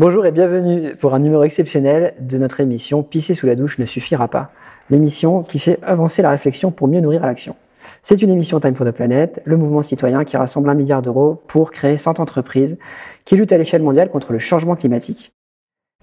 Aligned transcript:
Bonjour 0.00 0.24
et 0.24 0.32
bienvenue 0.32 0.96
pour 0.96 1.12
un 1.12 1.18
numéro 1.18 1.42
exceptionnel 1.42 2.14
de 2.20 2.38
notre 2.38 2.60
émission 2.60 3.02
Pisser 3.02 3.34
sous 3.34 3.46
la 3.46 3.54
douche 3.54 3.78
ne 3.78 3.84
suffira 3.84 4.28
pas. 4.28 4.50
L'émission 4.88 5.42
qui 5.42 5.58
fait 5.58 5.78
avancer 5.82 6.22
la 6.22 6.30
réflexion 6.30 6.70
pour 6.70 6.88
mieux 6.88 7.02
nourrir 7.02 7.20
l'action. 7.20 7.54
C'est 8.00 8.22
une 8.22 8.30
émission 8.30 8.60
Time 8.60 8.74
for 8.74 8.86
the 8.86 8.92
Planet, 8.92 9.42
le 9.44 9.58
mouvement 9.58 9.82
citoyen 9.82 10.24
qui 10.24 10.38
rassemble 10.38 10.70
un 10.70 10.74
milliard 10.74 11.02
d'euros 11.02 11.42
pour 11.48 11.70
créer 11.70 11.98
100 11.98 12.18
entreprises 12.18 12.78
qui 13.26 13.36
luttent 13.36 13.52
à 13.52 13.58
l'échelle 13.58 13.82
mondiale 13.82 14.08
contre 14.08 14.32
le 14.32 14.38
changement 14.38 14.74
climatique. 14.74 15.34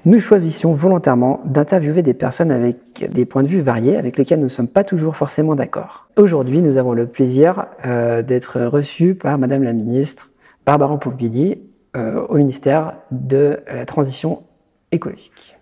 Nous 0.05 0.19
choisissons 0.19 0.73
volontairement 0.73 1.41
d'interviewer 1.45 2.03
des 2.03 2.13
personnes 2.13 2.51
avec 2.51 3.11
des 3.11 3.25
points 3.25 3.41
de 3.41 3.47
vue 3.47 3.61
variés 3.61 3.97
avec 3.97 4.19
lesquels 4.19 4.37
nous 4.37 4.45
ne 4.45 4.49
sommes 4.49 4.67
pas 4.67 4.83
toujours 4.83 5.15
forcément 5.15 5.55
d'accord. 5.55 6.07
Aujourd'hui, 6.17 6.61
nous 6.61 6.77
avons 6.77 6.93
le 6.93 7.07
plaisir 7.07 7.65
euh, 7.83 8.21
d'être 8.21 8.61
reçus 8.61 9.15
par 9.15 9.39
Madame 9.39 9.63
la 9.63 9.73
ministre 9.73 10.29
Barbara 10.67 10.99
Pompili 10.99 11.63
euh, 11.95 12.25
au 12.27 12.35
ministère 12.35 12.95
de 13.11 13.59
la 13.71 13.85
Transition 13.85 14.43
écologique. 14.91 15.57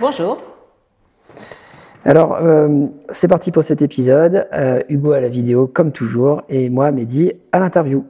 Bonjour. 0.00 0.40
Alors, 2.04 2.36
euh, 2.40 2.86
c'est 3.10 3.28
parti 3.28 3.50
pour 3.50 3.64
cet 3.64 3.82
épisode. 3.82 4.46
Euh, 4.52 4.80
Hugo 4.88 5.12
à 5.12 5.20
la 5.20 5.28
vidéo, 5.28 5.66
comme 5.66 5.90
toujours, 5.90 6.42
et 6.48 6.70
moi, 6.70 6.90
Mehdi, 6.92 7.32
à 7.52 7.58
l'interview. 7.58 8.04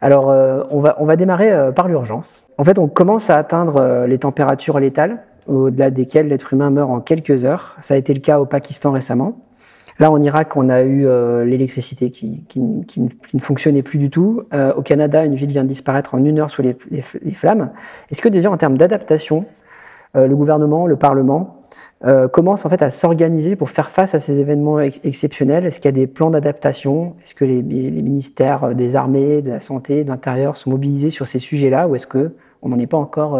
Alors, 0.00 0.26
on, 0.70 0.80
va, 0.80 0.96
on 0.98 1.04
va 1.04 1.14
démarrer 1.14 1.72
par 1.76 1.86
l'urgence. 1.86 2.44
En 2.58 2.64
fait, 2.64 2.80
on 2.80 2.88
commence 2.88 3.30
à 3.30 3.36
atteindre 3.36 4.04
les 4.06 4.18
températures 4.18 4.80
létales, 4.80 5.22
au-delà 5.46 5.90
desquelles 5.90 6.26
l'être 6.26 6.52
humain 6.52 6.70
meurt 6.70 6.90
en 6.90 7.00
quelques 7.00 7.44
heures. 7.44 7.76
Ça 7.82 7.94
a 7.94 7.96
été 7.96 8.12
le 8.12 8.18
cas 8.18 8.40
au 8.40 8.44
Pakistan 8.44 8.90
récemment. 8.90 9.38
Là, 9.98 10.10
en 10.10 10.20
Irak, 10.20 10.56
on 10.56 10.68
a 10.68 10.82
eu 10.82 11.06
euh, 11.06 11.44
l'électricité 11.44 12.10
qui, 12.10 12.44
ne 12.56 13.40
fonctionnait 13.40 13.82
plus 13.82 13.98
du 13.98 14.10
tout. 14.10 14.42
Euh, 14.54 14.72
au 14.74 14.82
Canada, 14.82 15.24
une 15.24 15.34
ville 15.34 15.50
vient 15.50 15.64
de 15.64 15.68
disparaître 15.68 16.14
en 16.14 16.24
une 16.24 16.38
heure 16.38 16.50
sous 16.50 16.62
les, 16.62 16.74
flammes. 17.32 17.70
Est-ce 18.10 18.20
que 18.20 18.28
déjà, 18.28 18.50
en 18.50 18.56
termes 18.56 18.78
d'adaptation, 18.78 19.44
euh, 20.16 20.26
le 20.26 20.36
gouvernement, 20.36 20.86
le 20.86 20.96
Parlement 20.96 21.58
commencent 22.32 22.66
en 22.66 22.68
fait 22.68 22.82
à 22.82 22.90
s'organiser 22.90 23.54
pour 23.54 23.70
faire 23.70 23.88
face 23.88 24.12
à 24.16 24.18
ces 24.18 24.40
événements 24.40 24.80
exceptionnels? 24.80 25.64
Est-ce 25.64 25.78
qu'il 25.78 25.88
y 25.88 25.94
a 25.94 25.96
des 25.96 26.08
plans 26.08 26.30
d'adaptation? 26.30 27.14
Est-ce 27.22 27.32
que 27.32 27.44
les, 27.44 27.62
ministères 27.62 28.74
des 28.74 28.96
armées, 28.96 29.40
de 29.40 29.50
la 29.50 29.60
santé, 29.60 30.02
de 30.02 30.08
l'intérieur 30.08 30.56
sont 30.56 30.70
mobilisés 30.70 31.10
sur 31.10 31.28
ces 31.28 31.38
sujets-là 31.38 31.86
ou 31.86 31.94
est-ce 31.94 32.08
qu'on 32.08 32.68
n'en 32.68 32.78
est 32.80 32.88
pas 32.88 32.96
encore 32.96 33.38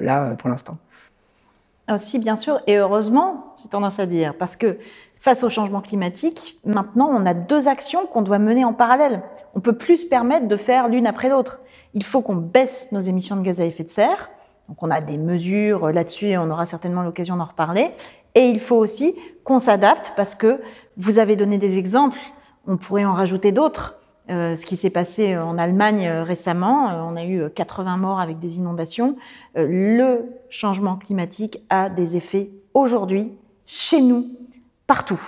là 0.00 0.34
pour 0.38 0.48
l'instant? 0.48 0.78
Si, 1.98 2.18
bien 2.18 2.36
sûr, 2.36 2.62
et 2.66 2.78
heureusement, 2.78 3.56
j'ai 3.62 3.68
tendance 3.68 3.98
à 3.98 4.06
dire, 4.06 4.32
parce 4.38 4.56
que 4.56 4.78
Face 5.20 5.44
au 5.44 5.50
changement 5.50 5.82
climatique, 5.82 6.58
maintenant, 6.64 7.10
on 7.12 7.26
a 7.26 7.34
deux 7.34 7.68
actions 7.68 8.06
qu'on 8.06 8.22
doit 8.22 8.38
mener 8.38 8.64
en 8.64 8.72
parallèle. 8.72 9.22
On 9.54 9.60
peut 9.60 9.76
plus 9.76 9.98
se 9.98 10.08
permettre 10.08 10.48
de 10.48 10.56
faire 10.56 10.88
l'une 10.88 11.06
après 11.06 11.28
l'autre. 11.28 11.60
Il 11.92 12.04
faut 12.04 12.22
qu'on 12.22 12.36
baisse 12.36 12.90
nos 12.90 13.00
émissions 13.00 13.36
de 13.36 13.42
gaz 13.42 13.60
à 13.60 13.66
effet 13.66 13.84
de 13.84 13.90
serre. 13.90 14.30
Donc, 14.70 14.82
on 14.82 14.90
a 14.90 15.02
des 15.02 15.18
mesures 15.18 15.90
là-dessus 15.90 16.28
et 16.28 16.38
on 16.38 16.50
aura 16.50 16.64
certainement 16.64 17.02
l'occasion 17.02 17.36
d'en 17.36 17.44
reparler. 17.44 17.90
Et 18.34 18.46
il 18.46 18.58
faut 18.58 18.76
aussi 18.76 19.14
qu'on 19.44 19.58
s'adapte 19.58 20.14
parce 20.16 20.34
que 20.34 20.62
vous 20.96 21.18
avez 21.18 21.36
donné 21.36 21.58
des 21.58 21.76
exemples. 21.76 22.18
On 22.66 22.78
pourrait 22.78 23.04
en 23.04 23.12
rajouter 23.12 23.52
d'autres. 23.52 23.98
Euh, 24.30 24.56
ce 24.56 24.64
qui 24.64 24.76
s'est 24.76 24.88
passé 24.88 25.36
en 25.36 25.58
Allemagne 25.58 26.06
euh, 26.06 26.22
récemment, 26.22 26.88
euh, 26.88 27.02
on 27.02 27.16
a 27.16 27.26
eu 27.26 27.50
80 27.50 27.98
morts 27.98 28.20
avec 28.20 28.38
des 28.38 28.56
inondations. 28.56 29.16
le 29.54 30.24
changement 30.48 30.96
climatique 30.96 31.62
a 31.68 31.90
des 31.90 32.16
effets 32.16 32.48
aujourd'hui 32.72 33.32
chez 33.66 34.00
nous 34.00 34.24
partout. 34.90 35.22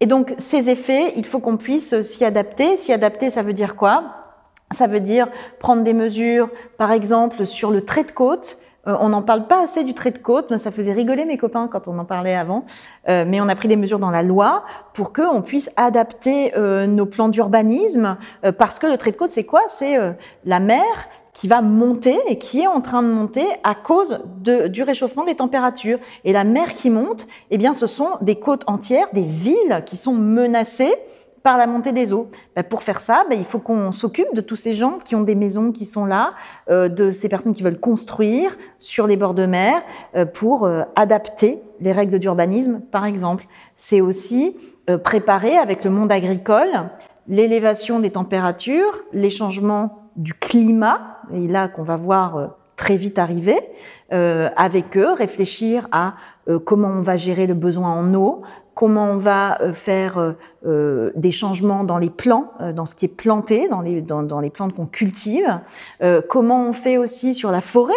Et 0.00 0.06
donc 0.06 0.34
ces 0.36 0.68
effets, 0.68 1.14
il 1.16 1.24
faut 1.24 1.40
qu'on 1.40 1.56
puisse 1.56 2.02
s'y 2.02 2.26
adapter. 2.26 2.76
S'y 2.76 2.92
adapter, 2.92 3.30
ça 3.30 3.40
veut 3.40 3.54
dire 3.54 3.74
quoi? 3.74 4.04
Ça 4.70 4.86
veut 4.86 5.00
dire 5.00 5.28
prendre 5.60 5.82
des 5.82 5.94
mesures, 5.94 6.50
par 6.76 6.92
exemple, 6.92 7.46
sur 7.46 7.70
le 7.70 7.86
trait 7.86 8.04
de 8.04 8.12
côte. 8.12 8.58
Euh, 8.86 8.94
on 9.00 9.08
n'en 9.08 9.22
parle 9.22 9.46
pas 9.46 9.62
assez 9.62 9.82
du 9.82 9.94
trait 9.94 10.10
de 10.10 10.18
côte, 10.18 10.58
ça 10.58 10.70
faisait 10.70 10.92
rigoler 10.92 11.24
mes 11.24 11.38
copains 11.38 11.68
quand 11.72 11.88
on 11.88 11.98
en 11.98 12.04
parlait 12.04 12.34
avant, 12.34 12.66
euh, 13.08 13.24
mais 13.26 13.40
on 13.40 13.48
a 13.48 13.54
pris 13.54 13.68
des 13.68 13.76
mesures 13.76 14.00
dans 14.00 14.10
la 14.10 14.22
loi 14.22 14.64
pour 14.92 15.14
qu'on 15.14 15.40
puisse 15.40 15.70
adapter 15.76 16.52
euh, 16.56 16.86
nos 16.86 17.06
plans 17.06 17.30
d'urbanisme, 17.30 18.18
parce 18.58 18.78
que 18.78 18.88
le 18.88 18.98
trait 18.98 19.12
de 19.12 19.16
côte, 19.16 19.30
c'est 19.30 19.46
quoi? 19.46 19.62
C'est 19.68 19.96
la 20.44 20.60
mer 20.60 20.82
qui 21.32 21.48
va 21.48 21.62
monter 21.62 22.18
et 22.26 22.38
qui 22.38 22.60
est 22.60 22.66
en 22.66 22.80
train 22.80 23.02
de 23.02 23.08
monter 23.08 23.46
à 23.64 23.74
cause 23.74 24.20
de, 24.38 24.68
du 24.68 24.82
réchauffement 24.82 25.24
des 25.24 25.34
températures. 25.34 25.98
Et 26.24 26.32
la 26.32 26.44
mer 26.44 26.74
qui 26.74 26.90
monte, 26.90 27.26
eh 27.50 27.58
bien, 27.58 27.72
ce 27.72 27.86
sont 27.86 28.10
des 28.20 28.36
côtes 28.36 28.64
entières, 28.66 29.08
des 29.12 29.24
villes 29.24 29.82
qui 29.86 29.96
sont 29.96 30.12
menacées 30.12 30.94
par 31.42 31.56
la 31.56 31.66
montée 31.66 31.92
des 31.92 32.12
eaux. 32.12 32.30
Ben, 32.54 32.62
pour 32.62 32.82
faire 32.82 33.00
ça, 33.00 33.24
ben, 33.28 33.38
il 33.38 33.44
faut 33.44 33.58
qu'on 33.58 33.92
s'occupe 33.92 34.32
de 34.34 34.40
tous 34.40 34.56
ces 34.56 34.74
gens 34.74 34.98
qui 35.04 35.14
ont 35.14 35.22
des 35.22 35.34
maisons 35.34 35.72
qui 35.72 35.84
sont 35.84 36.04
là, 36.04 36.34
euh, 36.70 36.88
de 36.88 37.10
ces 37.10 37.28
personnes 37.28 37.54
qui 37.54 37.62
veulent 37.62 37.80
construire 37.80 38.56
sur 38.78 39.06
les 39.06 39.16
bords 39.16 39.34
de 39.34 39.46
mer 39.46 39.82
euh, 40.14 40.24
pour 40.24 40.64
euh, 40.64 40.82
adapter 40.96 41.60
les 41.80 41.92
règles 41.92 42.18
d'urbanisme, 42.18 42.80
par 42.90 43.04
exemple. 43.04 43.44
C'est 43.76 44.00
aussi 44.00 44.56
préparer 45.04 45.56
avec 45.56 45.84
le 45.84 45.90
monde 45.90 46.10
agricole 46.10 46.90
l'élévation 47.28 48.00
des 48.00 48.10
températures, 48.10 49.04
les 49.12 49.30
changements 49.30 50.10
du 50.16 50.34
climat, 50.34 51.11
et 51.32 51.48
là 51.48 51.68
qu'on 51.68 51.82
va 51.82 51.96
voir 51.96 52.36
euh, 52.36 52.46
très 52.76 52.96
vite 52.96 53.18
arriver, 53.18 53.58
euh, 54.12 54.48
avec 54.56 54.96
eux, 54.96 55.12
réfléchir 55.12 55.88
à 55.92 56.14
euh, 56.48 56.58
comment 56.58 56.88
on 56.88 57.00
va 57.00 57.16
gérer 57.16 57.46
le 57.46 57.54
besoin 57.54 57.90
en 57.90 58.14
eau, 58.14 58.42
comment 58.74 59.04
on 59.04 59.18
va 59.18 59.58
faire 59.74 60.34
des 60.64 61.30
changements 61.30 61.84
dans 61.84 61.98
les 61.98 62.08
plants, 62.08 62.52
dans 62.74 62.86
ce 62.86 62.94
qui 62.94 63.04
est 63.04 63.14
planté, 63.14 63.68
dans 63.68 63.82
les, 63.82 64.00
dans, 64.00 64.40
les 64.40 64.48
plantes 64.48 64.72
qu'on 64.72 64.86
cultive, 64.86 65.60
comment 66.30 66.68
on 66.68 66.72
fait 66.72 66.96
aussi 66.96 67.34
sur 67.34 67.50
la 67.50 67.60
forêt, 67.60 67.92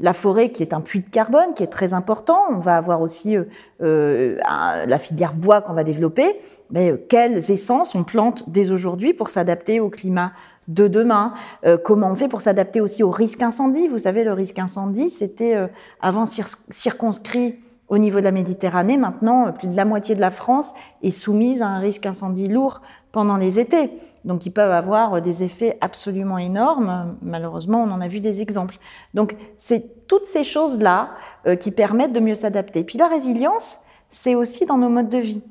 la 0.00 0.14
forêt 0.14 0.50
qui 0.50 0.64
est 0.64 0.74
un 0.74 0.80
puits 0.80 0.98
de 0.98 1.08
carbone, 1.08 1.54
qui 1.54 1.62
est 1.62 1.68
très 1.68 1.94
important. 1.94 2.40
On 2.50 2.58
va 2.58 2.76
avoir 2.76 3.02
aussi 3.02 3.36
la 3.78 4.98
filière 4.98 5.32
bois 5.32 5.60
qu'on 5.60 5.74
va 5.74 5.84
développer. 5.84 6.26
Mais 6.72 6.92
quelles 7.08 7.48
essences 7.52 7.94
on 7.94 8.02
plante 8.02 8.50
dès 8.50 8.72
aujourd'hui 8.72 9.14
pour 9.14 9.30
s'adapter 9.30 9.78
au 9.78 9.90
climat 9.90 10.32
de 10.68 10.88
demain. 10.88 11.34
Euh, 11.64 11.78
comment 11.82 12.10
on 12.10 12.14
fait 12.14 12.28
pour 12.28 12.40
s'adapter 12.40 12.80
aussi 12.80 13.02
au 13.02 13.10
risque 13.10 13.42
incendie? 13.42 13.88
Vous 13.88 13.98
savez, 13.98 14.24
le 14.24 14.32
risque 14.32 14.58
incendie, 14.58 15.10
c'était 15.10 15.54
euh, 15.54 15.68
avant 16.00 16.24
circonscrit 16.24 17.56
au 17.88 17.98
niveau 17.98 18.18
de 18.18 18.24
la 18.24 18.32
Méditerranée. 18.32 18.96
Maintenant, 18.96 19.46
euh, 19.46 19.52
plus 19.52 19.68
de 19.68 19.76
la 19.76 19.84
moitié 19.84 20.14
de 20.14 20.20
la 20.20 20.30
France 20.30 20.74
est 21.02 21.10
soumise 21.10 21.62
à 21.62 21.68
un 21.68 21.78
risque 21.78 22.06
incendie 22.06 22.48
lourd 22.48 22.80
pendant 23.12 23.36
les 23.36 23.60
étés. 23.60 23.90
Donc, 24.24 24.44
ils 24.44 24.50
peuvent 24.50 24.72
avoir 24.72 25.22
des 25.22 25.44
effets 25.44 25.78
absolument 25.80 26.38
énormes. 26.38 27.16
Malheureusement, 27.22 27.84
on 27.84 27.92
en 27.92 28.00
a 28.00 28.08
vu 28.08 28.18
des 28.18 28.42
exemples. 28.42 28.76
Donc, 29.14 29.36
c'est 29.56 30.06
toutes 30.08 30.26
ces 30.26 30.42
choses-là 30.42 31.10
qui 31.60 31.70
permettent 31.70 32.12
de 32.12 32.18
mieux 32.18 32.34
s'adapter. 32.34 32.82
Puis 32.82 32.98
la 32.98 33.06
résilience, 33.06 33.78
c'est 34.10 34.34
aussi 34.34 34.66
dans 34.66 34.78
nos 34.78 34.88
modes 34.88 35.10
de 35.10 35.18
vie. 35.18 35.44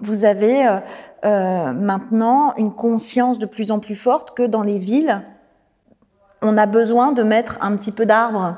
Vous 0.00 0.26
avez 0.26 0.80
euh, 1.24 1.72
maintenant 1.72 2.54
une 2.56 2.72
conscience 2.72 3.38
de 3.38 3.46
plus 3.46 3.70
en 3.70 3.80
plus 3.80 3.94
forte 3.94 4.36
que 4.36 4.44
dans 4.44 4.62
les 4.62 4.78
villes, 4.78 5.22
on 6.42 6.56
a 6.56 6.66
besoin 6.66 7.12
de 7.12 7.22
mettre 7.22 7.58
un 7.60 7.76
petit 7.76 7.92
peu 7.92 8.06
d'arbres. 8.06 8.56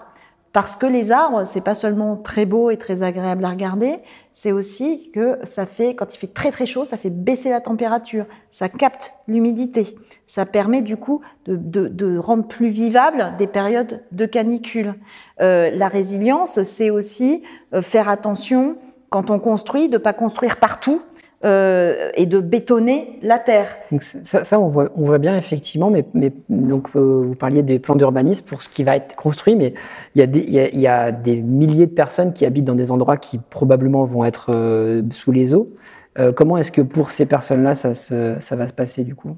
Parce 0.53 0.75
que 0.75 0.87
les 0.87 1.13
arbres, 1.13 1.45
c'est 1.45 1.63
pas 1.63 1.77
seulement 1.77 2.17
très 2.17 2.45
beau 2.45 2.71
et 2.71 2.77
très 2.77 3.05
agréable 3.05 3.45
à 3.45 3.51
regarder, 3.51 4.01
c'est 4.33 4.51
aussi 4.51 5.13
que 5.13 5.39
ça 5.45 5.65
fait, 5.65 5.95
quand 5.95 6.13
il 6.13 6.19
fait 6.19 6.27
très 6.33 6.51
très 6.51 6.67
chaud, 6.67 6.85
ça 6.85 6.97
fait 6.97 7.11
baisser 7.11 7.51
la 7.51 7.61
température, 7.61 8.27
ça 8.51 8.69
capte 8.69 9.13
l'humidité, 9.29 9.97
ça 10.27 10.47
permet 10.47 10.83
du 10.83 10.97
coup 10.97 11.21
de, 11.47 12.19
rendre 12.19 12.49
plus 12.49 12.69
vivable 12.69 13.33
des 13.39 13.47
périodes 13.47 14.03
de 14.11 14.27
canicule. 14.27 14.95
Euh, 15.41 15.71
la 15.71 15.87
résilience, 15.87 16.63
c'est 16.65 16.91
aussi 16.91 17.45
euh, 17.73 17.81
faire 17.81 18.09
attention 18.09 18.77
quand 19.09 19.31
on 19.31 19.39
construit, 19.39 19.89
de 19.89 19.99
pas 19.99 20.13
construire 20.13 20.57
partout, 20.57 21.01
euh, 21.43 22.11
et 22.15 22.27
de 22.27 22.39
bétonner 22.39 23.19
la 23.23 23.39
terre. 23.39 23.69
Donc 23.91 24.03
ça, 24.03 24.45
ça 24.45 24.61
on, 24.61 24.67
voit, 24.67 24.91
on, 24.95 25.05
voit, 25.05 25.19
bien 25.19 25.37
effectivement, 25.37 25.91
mais, 25.91 26.05
mais 26.13 26.33
donc 26.51 26.89
euh, 26.97 27.23
vous 27.29 27.35
parliez 27.35 27.63
des 27.63 27.79
plans 27.79 27.97
d'urbanisme 27.97 28.45
pour 28.45 28.63
ce 28.63 28.69
qui 28.69 28.85
va 28.85 28.97
être 28.97 29.17
construit, 29.17 29.57
mais 29.57 29.73
il 30.15 30.19
y, 30.19 30.23
a 30.23 30.27
des, 30.27 30.41
il, 30.41 30.53
y 30.53 30.61
a, 30.61 30.69
y, 30.75 30.87
a 30.87 31.13
des, 31.13 31.41
milliers 31.41 31.87
de 31.87 31.95
personnes 31.95 32.35
qui 32.35 32.45
habitent 32.45 32.67
dans 32.67 32.75
des 32.75 32.91
endroits 32.91 33.17
qui 33.17 33.39
probablement 33.39 34.05
vont 34.05 34.25
être 34.25 34.53
euh, 34.53 35.03
sous 35.13 35.33
les 35.33 35.55
eaux. 35.55 35.71
Euh, 36.19 36.33
comment 36.33 36.59
est-ce 36.59 36.73
que 36.73 36.83
pour 36.83 37.11
ces 37.11 37.25
personnes-là, 37.25 37.75
ça, 37.75 37.95
ça 37.95 38.57
va 38.57 38.69
se 38.69 38.75
passer 38.75 39.05
du 39.05 39.15
coup? 39.15 39.37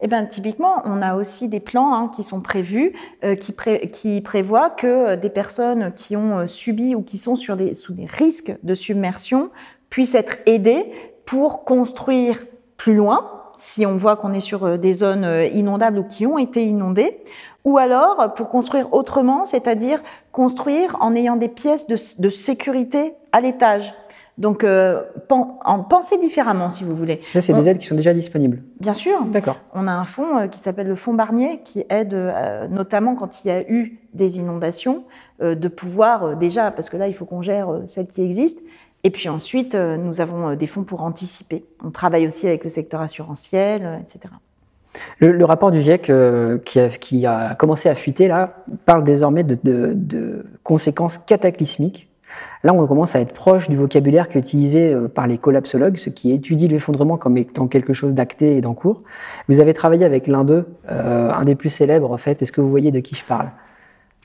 Eh 0.00 0.06
bien, 0.06 0.24
typiquement, 0.24 0.82
on 0.84 1.02
a 1.02 1.14
aussi 1.14 1.48
des 1.48 1.60
plans 1.60 1.94
hein, 1.94 2.10
qui 2.14 2.24
sont 2.24 2.40
prévus, 2.40 2.94
euh, 3.24 3.36
qui, 3.36 3.52
pré 3.52 3.90
qui, 3.92 4.20
prévoient 4.20 4.70
que 4.70 5.16
des 5.16 5.30
personnes 5.30 5.92
qui 5.94 6.16
ont 6.16 6.46
subi 6.46 6.94
ou 6.94 7.02
qui 7.02 7.18
sont 7.18 7.36
sur 7.36 7.56
des, 7.56 7.74
sous 7.74 7.92
des 7.92 8.06
risques 8.06 8.54
de 8.62 8.74
submersion 8.74 9.50
puissent 9.90 10.14
être 10.14 10.38
aidées 10.46 10.86
pour 11.24 11.64
construire 11.64 12.44
plus 12.76 12.94
loin, 12.94 13.30
si 13.56 13.86
on 13.86 13.96
voit 13.96 14.16
qu'on 14.16 14.32
est 14.32 14.40
sur 14.40 14.64
euh, 14.64 14.76
des 14.76 14.92
zones 14.92 15.24
euh, 15.24 15.46
inondables 15.46 15.98
ou 15.98 16.04
qui 16.04 16.26
ont 16.26 16.38
été 16.38 16.64
inondées, 16.64 17.18
ou 17.64 17.78
alors 17.78 18.34
pour 18.34 18.50
construire 18.50 18.92
autrement, 18.92 19.44
c'est-à-dire 19.44 20.00
construire 20.32 20.96
en 21.00 21.14
ayant 21.14 21.36
des 21.36 21.48
pièces 21.48 21.86
de, 21.88 21.96
sécurité 22.28 23.14
à 23.32 23.40
l'étage. 23.40 23.94
Donc, 24.36 24.64
euh, 24.64 25.00
en 25.30 25.78
penser 25.78 26.18
différemment, 26.18 26.68
si 26.68 26.82
vous 26.82 26.96
voulez. 26.96 27.20
Ça, 27.24 27.40
c'est 27.40 27.52
des 27.52 27.68
aides 27.68 27.78
qui 27.78 27.86
sont 27.86 27.94
déjà 27.94 28.12
disponibles. 28.12 28.62
Bien 28.80 28.92
sûr. 28.92 29.24
D'accord. 29.26 29.56
On 29.72 29.86
a 29.86 29.92
un 29.92 30.04
fonds 30.04 30.38
euh, 30.38 30.46
qui 30.48 30.58
s'appelle 30.58 30.88
le 30.88 30.96
Fonds 30.96 31.14
Barnier, 31.14 31.60
qui 31.64 31.84
aide 31.88 32.14
notamment 32.68 33.14
quand 33.14 33.44
il 33.44 33.48
y 33.48 33.50
a 33.52 33.62
eu 33.70 34.00
des 34.12 34.38
inondations, 34.38 35.04
de 35.40 35.68
pouvoir 35.68 36.36
déjà, 36.36 36.70
parce 36.70 36.90
que 36.90 36.96
là, 36.96 37.06
il 37.06 37.14
faut 37.14 37.24
qu'on 37.24 37.42
gère 37.42 37.68
celles 37.86 38.08
qui 38.08 38.22
existent, 38.22 38.62
et 39.04 39.10
puis 39.10 39.28
ensuite, 39.28 39.74
nous 39.74 40.20
avons 40.20 40.56
des 40.56 40.66
fonds 40.66 40.82
pour 40.82 41.02
anticiper. 41.02 41.64
On 41.84 41.90
travaille 41.90 42.26
aussi 42.26 42.48
avec 42.48 42.64
le 42.64 42.70
secteur 42.70 43.00
assurantiel, 43.00 44.00
etc. 44.02 44.34
Le, 45.18 45.44
rapport 45.44 45.70
du 45.70 45.80
GIEC 45.80 46.10
qui, 47.00 47.26
a, 47.26 47.54
commencé 47.54 47.88
à 47.88 47.94
fuiter 47.94 48.28
là 48.28 48.64
parle 48.86 49.04
désormais 49.04 49.44
de 49.44 50.46
conséquences 50.62 51.18
cataclysmiques 51.18 52.08
Là, 52.62 52.72
on 52.72 52.86
commence 52.86 53.14
à 53.14 53.20
être 53.20 53.32
proche 53.32 53.68
du 53.68 53.76
vocabulaire 53.76 54.28
qui 54.28 54.38
est 54.38 54.40
utilisé 54.40 54.92
euh, 54.92 55.08
par 55.08 55.26
les 55.26 55.38
collapsologues, 55.38 55.96
ceux 55.96 56.10
qui 56.10 56.32
étudient 56.32 56.68
l'effondrement 56.68 57.16
comme 57.16 57.36
étant 57.36 57.66
quelque 57.66 57.92
chose 57.92 58.12
d'acté 58.12 58.56
et 58.56 58.60
d'en 58.60 58.74
cours. 58.74 59.02
Vous 59.48 59.60
avez 59.60 59.74
travaillé 59.74 60.04
avec 60.04 60.26
l'un 60.26 60.44
d'eux, 60.44 60.66
euh, 60.90 61.30
un 61.30 61.44
des 61.44 61.54
plus 61.54 61.70
célèbres 61.70 62.10
en 62.10 62.16
fait. 62.16 62.42
Est-ce 62.42 62.52
que 62.52 62.60
vous 62.60 62.70
voyez 62.70 62.90
de 62.90 63.00
qui 63.00 63.14
je 63.14 63.24
parle? 63.24 63.50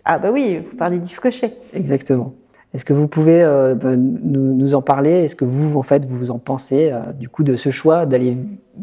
Ah 0.06 0.18
bah 0.18 0.30
oui, 0.31 0.62
vous 0.70 0.78
parlez 0.78 1.00
d'Yves 1.00 1.20
Cochet. 1.20 1.54
Exactement. 1.74 2.34
Est-ce 2.74 2.86
que 2.86 2.94
vous 2.94 3.07
pouvez 3.07 3.42
euh, 3.42 3.74
bah, 3.75 3.95
nous, 3.95 4.74
en 4.75 4.81
parler? 4.81 5.24
Est-ce 5.24 5.36
que 5.36 5.45
vous, 5.45 5.77
en 5.77 5.83
fait, 5.83 6.06
vous 6.06 6.31
en 6.31 6.38
pensez 6.38 6.94
du 7.18 7.30
coup 7.30 7.44
de 7.44 7.56
ce 7.56 7.71
choix 7.71 8.06
d'aller 8.06 8.38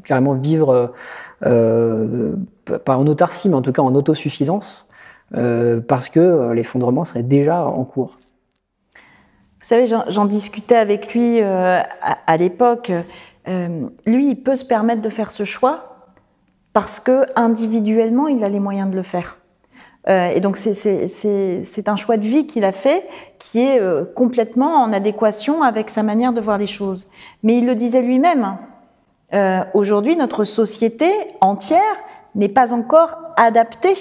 carrément 0.05 0.35
vivre, 0.35 0.93
pas 1.41 2.97
en 2.97 3.07
autarcie, 3.07 3.49
mais 3.49 3.55
en 3.55 3.63
tout 3.63 3.73
cas 3.73 3.83
en 3.83 3.95
autosuffisance, 3.95 4.89
parce 5.31 6.09
que 6.09 6.53
l'effondrement 6.53 7.05
serait 7.05 7.23
déjà 7.23 7.65
en 7.65 7.85
cours? 7.85 8.17
Vous 9.67 9.75
savez, 9.75 9.89
j'en 9.89 10.27
discutais 10.27 10.77
avec 10.77 11.13
lui 11.13 11.41
euh, 11.41 11.81
à, 12.03 12.37
l'époque. 12.37 12.93
Euh, 13.49 13.89
lui, 14.07 14.29
il 14.29 14.37
peut 14.37 14.55
se 14.55 14.65
permettre 14.65 15.03
de 15.03 15.09
faire 15.09 15.33
ce 15.33 15.43
choix 15.43 16.07
parce 16.73 17.01
que 17.01 17.27
individuellement, 17.35 18.29
il 18.29 18.45
a 18.45 18.49
les 18.49 18.61
moyens 18.61 18.89
de 18.89 18.95
le 18.95 19.03
faire. 19.03 19.39
Euh, 20.09 20.29
et 20.29 20.41
donc, 20.41 20.57
c'est 20.57 21.89
un 21.89 21.97
choix 21.97 22.17
de 22.17 22.27
vie 22.27 22.47
qu'il 22.47 22.65
a 22.65 22.73
fait 22.73 23.05
qui 23.39 23.61
est 23.61 23.81
complètement 24.15 24.83
en 24.83 24.93
adéquation 24.93 25.63
avec 25.63 25.91
sa 25.91 26.03
manière 26.03 26.33
de 26.33 26.41
voir 26.41 26.59
les 26.59 26.67
choses. 26.67 27.07
Mais 27.43 27.59
il 27.59 27.67
le 27.67 27.75
disait 27.75 28.03
lui-même. 28.03 28.57
Hein. 29.33 29.67
Aujourd'hui, 29.75 30.17
notre 30.17 30.45
société 30.45 31.11
entière 31.41 31.81
n'est 32.35 32.49
pas 32.49 32.73
encore 32.73 33.17
adaptée 33.37 33.97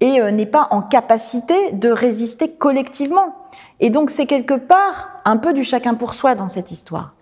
et 0.00 0.20
n'est 0.32 0.46
pas 0.46 0.68
en 0.70 0.82
capacité 0.82 1.72
de 1.72 1.90
résister 1.90 2.52
collectivement. 2.52 3.34
Et 3.80 3.90
donc 3.90 4.10
c'est 4.10 4.26
quelque 4.26 4.54
part 4.54 5.10
un 5.24 5.36
peu 5.36 5.52
du 5.52 5.64
chacun 5.64 5.94
pour 5.94 6.14
soi 6.14 6.34
dans 6.34 6.48
cette 6.48 6.70
histoire. 6.70 7.14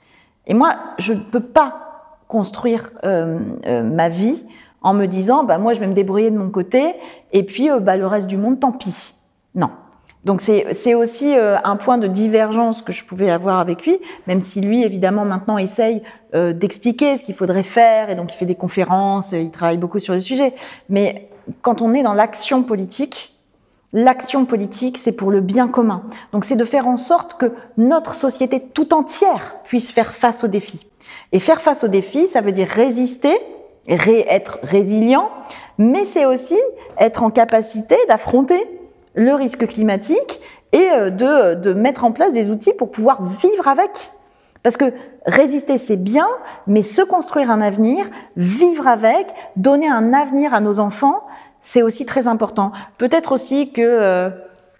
Et 0.46 0.54
moi, 0.54 0.76
je 0.98 1.12
ne 1.12 1.20
peux 1.20 1.40
pas 1.40 1.80
construire 2.28 2.90
euh, 3.04 3.38
euh, 3.66 3.82
ma 3.82 4.08
vie 4.08 4.44
en 4.84 4.94
me 4.94 5.06
disant, 5.06 5.42
bah, 5.42 5.58
moi 5.58 5.72
je 5.72 5.80
vais 5.80 5.88
me 5.88 5.94
débrouiller 5.94 6.30
de 6.30 6.38
mon 6.38 6.50
côté, 6.50 6.94
et 7.32 7.42
puis 7.42 7.68
euh, 7.68 7.80
bah, 7.80 7.96
le 7.96 8.06
reste 8.06 8.28
du 8.28 8.36
monde, 8.36 8.60
tant 8.60 8.70
pis. 8.70 9.14
Non. 9.56 9.70
Donc 10.24 10.40
c'est 10.40 10.94
aussi 10.94 11.34
un 11.36 11.76
point 11.76 11.98
de 11.98 12.06
divergence 12.06 12.80
que 12.80 12.92
je 12.92 13.04
pouvais 13.04 13.28
avoir 13.28 13.58
avec 13.58 13.84
lui, 13.84 13.98
même 14.26 14.40
si 14.40 14.62
lui, 14.62 14.82
évidemment, 14.82 15.26
maintenant 15.26 15.58
essaye 15.58 16.00
d'expliquer 16.32 17.18
ce 17.18 17.24
qu'il 17.24 17.34
faudrait 17.34 17.62
faire, 17.62 18.08
et 18.08 18.14
donc 18.14 18.32
il 18.32 18.36
fait 18.38 18.46
des 18.46 18.54
conférences, 18.54 19.32
il 19.32 19.50
travaille 19.50 19.76
beaucoup 19.76 19.98
sur 19.98 20.14
le 20.14 20.22
sujet. 20.22 20.54
Mais 20.88 21.28
quand 21.60 21.82
on 21.82 21.92
est 21.92 22.02
dans 22.02 22.14
l'action 22.14 22.62
politique, 22.62 23.34
L'action 23.96 24.44
politique, 24.44 24.98
c'est 24.98 25.12
pour 25.12 25.30
le 25.30 25.40
bien 25.40 25.68
commun. 25.68 26.02
Donc 26.32 26.44
c'est 26.44 26.56
de 26.56 26.64
faire 26.64 26.88
en 26.88 26.96
sorte 26.96 27.34
que 27.38 27.52
notre 27.76 28.16
société 28.16 28.58
tout 28.58 28.92
entière 28.92 29.54
puisse 29.62 29.92
faire 29.92 30.16
face 30.16 30.42
aux 30.42 30.48
défis. 30.48 30.88
Et 31.30 31.38
faire 31.38 31.60
face 31.60 31.84
aux 31.84 31.88
défis, 31.88 32.26
ça 32.26 32.40
veut 32.40 32.50
dire 32.50 32.66
résister, 32.66 33.38
être 33.88 34.58
résilient, 34.62 35.30
mais 35.78 36.04
c'est 36.04 36.24
aussi 36.24 36.58
être 36.98 37.22
en 37.22 37.30
capacité 37.30 37.96
d'affronter 38.08 38.62
le 39.14 39.32
risque 39.34 39.66
climatique 39.66 40.40
et 40.72 40.90
euh, 40.90 41.10
de, 41.10 41.54
de 41.54 41.72
mettre 41.72 42.04
en 42.04 42.12
place 42.12 42.32
des 42.32 42.50
outils 42.50 42.72
pour 42.72 42.90
pouvoir 42.90 43.24
vivre 43.24 43.68
avec. 43.68 43.90
Parce 44.62 44.76
que 44.76 44.86
résister, 45.26 45.78
c'est 45.78 46.02
bien, 46.02 46.28
mais 46.66 46.82
se 46.82 47.02
construire 47.02 47.50
un 47.50 47.60
avenir, 47.60 48.06
vivre 48.36 48.86
avec, 48.88 49.26
donner 49.56 49.88
un 49.88 50.12
avenir 50.12 50.54
à 50.54 50.60
nos 50.60 50.80
enfants, 50.80 51.22
c'est 51.60 51.82
aussi 51.82 52.06
très 52.06 52.28
important. 52.28 52.72
Peut-être 52.98 53.32
aussi 53.32 53.72
que 53.72 53.82
euh, 53.82 54.30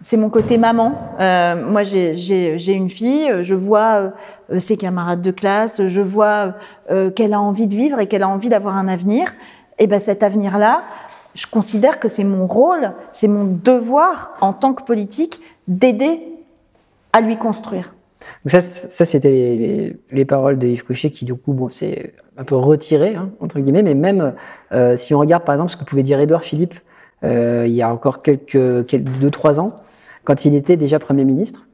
c'est 0.01 0.17
mon 0.17 0.29
côté 0.29 0.57
maman. 0.57 0.93
Euh, 1.19 1.55
moi, 1.55 1.83
j'ai 1.83 2.73
une 2.73 2.89
fille, 2.89 3.31
je 3.41 3.55
vois 3.55 4.01
euh, 4.01 4.09
ses 4.59 4.77
camarades 4.77 5.21
de 5.21 5.31
classe, 5.31 5.87
je 5.87 6.01
vois 6.01 6.53
qu'elle 7.15 7.33
a 7.33 7.41
envie 7.41 7.67
de 7.67 7.73
vivre 7.73 7.99
et 7.99 8.07
qu'elle 8.07 8.23
a 8.23 8.29
envie 8.29 8.49
d'avoir 8.49 8.77
un 8.77 8.87
avenir. 8.87 9.33
Et 9.79 9.87
ben 9.87 9.99
cet 9.99 10.23
avenir-là, 10.23 10.83
je 11.35 11.45
considère 11.47 11.99
que 11.99 12.07
c'est 12.07 12.23
mon 12.23 12.47
rôle, 12.47 12.93
c'est 13.11 13.27
mon 13.27 13.43
devoir 13.43 14.31
en 14.41 14.53
tant 14.53 14.73
que 14.73 14.83
politique 14.83 15.39
d'aider 15.67 16.21
à 17.13 17.21
lui 17.21 17.37
construire. 17.37 17.93
ça, 18.45 18.61
ça 18.61 19.05
c'était 19.05 19.95
les, 20.11 20.25
paroles 20.25 20.57
de 20.57 20.67
Yves 20.67 20.83
Cochet 20.83 21.09
qui, 21.09 21.25
du 21.25 21.35
coup, 21.35 21.53
bon, 21.53 21.69
c'est 21.69 22.13
un 22.37 22.43
peu 22.43 22.55
retiré, 22.55 23.15
hein, 23.15 23.29
entre 23.39 23.59
guillemets, 23.59 23.83
mais 23.83 23.93
même 23.93 24.33
euh, 24.71 24.97
si 24.97 25.13
on 25.13 25.19
regarde 25.19 25.43
par 25.43 25.55
exemple 25.55 25.71
ce 25.71 25.77
que 25.77 25.83
pouvait 25.83 26.03
dire 26.03 26.19
Édouard 26.19 26.43
Philippe 26.43 26.75
euh, 27.23 27.65
il 27.67 27.73
y 27.73 27.81
a 27.81 27.91
encore 27.91 28.21
quelques 28.21 28.97
deux, 28.99 29.31
trois 29.31 29.59
ans, 29.59 29.75
quand 30.23 30.45
il 30.45 30.55
était 30.55 30.77
déjà 30.77 30.99
Premier 30.99 31.23
ministre, 31.23 31.65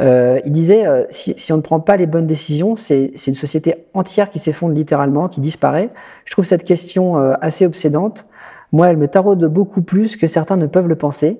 euh, 0.00 0.40
il 0.44 0.52
disait 0.52 0.84
si, 1.10 1.34
si, 1.36 1.52
on 1.52 1.56
ne 1.56 1.62
prend 1.62 1.80
pas 1.80 1.96
les 1.96 2.06
bonnes 2.06 2.26
décisions, 2.26 2.76
c'est 2.76 3.12
une 3.26 3.34
société 3.34 3.86
entière 3.94 4.30
qui 4.30 4.38
s'effondre 4.38 4.74
littéralement, 4.74 5.28
qui 5.28 5.40
disparaît. 5.40 5.90
Je 6.24 6.32
trouve 6.32 6.44
cette 6.44 6.64
question 6.64 7.16
assez 7.16 7.66
obsédante. 7.66 8.26
Moi, 8.72 8.88
elle 8.88 8.96
me 8.96 9.08
taraude 9.08 9.44
beaucoup 9.46 9.82
plus 9.82 10.16
que 10.16 10.26
certains 10.26 10.56
ne 10.56 10.66
peuvent 10.66 10.88
le 10.88 10.96
penser. 10.96 11.38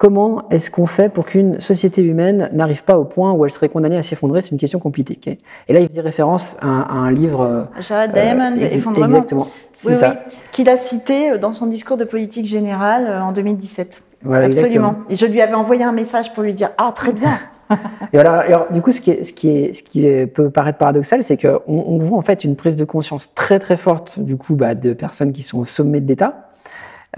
Comment 0.00 0.48
est-ce 0.48 0.70
qu'on 0.70 0.86
fait 0.86 1.10
pour 1.10 1.26
qu'une 1.26 1.60
société 1.60 2.00
humaine 2.00 2.48
n'arrive 2.54 2.84
pas 2.84 2.96
au 2.96 3.04
point 3.04 3.32
où 3.32 3.44
elle 3.44 3.50
serait 3.50 3.68
condamnée 3.68 3.98
à 3.98 4.02
s'effondrer? 4.02 4.40
C'est 4.40 4.52
une 4.52 4.56
question 4.56 4.78
compliquée. 4.78 5.36
Et 5.68 5.74
là, 5.74 5.80
il 5.80 5.88
faisait 5.88 6.00
référence 6.00 6.56
à, 6.62 6.66
un 6.66 7.10
livre. 7.10 7.42
Euh, 7.42 7.64
Jared 7.82 8.10
Diamond, 8.10 8.56
euh, 8.56 8.68
Effondrement. 8.70 9.04
Exactement. 9.04 9.48
Oui, 9.84 9.92
oui, 10.00 10.08
qu'il 10.52 10.70
a 10.70 10.78
cité 10.78 11.32
euh, 11.32 11.36
dans 11.38 11.52
son 11.52 11.66
discours 11.66 11.98
de 11.98 12.04
politique 12.04 12.46
générale 12.46 13.12
en 13.22 13.32
2017. 13.32 14.02
Voilà, 14.22 14.46
Absolument. 14.46 14.96
Et 15.08 15.16
je 15.16 15.26
lui 15.26 15.40
avais 15.40 15.54
envoyé 15.54 15.82
un 15.82 15.92
message 15.92 16.34
pour 16.34 16.42
lui 16.42 16.54
dire 16.54 16.70
Ah, 16.78 16.92
très 16.94 17.12
bien 17.12 17.32
et 17.70 17.76
voilà, 18.14 18.40
alors, 18.40 18.66
du 18.72 18.82
coup, 18.82 18.90
ce 18.90 19.00
qui, 19.00 19.12
est, 19.12 19.22
ce, 19.22 19.32
qui 19.32 19.48
est, 19.48 19.72
ce 19.72 19.84
qui 19.84 20.26
peut 20.26 20.50
paraître 20.50 20.76
paradoxal, 20.76 21.22
c'est 21.22 21.36
qu'on 21.36 21.60
on 21.66 21.98
voit 21.98 22.18
en 22.18 22.20
fait 22.20 22.42
une 22.42 22.56
prise 22.56 22.74
de 22.74 22.84
conscience 22.84 23.32
très 23.32 23.60
très 23.60 23.76
forte 23.76 24.18
du 24.18 24.36
coup 24.36 24.56
bah, 24.56 24.74
de 24.74 24.92
personnes 24.92 25.32
qui 25.32 25.42
sont 25.42 25.60
au 25.60 25.64
sommet 25.64 26.00
de 26.00 26.08
l'État, 26.08 26.50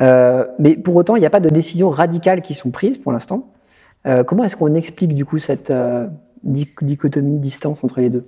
euh, 0.01 0.47
mais 0.59 0.77
pour 0.77 0.97
autant, 0.97 1.17
il 1.17 1.21
n'y 1.21 1.27
a 1.27 1.31
pas 1.31 1.41
de 1.41 1.49
décisions 1.49 1.91
radicales 1.91 2.43
qui 2.43 2.55
sont 2.55 2.71
prises 2.71 2.99
pour 2.99 3.13
l'instant. 3.13 3.49
Euh, 4.07 4.25
comment 4.25 4.45
est-ce 4.45 4.57
qu'on 4.57 4.75
explique 4.75 5.15
du 5.15 5.25
coup 5.25 5.39
cette 5.39 5.71
euh, 5.71 6.07
dichotomie, 6.43 7.39
distance 7.39 7.85
entre 7.85 8.01
les 8.01 8.11
deux? 8.11 8.27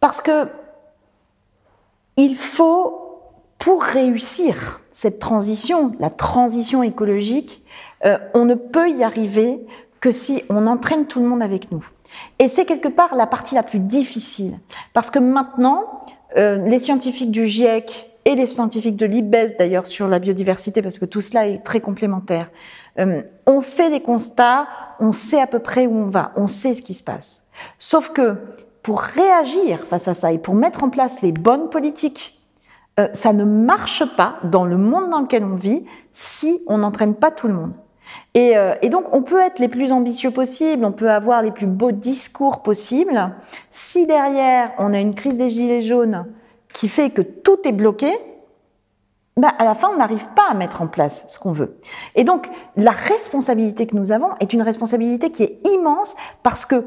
Parce 0.00 0.20
que 0.20 0.48
il 2.16 2.36
faut, 2.36 3.03
pour 3.58 3.82
réussir 3.82 4.80
cette 4.92 5.18
transition, 5.18 5.92
la 5.98 6.10
transition 6.10 6.82
écologique, 6.82 7.64
on 8.34 8.44
ne 8.44 8.54
peut 8.54 8.90
y 8.90 9.02
arriver 9.02 9.64
que 10.00 10.10
si 10.10 10.42
on 10.50 10.66
entraîne 10.66 11.06
tout 11.06 11.20
le 11.20 11.26
monde 11.26 11.42
avec 11.42 11.72
nous. 11.72 11.84
Et 12.38 12.48
c'est 12.48 12.66
quelque 12.66 12.88
part 12.88 13.14
la 13.14 13.26
partie 13.26 13.54
la 13.54 13.62
plus 13.62 13.78
difficile, 13.80 14.58
parce 14.92 15.10
que 15.10 15.18
maintenant, 15.18 16.04
les 16.36 16.78
scientifiques 16.78 17.30
du 17.30 17.46
GIEC 17.46 18.14
et 18.24 18.34
les 18.34 18.46
scientifiques 18.46 18.96
de 18.96 19.06
l'IBES 19.06 19.56
d'ailleurs 19.58 19.86
sur 19.86 20.08
la 20.08 20.18
biodiversité, 20.18 20.82
parce 20.82 20.98
que 20.98 21.04
tout 21.04 21.20
cela 21.20 21.46
est 21.46 21.62
très 21.62 21.80
complémentaire. 21.80 22.50
Euh, 22.98 23.22
on 23.46 23.60
fait 23.60 23.90
les 23.90 24.00
constats, 24.00 24.66
on 25.00 25.12
sait 25.12 25.40
à 25.40 25.46
peu 25.46 25.58
près 25.58 25.86
où 25.86 25.96
on 25.96 26.06
va, 26.06 26.32
on 26.36 26.46
sait 26.46 26.74
ce 26.74 26.82
qui 26.82 26.94
se 26.94 27.02
passe. 27.02 27.50
Sauf 27.78 28.10
que 28.10 28.36
pour 28.82 29.00
réagir 29.00 29.84
face 29.86 30.08
à 30.08 30.14
ça 30.14 30.32
et 30.32 30.38
pour 30.38 30.54
mettre 30.54 30.84
en 30.84 30.90
place 30.90 31.22
les 31.22 31.32
bonnes 31.32 31.68
politiques, 31.70 32.33
euh, 33.00 33.08
ça 33.12 33.32
ne 33.32 33.44
marche 33.44 34.04
pas 34.16 34.36
dans 34.44 34.64
le 34.64 34.76
monde 34.76 35.10
dans 35.10 35.20
lequel 35.20 35.44
on 35.44 35.54
vit 35.54 35.84
si 36.12 36.62
on 36.66 36.78
n'entraîne 36.78 37.14
pas 37.14 37.30
tout 37.30 37.48
le 37.48 37.54
monde. 37.54 37.72
Et, 38.34 38.56
euh, 38.56 38.74
et, 38.82 38.88
donc, 38.88 39.12
on 39.12 39.22
peut 39.22 39.40
être 39.40 39.58
les 39.58 39.68
plus 39.68 39.90
ambitieux 39.90 40.30
possibles, 40.30 40.84
on 40.84 40.92
peut 40.92 41.10
avoir 41.10 41.42
les 41.42 41.50
plus 41.50 41.66
beaux 41.66 41.92
discours 41.92 42.62
possibles. 42.62 43.34
Si 43.70 44.06
derrière, 44.06 44.72
on 44.78 44.92
a 44.92 45.00
une 45.00 45.14
crise 45.14 45.38
des 45.38 45.50
gilets 45.50 45.82
jaunes 45.82 46.26
qui 46.72 46.88
fait 46.88 47.10
que 47.10 47.22
tout 47.22 47.58
est 47.64 47.72
bloqué, 47.72 48.12
bah, 49.36 49.52
à 49.58 49.64
la 49.64 49.74
fin, 49.74 49.88
on 49.92 49.96
n'arrive 49.96 50.26
pas 50.36 50.48
à 50.48 50.54
mettre 50.54 50.80
en 50.80 50.86
place 50.86 51.24
ce 51.28 51.38
qu'on 51.40 51.52
veut. 51.52 51.78
Et 52.14 52.22
donc, 52.22 52.48
la 52.76 52.92
responsabilité 52.92 53.86
que 53.86 53.96
nous 53.96 54.12
avons 54.12 54.28
est 54.38 54.52
une 54.52 54.62
responsabilité 54.62 55.30
qui 55.30 55.42
est 55.42 55.58
immense 55.66 56.14
parce 56.44 56.64
que 56.64 56.86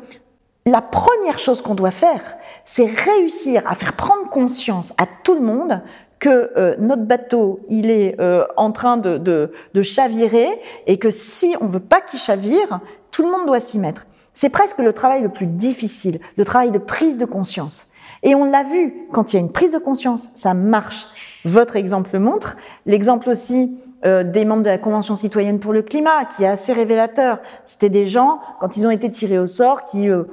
la 0.66 0.82
première 0.82 1.40
chose 1.40 1.62
qu'on 1.62 1.76
doit 1.76 1.92
faire, 1.92 2.36
c'est 2.68 2.86
réussir 2.86 3.64
à 3.66 3.76
faire 3.76 3.94
prendre 3.94 4.30
conscience 4.30 4.94
à 4.98 5.06
tout 5.24 5.36
le 5.36 5.40
monde 5.40 5.82
que 6.20 6.52
euh, 6.58 6.76
notre 6.80 7.04
bateau, 7.04 7.62
il 7.70 7.90
est 7.90 8.20
euh, 8.20 8.46
en 8.58 8.74
train 8.74 8.98
de, 8.98 9.18
de, 9.18 9.54
de 9.74 9.82
chavirer 9.82 10.50
et 10.86 11.00
que 11.00 11.10
si 11.10 11.56
on 11.62 11.68
veut 11.68 11.80
pas 11.80 12.02
qu'il 12.02 12.20
chavire, 12.20 12.82
tout 13.10 13.24
le 13.24 13.32
monde 13.32 13.46
doit 13.48 13.62
s'y 13.62 13.80
mettre. 13.80 14.06
C'est 14.34 14.50
presque 14.50 14.80
le 14.80 14.92
travail 14.92 15.22
le 15.22 15.30
plus 15.30 15.46
difficile, 15.48 16.20
le 16.36 16.44
travail 16.44 16.72
de 16.72 16.78
prise 16.78 17.18
de 17.18 17.26
conscience. 17.26 17.88
Et 18.22 18.36
on 18.36 18.44
l'a 18.44 18.64
vu, 18.64 19.08
quand 19.14 19.32
il 19.32 19.38
y 19.38 19.40
a 19.40 19.42
une 19.42 19.52
prise 19.52 19.72
de 19.72 19.78
conscience, 19.78 20.28
ça 20.36 20.54
marche. 20.54 21.06
Votre 21.46 21.78
exemple 21.78 22.10
le 22.14 22.20
montre. 22.20 22.58
L'exemple 22.86 23.30
aussi 23.30 23.80
euh, 24.06 24.24
des 24.24 24.44
membres 24.44 24.64
de 24.64 24.70
la 24.70 24.78
Convention 24.78 25.16
citoyenne 25.16 25.60
pour 25.60 25.72
le 25.72 25.84
climat, 25.84 26.26
qui 26.26 26.44
est 26.44 26.48
assez 26.48 26.74
révélateur. 26.74 27.40
C'était 27.64 27.90
des 27.90 28.08
gens, 28.08 28.40
quand 28.60 28.76
ils 28.76 28.86
ont 28.86 28.92
été 28.92 29.10
tirés 29.10 29.40
au 29.40 29.48
sort, 29.48 29.84
qui, 29.84 30.10
euh, 30.10 30.24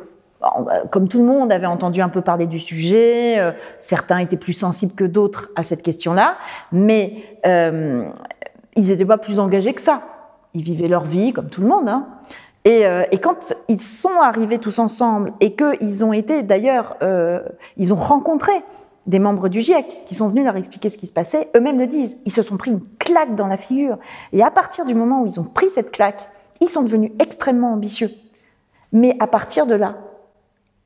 comme 0.90 1.08
tout 1.08 1.18
le 1.18 1.24
monde, 1.24 1.52
avaient 1.52 1.66
entendu 1.66 2.00
un 2.00 2.08
peu 2.08 2.20
parler 2.20 2.46
du 2.46 2.58
sujet. 2.58 3.38
Euh, 3.38 3.52
certains 3.78 4.18
étaient 4.18 4.36
plus 4.36 4.52
sensibles 4.52 4.94
que 4.94 5.04
d'autres 5.04 5.50
à 5.56 5.62
cette 5.62 5.82
question-là, 5.82 6.36
mais 6.72 7.38
ils 8.76 8.86
n'étaient 8.88 9.04
pas 9.04 9.18
plus 9.18 9.38
engagés 9.38 9.74
que 9.74 9.82
ça. 9.82 10.02
Ils 10.54 10.62
vivaient 10.62 10.88
leur 10.88 11.04
vie, 11.04 11.32
comme 11.32 11.48
tout 11.48 11.60
le 11.60 11.68
monde. 11.68 11.88
Hein. 11.88 12.06
Et, 12.64 12.86
euh, 12.86 13.04
et, 13.12 13.18
quand 13.18 13.54
ils 13.68 13.80
sont 13.80 14.20
arrivés 14.22 14.58
tous 14.58 14.78
ensemble 14.78 15.32
et 15.40 15.54
qu'ils 15.54 16.02
ont 16.04 16.14
été 16.14 16.42
d'ailleurs, 16.42 16.96
euh, 17.02 17.40
ils 17.76 17.92
ont 17.92 17.96
rencontré 17.96 18.52
des 19.06 19.18
membres 19.18 19.50
du 19.50 19.60
GIEC 19.60 20.04
qui 20.06 20.14
sont 20.14 20.28
venus 20.28 20.44
leur 20.44 20.56
expliquer 20.56 20.88
ce 20.88 20.96
qui 20.96 21.06
se 21.06 21.12
passait, 21.12 21.50
eux-mêmes 21.54 21.78
le 21.78 21.86
disent, 21.86 22.16
ils 22.24 22.32
se 22.32 22.40
sont 22.40 22.56
pris 22.56 22.70
une 22.70 22.80
claque 22.98 23.34
dans 23.34 23.48
la 23.48 23.58
figure. 23.58 23.98
Et 24.32 24.42
à 24.42 24.50
partir 24.50 24.86
du 24.86 24.94
moment 24.94 25.22
où 25.22 25.26
ils 25.26 25.38
ont 25.38 25.44
pris 25.44 25.68
cette 25.68 25.90
claque, 25.90 26.26
ils 26.62 26.68
sont 26.68 26.82
devenus 26.82 27.12
extrêmement 27.18 27.74
ambitieux. 27.74 28.08
Mais 28.92 29.14
à 29.20 29.26
partir 29.26 29.66
de 29.66 29.74
là, 29.74 29.96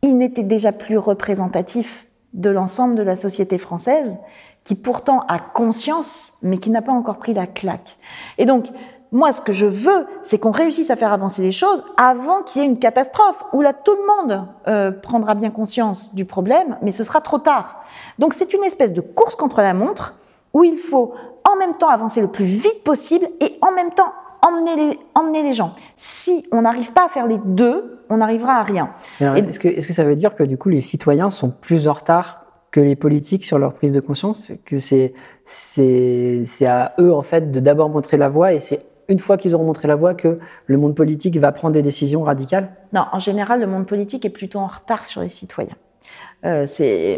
ils 0.03 0.17
n'étaient 0.17 0.43
déjà 0.43 0.73
plus 0.73 0.99
représentatifs 0.99 2.07
de 2.33 2.51
l'ensemble 2.51 2.95
de 2.95 3.03
la 3.03 3.17
société 3.17 3.59
française, 3.59 4.19
qui 4.65 4.75
pourtant 4.75 5.25
a 5.29 5.39
conscience, 5.39 6.35
mais 6.43 6.59
qui 6.59 6.71
n'a 6.71 6.83
pas 6.83 6.93
encore 6.93 7.19
pris 7.19 7.35
la 7.35 7.47
claque. 7.47 7.97
Et 8.37 8.45
donc, 8.45 8.67
moi, 9.11 9.33
ce 9.33 9.41
que 9.41 9.55
je 9.55 9.65
veux, 9.65 10.07
c'est 10.23 10.39
qu'on 10.39 10.51
réussisse 10.51 10.91
à 10.91 10.97
faire 10.97 11.13
avancer 11.13 11.41
les 11.41 11.53
choses 11.53 11.83
avant 11.97 12.43
qu'il 12.43 12.61
y 12.61 12.65
ait 12.65 12.69
une 12.69 12.79
catastrophe, 12.79 13.43
où 13.53 13.63
là, 13.63 13.73
tout 13.73 13.95
le 13.97 14.29
monde 14.29 14.47
euh, 14.67 14.91
prendra 14.91 15.35
bien 15.35 15.51
conscience 15.51 16.15
du 16.15 16.27
problème, 16.27 16.77
mais 16.83 16.91
ce 16.91 17.05
sera 17.05 17.23
trop 17.23 17.39
tard. 17.39 17.83
Donc 18.19 18.35
c'est 18.35 18.53
une 18.53 18.65
espèce 18.65 18.93
de 18.93 19.01
course 19.01 19.35
contre 19.35 19.63
la 19.63 19.73
montre, 19.73 20.19
où 20.53 20.65
il 20.65 20.77
faut 20.77 21.15
en 21.51 21.57
même 21.57 21.77
temps 21.79 21.89
avancer 21.89 22.21
le 22.21 22.29
plus 22.29 22.45
vite 22.45 22.85
possible 22.85 23.27
et 23.41 23.59
en 23.63 23.73
même 23.73 23.93
temps 23.93 24.13
emmener 24.43 24.77
les, 24.77 24.99
emmener 25.15 25.43
les 25.43 25.53
gens. 25.53 25.73
Si 25.97 26.47
on 26.53 26.63
n'arrive 26.63 26.93
pas 26.93 27.07
à 27.07 27.09
faire 27.09 27.27
les 27.27 27.39
deux, 27.45 28.05
on 28.11 28.19
n'arriva 28.19 28.59
à 28.59 28.63
rien. 28.63 28.91
Est-ce 29.21 29.59
que, 29.59 29.69
est 29.69 29.87
que 29.87 29.93
ça 29.93 30.05
veut 30.05 30.17
dire 30.17 30.35
que 30.35 30.43
du 30.43 30.57
coup 30.57 30.69
les 30.69 30.81
citoyens 30.81 31.31
sont 31.31 31.51
plus 31.51 31.89
en 31.89 31.93
retard 31.93 32.45
que 32.71 32.81
les 32.81 32.97
politiques 32.97 33.45
sur 33.45 33.59
leur 33.59 33.75
prise 33.75 33.93
de 33.93 34.01
conscience, 34.01 34.53
que 34.65 34.79
c'est 34.79 35.15
c'est 35.45 36.67
à 36.67 36.95
eux 36.99 37.13
en 37.13 37.23
fait 37.23 37.51
de 37.51 37.61
d'abord 37.61 37.89
montrer 37.89 38.17
la 38.17 38.29
voie 38.29 38.53
et 38.53 38.61
c'est 38.61 38.85
une 39.09 39.19
fois 39.19 39.39
qu'ils 39.39 39.55
auront 39.55 39.65
montré 39.65 39.89
la 39.89 39.97
voie, 39.97 40.15
que 40.15 40.39
le 40.67 40.77
monde 40.77 40.95
politique 40.95 41.37
va 41.39 41.51
prendre 41.51 41.73
des 41.73 41.83
décisions 41.83 42.23
radicales? 42.23 42.75
Non, 42.93 43.07
en 43.11 43.19
général, 43.19 43.61
le 43.61 43.67
monde 43.67 43.87
politique 43.87 44.25
est 44.27 44.31
plutôt 44.31 44.59
en 44.59 44.67
retard 44.67 45.07
sur 45.07 45.23
les 45.23 45.31
citoyens. 45.31 45.77
Euh, 46.45 46.67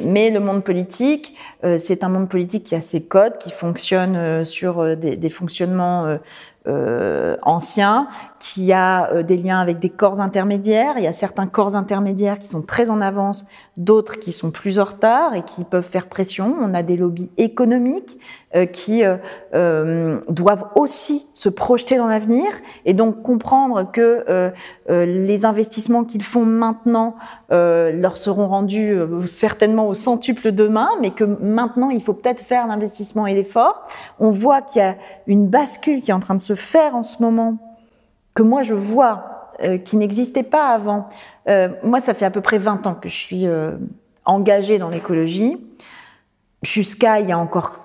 mais 0.06 0.30
le 0.30 0.40
monde 0.40 0.64
politique, 0.64 1.36
euh, 1.62 1.76
c'est 1.78 2.04
un 2.04 2.08
monde 2.08 2.28
politique 2.28 2.64
qui 2.64 2.74
a 2.74 2.80
ses 2.80 3.04
codes, 3.04 3.36
qui 3.38 3.50
fonctionne 3.50 4.16
euh, 4.16 4.44
sur 4.46 4.96
des, 4.96 5.16
des, 5.16 5.28
fonctionnements 5.28 6.18
euh, 6.66 7.36
anciens, 7.42 8.08
qui 8.40 8.73
a 8.73 9.23
des 9.23 9.37
liens 9.37 9.61
avec 9.61 9.78
des 9.78 9.90
corps 9.90 10.20
intermédiaires. 10.20 10.94
Il 10.97 11.04
y 11.04 11.06
a 11.06 11.12
certains 11.12 11.47
corps 11.47 11.76
intermédiaires 11.76 12.38
qui 12.38 12.49
sont 12.49 12.62
très 12.62 12.90
en 12.90 13.00
avance, 13.00 13.44
d'autres 13.76 14.18
qui 14.18 14.32
sont 14.32 14.50
plus 14.50 14.78
en 14.78 14.85
retard 14.85 15.35
et 15.35 15.42
qui 15.42 15.64
peuvent 15.64 15.87
faire 15.87 16.09
pression. 16.09 16.56
On 16.61 16.75
a 16.75 16.82
des 16.82 16.97
lobbies 16.97 17.30
économiques 17.37 18.18
euh, 18.56 18.66
qui 18.66 19.04
euh, 19.04 19.16
euh, 19.54 20.20
doivent 20.28 20.64
aussi 20.75 21.25
se 21.35 21.49
projeter 21.49 21.97
dans 21.99 22.09
l'avenir 22.09 22.47
et 22.85 22.94
donc 22.94 23.23
comprendre 23.23 23.88
que 23.92 24.50
les 24.88 25.44
investissements 25.44 26.02
qu'ils 26.02 26.25
font 26.25 26.44
maintenant 26.44 27.14
leur 27.50 28.16
seront 28.16 28.49
rendus 28.49 28.99
certainement 29.25 29.87
au 29.87 29.94
centuple 29.94 30.50
demain, 30.50 30.88
mais 31.00 31.12
que 31.12 31.25
maintenant 31.25 31.90
il 31.90 32.02
faut 32.02 32.12
peut-être 32.12 32.40
faire 32.40 32.66
l'investissement 32.66 33.26
et 33.26 33.35
l'effort. 33.35 33.87
On 34.18 34.30
voit 34.30 34.62
qu'il 34.62 34.82
y 34.82 34.85
a 34.85 34.97
une 35.28 35.47
bascule 35.47 36.00
qui 36.00 36.11
est 36.11 36.14
en 36.14 36.20
train 36.20 36.35
de 36.35 36.40
se 36.40 36.54
faire 36.54 36.97
en 36.97 37.04
ce 37.04 37.23
moment, 37.23 37.56
que 38.34 38.42
moi 38.42 38.62
je 38.62 38.75
vois, 38.75 39.52
qui 39.84 39.96
n'existait 39.96 40.42
pas 40.42 40.68
avant. 40.68 41.06
moi, 41.82 42.00
ça 42.00 42.14
fait 42.14 42.25
à 42.25 42.30
peu 42.30 42.40
près 42.40 42.56
20 42.56 42.87
ans 42.87 42.94
que 42.94 43.08
je 43.08 43.16
suis 43.16 43.46
engagée 44.25 44.78
dans 44.78 44.88
l'écologie. 44.88 45.58
Jusqu'à 46.62 47.20
il 47.20 47.28
y 47.28 47.32
a 47.32 47.38
encore 47.38 47.80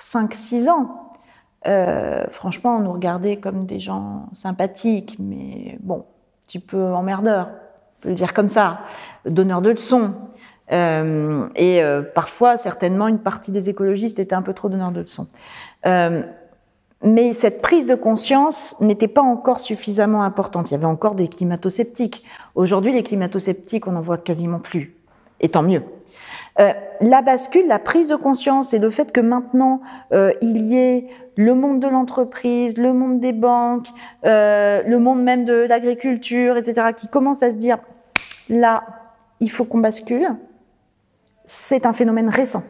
5-6 0.00 0.68
ans. 0.70 1.00
Euh, 1.66 2.24
franchement, 2.30 2.76
on 2.76 2.80
nous 2.80 2.92
regardait 2.92 3.36
comme 3.36 3.66
des 3.66 3.80
gens 3.80 4.26
sympathiques, 4.32 5.16
mais 5.18 5.76
bon, 5.80 6.06
tu 6.48 6.60
peux 6.60 6.92
emmerdeur, 6.92 7.48
on 7.48 8.02
peut 8.02 8.08
le 8.10 8.14
dire 8.14 8.32
comme 8.32 8.48
ça, 8.48 8.80
donneur 9.26 9.62
de 9.62 9.70
leçons. 9.70 10.14
Euh, 10.72 11.48
et 11.56 11.82
euh, 11.82 12.02
parfois, 12.02 12.56
certainement, 12.56 13.08
une 13.08 13.18
partie 13.18 13.52
des 13.52 13.68
écologistes 13.68 14.18
était 14.18 14.34
un 14.34 14.42
peu 14.42 14.54
trop 14.54 14.68
donneur 14.68 14.92
de 14.92 15.00
leçons. 15.00 15.26
Mais 17.02 17.32
cette 17.32 17.62
prise 17.62 17.86
de 17.86 17.94
conscience 17.94 18.78
n'était 18.80 19.08
pas 19.08 19.22
encore 19.22 19.60
suffisamment 19.60 20.22
importante. 20.22 20.70
Il 20.70 20.74
y 20.74 20.76
avait 20.76 20.84
encore 20.84 21.14
des 21.14 21.28
climato-sceptiques. 21.28 22.24
Aujourd'hui, 22.54 22.92
les 22.92 23.02
climato-sceptiques, 23.02 23.86
on 23.86 23.92
n'en 23.92 24.00
voit 24.00 24.18
quasiment 24.18 24.58
plus. 24.58 24.94
Et 25.40 25.48
tant 25.48 25.62
mieux. 25.62 25.82
Euh, 26.58 26.72
la 27.00 27.22
bascule, 27.22 27.66
la 27.68 27.78
prise 27.78 28.08
de 28.08 28.16
conscience 28.16 28.74
et 28.74 28.78
le 28.78 28.90
fait 28.90 29.12
que 29.12 29.20
maintenant 29.20 29.80
euh, 30.12 30.32
il 30.42 30.58
y 30.58 30.76
ait 30.76 31.06
le 31.36 31.54
monde 31.54 31.80
de 31.80 31.88
l'entreprise, 31.88 32.76
le 32.76 32.92
monde 32.92 33.20
des 33.20 33.32
banques, 33.32 33.86
euh, 34.26 34.82
le 34.82 34.98
monde 34.98 35.22
même 35.22 35.44
de 35.44 35.54
l'agriculture, 35.54 36.58
etc., 36.58 36.88
qui 36.94 37.08
commence 37.08 37.42
à 37.42 37.52
se 37.52 37.56
dire 37.56 37.78
là, 38.48 38.82
il 39.38 39.50
faut 39.50 39.64
qu'on 39.64 39.78
bascule, 39.78 40.28
c'est 41.46 41.86
un 41.86 41.92
phénomène 41.92 42.28
récent. 42.28 42.62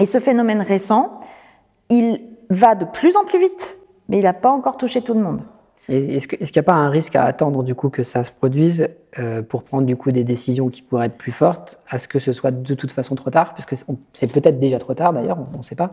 Et 0.00 0.06
ce 0.06 0.18
phénomène 0.18 0.62
récent, 0.62 1.20
il 1.90 2.29
va 2.50 2.74
de 2.74 2.84
plus 2.84 3.16
en 3.16 3.24
plus 3.24 3.38
vite, 3.38 3.76
mais 4.08 4.18
il 4.18 4.24
n'a 4.24 4.34
pas 4.34 4.50
encore 4.50 4.76
touché 4.76 5.00
tout 5.00 5.14
le 5.14 5.20
monde. 5.20 5.40
Est-ce 5.88 6.28
qu'il 6.28 6.38
n'y 6.40 6.58
a 6.58 6.62
pas 6.62 6.74
un 6.74 6.88
risque 6.88 7.16
à 7.16 7.24
attendre 7.24 7.64
du 7.64 7.74
coup 7.74 7.88
que 7.88 8.04
ça 8.04 8.22
se 8.22 8.30
produise 8.30 8.88
euh, 9.18 9.42
pour 9.42 9.64
prendre 9.64 9.86
du 9.86 9.96
coup 9.96 10.12
des 10.12 10.22
décisions 10.22 10.68
qui 10.68 10.82
pourraient 10.82 11.06
être 11.06 11.16
plus 11.16 11.32
fortes, 11.32 11.80
à 11.88 11.98
ce 11.98 12.06
que 12.06 12.20
ce 12.20 12.32
soit 12.32 12.52
de 12.52 12.74
toute 12.74 12.92
façon 12.92 13.16
trop 13.16 13.30
tard, 13.30 13.54
puisque 13.54 13.74
c'est 14.12 14.32
peut-être 14.32 14.60
déjà 14.60 14.78
trop 14.78 14.94
tard 14.94 15.12
d'ailleurs, 15.12 15.38
on 15.52 15.58
ne 15.58 15.62
sait 15.62 15.74
pas. 15.74 15.90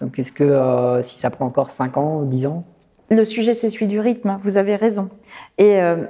Donc 0.00 0.18
est-ce 0.18 0.32
que 0.32 0.44
euh, 0.44 1.02
si 1.02 1.18
ça 1.18 1.28
prend 1.28 1.44
encore 1.44 1.70
5 1.70 1.96
ans, 1.98 2.22
10 2.22 2.46
ans? 2.46 2.64
Le 3.10 3.24
sujet 3.24 3.52
c'est 3.52 3.68
celui 3.68 3.88
du 3.88 4.00
rythme, 4.00 4.38
vous 4.40 4.56
avez 4.56 4.74
raison. 4.74 5.10
Et 5.58 5.82
euh, 5.82 6.04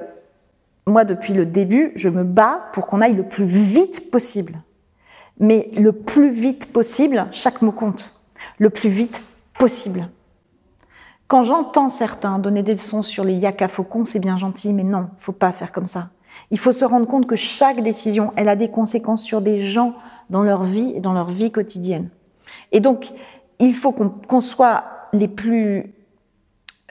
moi 0.87 1.05
depuis 1.05 1.35
le 1.35 1.47
début, 1.47 1.93
je 1.97 2.09
me 2.09 2.23
bats 2.23 2.69
pour 2.75 2.87
qu'on 2.87 3.01
aille 3.01 3.17
le 3.17 3.25
plus 3.25 3.45
vite 3.45 4.13
possible. 4.13 4.61
Mais 5.41 5.69
le 5.77 5.93
plus 5.93 6.31
vite 6.31 6.73
possible, 6.73 7.27
chaque 7.33 7.61
mot 7.61 7.73
compte. 7.73 8.15
Le 8.59 8.71
plus 8.71 8.89
vite 8.89 9.21
possible. 9.59 10.09
Quand 11.29 11.43
j'entends 11.43 11.89
certains 11.89 12.39
donner 12.39 12.63
des 12.63 12.73
leçons 12.73 13.03
sur 13.03 13.25
les 13.25 13.35
yaka 13.35 13.69
faucons, 13.69 14.05
c'est 14.05 14.21
bien 14.21 14.37
gentil, 14.37 14.73
mais 14.73 14.85
non, 14.85 15.09
faut 15.19 15.33
pas 15.33 15.53
faire 15.53 15.73
comme 15.73 15.87
ça. 15.87 16.11
Il 16.51 16.59
faut 16.59 16.73
se 16.73 16.85
rendre 16.85 17.07
compte 17.07 17.27
que 17.27 17.37
chaque 17.37 17.81
décision, 17.81 18.33
elle 18.37 18.49
a 18.49 18.57
des 18.57 18.71
conséquences 18.71 19.23
sur 19.23 19.41
des 19.41 19.59
gens 19.59 19.95
dans 20.31 20.43
leur 20.43 20.63
vie 20.63 20.93
et 20.95 21.01
dans 21.01 21.13
leur 21.13 21.29
vie 21.29 21.51
quotidienne. 21.51 22.11
Et 22.71 22.81
donc, 22.81 23.13
il 23.59 23.75
faut 23.75 23.93
qu'on 23.93 24.41
soit 24.41 24.85
les 25.13 25.29
plus 25.29 25.95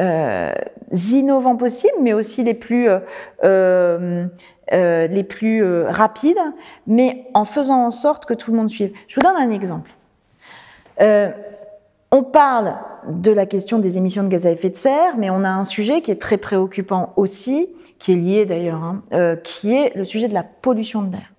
euh, 0.01 0.53
innovants 0.91 1.55
possibles, 1.55 1.97
mais 2.01 2.13
aussi 2.13 2.43
les 2.43 2.53
plus, 2.53 2.89
euh, 2.89 4.25
euh, 4.73 5.07
les 5.07 5.23
plus 5.23 5.83
rapides, 5.85 6.41
mais 6.87 7.27
en 7.33 7.45
faisant 7.45 7.85
en 7.85 7.91
sorte 7.91 8.25
que 8.25 8.33
tout 8.33 8.51
le 8.51 8.57
monde 8.57 8.69
suive. 8.69 8.91
Je 9.07 9.15
vous 9.15 9.21
donne 9.21 9.37
un 9.37 9.51
exemple. 9.51 9.91
On 12.15 12.23
parle 12.23 12.75
de 13.09 13.29
la 13.29 13.45
question 13.45 13.77
des 13.77 13.97
émissions 13.97 14.23
de 14.23 14.29
gaz 14.29 14.47
à 14.47 14.51
effet 14.51 14.69
de 14.69 14.77
serre, 14.77 15.17
mais 15.17 15.29
on 15.29 15.43
a 15.43 15.49
un 15.49 15.65
sujet 15.65 16.01
qui 16.01 16.11
est 16.11 16.21
très 16.21 16.37
préoccupant 16.37 17.11
aussi, 17.17 17.67
qui 17.99 18.13
est 18.13 18.15
lié 18.15 18.45
d'ailleurs, 18.45 18.81
hein, 18.81 19.01
euh, 19.11 19.35
qui 19.35 19.73
est 19.73 19.93
le 19.97 20.05
sujet 20.05 20.29
de 20.29 20.33
la 20.33 20.43
pollution 20.43 21.01
de 21.01 21.11
l'air. 21.11 21.33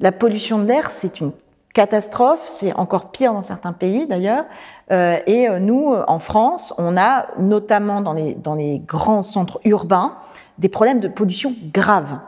La 0.00 0.12
pollution 0.12 0.58
de 0.58 0.66
l'air, 0.66 0.90
c'est 0.90 1.20
une 1.20 1.32
catastrophe, 1.74 2.46
c'est 2.48 2.72
encore 2.72 3.10
pire 3.10 3.34
dans 3.34 3.42
certains 3.42 3.74
pays 3.74 4.06
d'ailleurs. 4.06 4.46
Euh, 4.90 5.18
et 5.26 5.50
euh, 5.50 5.58
nous, 5.58 5.94
en 6.08 6.18
France, 6.18 6.72
on 6.78 6.96
a 6.96 7.26
notamment 7.38 8.00
dans 8.00 8.14
les, 8.14 8.34
dans 8.34 8.54
les 8.54 8.78
grands 8.78 9.22
centres 9.22 9.60
urbains 9.64 10.14
des 10.56 10.70
problèmes 10.70 11.00
de 11.00 11.08
pollution 11.08 11.52
graves. 11.74 12.18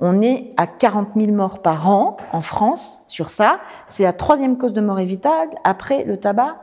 On 0.00 0.20
est 0.20 0.50
à 0.58 0.66
40 0.66 1.12
000 1.16 1.32
morts 1.32 1.62
par 1.62 1.88
an 1.88 2.18
en 2.32 2.42
France 2.42 3.06
sur 3.08 3.30
ça. 3.30 3.58
C'est 3.88 4.02
la 4.02 4.12
troisième 4.12 4.58
cause 4.58 4.74
de 4.74 4.82
mort 4.82 5.00
évitable 5.00 5.54
après 5.64 6.04
le 6.04 6.18
tabac 6.18 6.56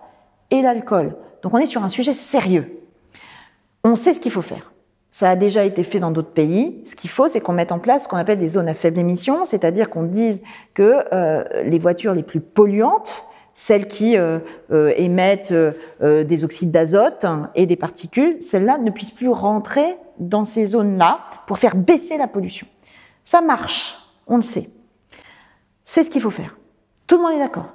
et 0.52 0.62
l'alcool. 0.62 1.16
Donc 1.42 1.54
on 1.54 1.58
est 1.58 1.66
sur 1.66 1.84
un 1.84 1.90
sujet 1.90 2.14
sérieux. 2.14 2.80
On 3.84 3.96
sait 3.96 4.14
ce 4.14 4.20
qu'il 4.20 4.32
faut 4.32 4.42
faire. 4.42 4.72
Ça 5.12 5.32
a 5.32 5.36
déjà 5.36 5.64
été 5.64 5.84
fait 5.84 6.00
dans 6.00 6.12
d'autres 6.12 6.32
pays. 6.32 6.82
Ce 6.86 6.96
qu'il 6.96 7.10
faut, 7.10 7.28
c'est 7.28 7.40
qu'on 7.40 7.54
mette 7.54 7.72
en 7.72 7.80
place 7.80 8.04
ce 8.04 8.08
qu'on 8.08 8.18
appelle 8.18 8.38
des 8.38 8.48
zones 8.48 8.68
à 8.68 8.74
faible 8.74 9.00
émission, 9.00 9.44
c'est-à-dire 9.44 9.90
qu'on 9.90 10.04
dise 10.04 10.44
que 10.74 11.04
euh, 11.14 11.44
les 11.64 11.80
voitures 11.80 12.14
les 12.14 12.24
plus 12.24 12.40
polluantes, 12.40 13.24
celles 13.56 13.88
qui 13.88 14.16
euh, 14.16 14.40
euh, 14.72 14.94
émettent 14.96 15.54
des 16.02 16.44
oxydes 16.44 16.72
d'azote 16.72 17.26
et 17.56 17.66
des 17.66 17.76
particules, 17.76 18.42
celles-là 18.42 18.78
ne 18.78 18.92
puissent 18.92 19.12
plus 19.12 19.30
rentrer 19.30 19.98
dans 20.20 20.46
ces 20.46 20.68
zones-là 20.68 21.22
pour 21.48 21.58
faire 21.58 21.76
baisser 21.76 22.18
la 22.18 22.28
pollution. 22.28 22.68
Ça 23.26 23.42
marche, 23.42 23.98
on 24.28 24.36
le 24.36 24.42
sait. 24.42 24.70
C'est 25.84 26.04
ce 26.04 26.10
qu'il 26.10 26.22
faut 26.22 26.30
faire. 26.30 26.56
Tout 27.08 27.18
le 27.18 27.24
monde 27.24 27.34
est 27.34 27.40
d'accord. 27.40 27.70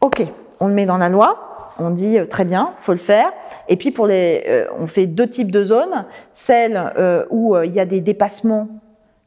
Ok, 0.00 0.24
on 0.60 0.68
le 0.68 0.74
met 0.74 0.86
dans 0.86 0.98
la 0.98 1.08
loi, 1.08 1.51
on 1.78 1.90
dit 1.90 2.18
euh, 2.18 2.26
très 2.26 2.44
bien, 2.44 2.74
faut 2.80 2.92
le 2.92 2.98
faire. 2.98 3.32
Et 3.68 3.76
puis 3.76 3.90
pour 3.90 4.06
les, 4.06 4.44
euh, 4.46 4.66
on 4.78 4.86
fait 4.86 5.06
deux 5.06 5.28
types 5.28 5.50
de 5.50 5.64
zones, 5.64 6.06
celles 6.32 6.92
euh, 6.98 7.24
où 7.30 7.56
il 7.56 7.72
y 7.72 7.80
a 7.80 7.86
des 7.86 8.00
dépassements 8.00 8.68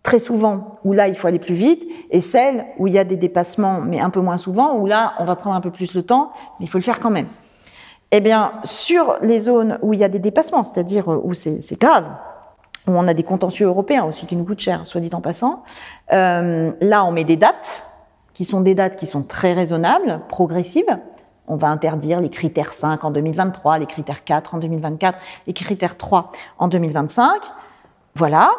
très 0.04 0.20
souvent, 0.20 0.78
où 0.84 0.94
là 0.94 1.08
il 1.08 1.16
faut 1.16 1.28
aller 1.28 1.40
plus 1.40 1.56
vite, 1.56 1.84
et 2.12 2.22
celles 2.22 2.66
où 2.78 2.88
il 2.88 2.94
y 2.94 3.00
a 3.00 3.04
des 3.04 3.16
dépassements, 3.16 3.82
mais 3.82 4.00
un 4.00 4.12
peu 4.12 4.22
moins 4.22 4.38
souvent, 4.38 4.76
où 4.76 4.86
là 4.86 5.14
on 5.20 5.26
va 5.26 5.36
prendre 5.36 5.56
un 5.56 5.62
peu 5.62 5.72
plus 5.72 5.96
le 5.96 6.04
temps, 6.04 6.32
mais 6.60 6.66
il 6.66 6.70
faut 6.70 6.78
le 6.78 6.84
faire 6.84 7.00
quand 7.00 7.10
même. 7.10 7.28
Eh 8.12 8.20
bien, 8.20 8.54
sur 8.64 9.18
les 9.24 9.40
zones 9.40 9.80
où 9.82 9.94
il 9.94 10.00
y 10.00 10.04
a 10.04 10.10
des 10.10 10.20
dépassements, 10.20 10.62
c'est-à-dire 10.62 11.08
où 11.08 11.34
c'est 11.34 11.82
grave, 11.82 12.06
où 12.88 12.92
on 12.92 13.08
a 13.08 13.16
des 13.16 13.24
contentieux 13.24 13.66
européens 13.66 14.06
aussi 14.06 14.28
qui 14.28 14.36
nous 14.36 14.46
coûtent 14.46 14.60
cher, 14.60 14.86
soit 14.86 15.02
dit 15.02 15.10
en 15.12 15.22
passant, 15.22 15.64
là 16.12 17.04
on 17.04 17.12
met 17.12 17.24
des 17.24 17.36
dates, 17.36 17.84
qui 18.36 18.46
sont 18.46 18.62
des 18.62 18.76
dates 18.76 18.98
qui 18.98 19.08
sont 19.08 19.24
très 19.24 19.54
raisonnables, 19.54 20.22
progressives, 20.30 21.00
on 21.48 21.56
va 21.56 21.68
interdire 21.68 22.22
les 22.22 22.30
critères 22.30 22.74
5 22.74 23.04
en 23.04 23.12
2023, 23.12 23.80
les 23.80 23.86
critères 23.86 24.24
4 24.24 24.56
en 24.56 24.58
2024, 24.58 25.18
les 25.48 25.54
critères 25.54 25.98
3 25.98 26.32
en 26.58 26.68
2025. 26.68 27.42
Voilà. 28.16 28.52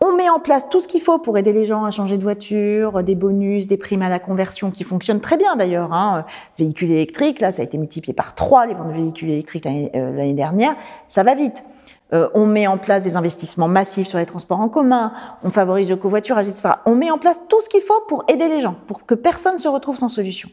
On 0.00 0.14
met 0.14 0.30
en 0.30 0.38
place 0.38 0.68
tout 0.68 0.80
ce 0.80 0.86
qu'il 0.86 1.00
faut 1.00 1.18
pour 1.18 1.38
aider 1.38 1.52
les 1.52 1.66
gens 1.66 1.84
à 1.84 1.90
changer 1.90 2.18
de 2.18 2.22
voiture, 2.22 3.02
des 3.02 3.16
bonus, 3.16 3.66
des 3.66 3.76
primes 3.76 4.02
à 4.02 4.08
la 4.08 4.20
conversion 4.20 4.70
qui 4.70 4.84
fonctionnent 4.84 5.20
très 5.20 5.36
bien 5.36 5.56
d'ailleurs. 5.56 5.92
Hein. 5.92 6.24
Véhicules 6.56 6.90
électriques, 6.92 7.40
là, 7.40 7.50
ça 7.50 7.62
a 7.62 7.64
été 7.64 7.78
multiplié 7.78 8.14
par 8.14 8.36
3 8.36 8.66
les 8.66 8.74
ventes 8.74 8.88
de 8.88 8.92
véhicules 8.92 9.30
électriques 9.30 9.64
l'année 9.64 9.90
euh, 9.96 10.32
dernière. 10.34 10.76
Ça 11.08 11.24
va 11.24 11.34
vite. 11.34 11.64
Euh, 12.12 12.28
on 12.34 12.46
met 12.46 12.66
en 12.66 12.78
place 12.78 13.02
des 13.02 13.16
investissements 13.16 13.68
massifs 13.68 14.08
sur 14.08 14.18
les 14.18 14.24
transports 14.24 14.60
en 14.60 14.68
commun, 14.68 15.12
on 15.42 15.50
favorise 15.50 15.90
le 15.90 15.96
covoiturage, 15.96 16.48
etc. 16.48 16.70
On 16.86 16.94
met 16.94 17.10
en 17.10 17.18
place 17.18 17.38
tout 17.48 17.60
ce 17.60 17.68
qu'il 17.68 17.82
faut 17.82 18.00
pour 18.08 18.24
aider 18.28 18.48
les 18.48 18.62
gens, 18.62 18.76
pour 18.86 19.04
que 19.04 19.14
personne 19.14 19.54
ne 19.54 19.60
se 19.60 19.68
retrouve 19.68 19.96
sans 19.96 20.08
solution. 20.08 20.48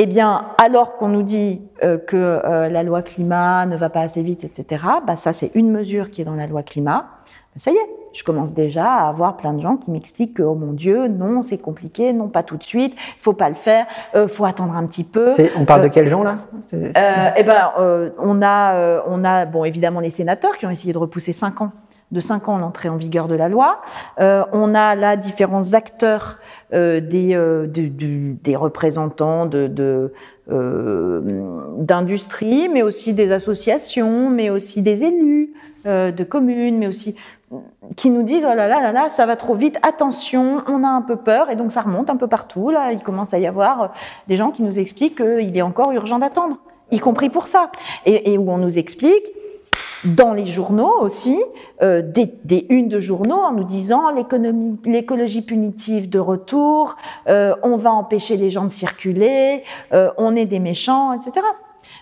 Eh 0.00 0.06
bien, 0.06 0.44
alors 0.58 0.96
qu'on 0.96 1.08
nous 1.08 1.24
dit 1.24 1.60
euh, 1.82 1.98
que 1.98 2.16
euh, 2.16 2.68
la 2.68 2.84
loi 2.84 3.02
climat 3.02 3.66
ne 3.66 3.76
va 3.76 3.90
pas 3.90 4.02
assez 4.02 4.22
vite, 4.22 4.44
etc., 4.44 4.84
bah, 5.04 5.16
ça 5.16 5.32
c'est 5.32 5.50
une 5.56 5.72
mesure 5.72 6.12
qui 6.12 6.22
est 6.22 6.24
dans 6.24 6.36
la 6.36 6.46
loi 6.46 6.62
climat. 6.62 7.06
Bah, 7.26 7.56
ça 7.56 7.72
y 7.72 7.74
est, 7.74 7.88
je 8.12 8.22
commence 8.22 8.54
déjà 8.54 8.88
à 8.88 9.08
avoir 9.08 9.36
plein 9.36 9.52
de 9.52 9.60
gens 9.60 9.76
qui 9.76 9.90
m'expliquent 9.90 10.34
que, 10.34 10.44
oh 10.44 10.54
mon 10.54 10.72
Dieu, 10.72 11.08
non, 11.08 11.42
c'est 11.42 11.58
compliqué, 11.58 12.12
non, 12.12 12.28
pas 12.28 12.44
tout 12.44 12.56
de 12.56 12.62
suite, 12.62 12.94
il 12.94 13.22
faut 13.22 13.32
pas 13.32 13.48
le 13.48 13.56
faire, 13.56 13.86
euh, 14.14 14.28
faut 14.28 14.44
attendre 14.44 14.76
un 14.76 14.86
petit 14.86 15.02
peu. 15.02 15.32
On 15.56 15.64
parle 15.64 15.82
de 15.82 15.88
quels 15.88 16.06
gens 16.06 16.22
là? 16.22 16.36
Eh 16.72 17.42
ben, 17.42 17.72
on 18.20 18.40
a, 18.40 19.02
on 19.08 19.24
a, 19.24 19.46
bon, 19.46 19.64
évidemment 19.64 19.98
les 19.98 20.10
sénateurs 20.10 20.56
qui 20.58 20.66
ont 20.66 20.70
essayé 20.70 20.92
de 20.92 20.98
repousser 20.98 21.32
5 21.32 21.60
ans 21.60 21.72
de 22.10 22.20
5 22.20 22.48
ans 22.48 22.58
l'entrée 22.58 22.88
en 22.88 22.96
vigueur 22.96 23.28
de 23.28 23.34
la 23.34 23.48
loi. 23.48 23.80
Euh, 24.20 24.44
on 24.52 24.74
a 24.74 24.94
là 24.94 25.16
différents 25.16 25.74
acteurs, 25.74 26.38
euh, 26.72 27.00
des, 27.00 27.34
euh, 27.34 27.66
des 27.66 28.56
représentants 28.56 29.46
de, 29.46 30.12
d'industrie, 31.78 32.68
mais 32.68 32.82
aussi 32.82 33.12
des 33.12 33.32
associations, 33.32 34.30
mais 34.30 34.48
aussi 34.50 34.82
des 34.82 35.04
élus 35.04 35.52
de 35.84 36.24
communes, 36.24 36.78
mais 36.78 36.86
aussi 36.86 37.16
qui 37.96 38.10
nous 38.10 38.22
disent 38.22 38.44
oh 38.44 38.54
là 38.54 38.68
là 38.68 38.82
là 38.82 38.92
là 38.92 39.08
ça 39.08 39.24
va 39.24 39.34
trop 39.34 39.54
vite 39.54 39.78
attention 39.82 40.62
on 40.66 40.84
a 40.84 40.88
un 40.88 41.00
peu 41.00 41.16
peur 41.16 41.48
et 41.48 41.56
donc 41.56 41.72
ça 41.72 41.80
remonte 41.80 42.10
un 42.10 42.16
peu 42.16 42.26
partout 42.26 42.68
là 42.68 42.92
il 42.92 43.02
commence 43.02 43.32
à 43.32 43.38
y 43.38 43.46
avoir 43.46 43.94
des 44.26 44.36
gens 44.36 44.50
qui 44.50 44.62
nous 44.62 44.78
expliquent 44.78 45.16
qu'il 45.16 45.56
est 45.56 45.62
encore 45.62 45.90
urgent 45.92 46.18
d'attendre 46.18 46.58
y 46.90 46.98
compris 46.98 47.30
pour 47.30 47.46
ça 47.46 47.72
et, 48.04 48.34
et 48.34 48.36
où 48.36 48.50
on 48.50 48.58
nous 48.58 48.78
explique 48.78 49.24
dans 50.04 50.32
les 50.32 50.46
journaux 50.46 50.92
aussi, 51.00 51.42
euh, 51.82 52.02
des, 52.02 52.66
unes 52.68 52.88
de 52.88 53.00
journaux 53.00 53.36
en 53.36 53.52
nous 53.52 53.64
disant 53.64 54.10
l'écologie 54.84 55.42
punitive 55.42 56.08
de 56.08 56.18
retour, 56.18 56.96
euh, 57.28 57.54
on 57.62 57.76
va 57.76 57.92
empêcher 57.92 58.36
les 58.36 58.50
gens 58.50 58.64
de 58.64 58.72
circuler, 58.72 59.64
euh, 59.92 60.10
on 60.16 60.36
est 60.36 60.46
des 60.46 60.60
méchants, 60.60 61.12
etc. 61.12 61.44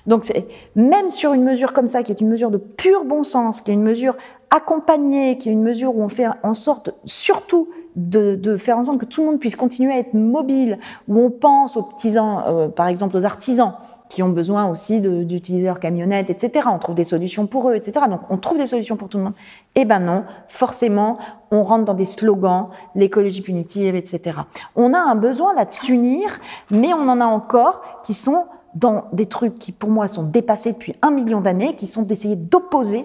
Donc 0.07 0.31
même 0.75 1.11
sur 1.11 1.33
une 1.33 1.45
mesure 1.45 1.73
comme 1.73 1.87
ça, 1.87 2.03
qui 2.03 2.13
est 2.13 2.21
une 2.21 2.29
mesure 2.29 2.51
de 2.51 2.59
pur 2.59 3.05
bon 3.05 3.23
sens, 3.23 3.61
qui 3.61 3.71
est 3.71 3.75
une 3.75 3.83
mesure 3.83 4.17
accompagnée, 4.51 5.39
qui 5.39 5.49
est 5.49 5.53
une 5.53 5.63
mesure 5.63 5.97
où 5.97 6.03
on 6.03 6.09
fait 6.09 6.27
en 6.43 6.55
sorte 6.55 6.91
surtout 7.05 7.69
de, 7.97 8.37
de, 8.37 8.57
faire 8.57 8.79
en 8.79 8.85
sorte 8.85 8.99
que 8.99 9.07
tout 9.07 9.23
le 9.23 9.29
monde 9.29 9.41
puisse 9.41 9.57
continuer 9.57 9.93
à 9.93 9.99
être 9.99 10.15
mobile, 10.15 10.79
où 11.09 11.19
on 11.19 11.31
pense 11.31 11.77
aux 11.77 11.83
petits, 11.83 12.15
euh, 12.19 12.69
par 12.69 12.89
exemple 12.89 13.17
aux 13.17 13.25
artisans, 13.25 13.75
qui 14.09 14.23
ont 14.23 14.29
besoin 14.29 14.71
aussi 14.71 15.01
d'utiliser 15.01 15.67
leur 15.67 15.81
camionnette, 15.81 16.31
etc. 16.31 16.69
On 16.73 16.79
trouve 16.79 16.95
des 16.95 17.05
solutions 17.05 17.47
pour 17.47 17.71
eux, 17.71 17.75
etc. 17.75 18.07
Donc 18.09 18.21
on 18.31 18.37
trouve 18.37 18.59
des 18.59 18.67
solutions 18.67 18.97
pour 18.97 19.09
tout 19.09 19.19
le 19.19 19.25
monde. 19.25 19.35
Eh 19.75 19.85
ben 19.85 20.01
non, 20.01 20.25
forcément, 20.49 21.19
on 21.51 21.65
rentre 21.65 21.85
dans 21.85 21.95
des 21.95 22.07
slogans, 22.07 22.69
l'écologie 22.95 23.43
punitive, 23.43 23.95
etc. 23.95 24.39
On 24.75 24.95
a 24.95 24.99
un 24.99 25.15
besoin 25.15 25.55
là 25.55 25.65
de 25.65 25.73
s'unir, 25.73 26.39
mais 26.71 26.95
on 26.95 27.09
en 27.09 27.21
a 27.21 27.27
encore 27.27 27.83
qui 28.05 28.15
sont 28.15 28.47
dans 28.75 29.07
des 29.13 29.27
trucs 29.27 29.59
qui 29.59 29.73
pour 29.73 29.91
moi 29.91 30.07
sont 30.07 30.25
dépassés 30.25 30.73
depuis 30.73 30.95
un 31.03 31.11
million 31.11 31.41
d'années, 31.41 31.77
qui 31.77 31.87
sont 31.87 32.03
d'essayer 32.03 32.37
d'opposer 32.37 33.05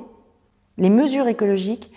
les 0.78 0.90
mesures 0.90 1.28
écologiques 1.28 1.92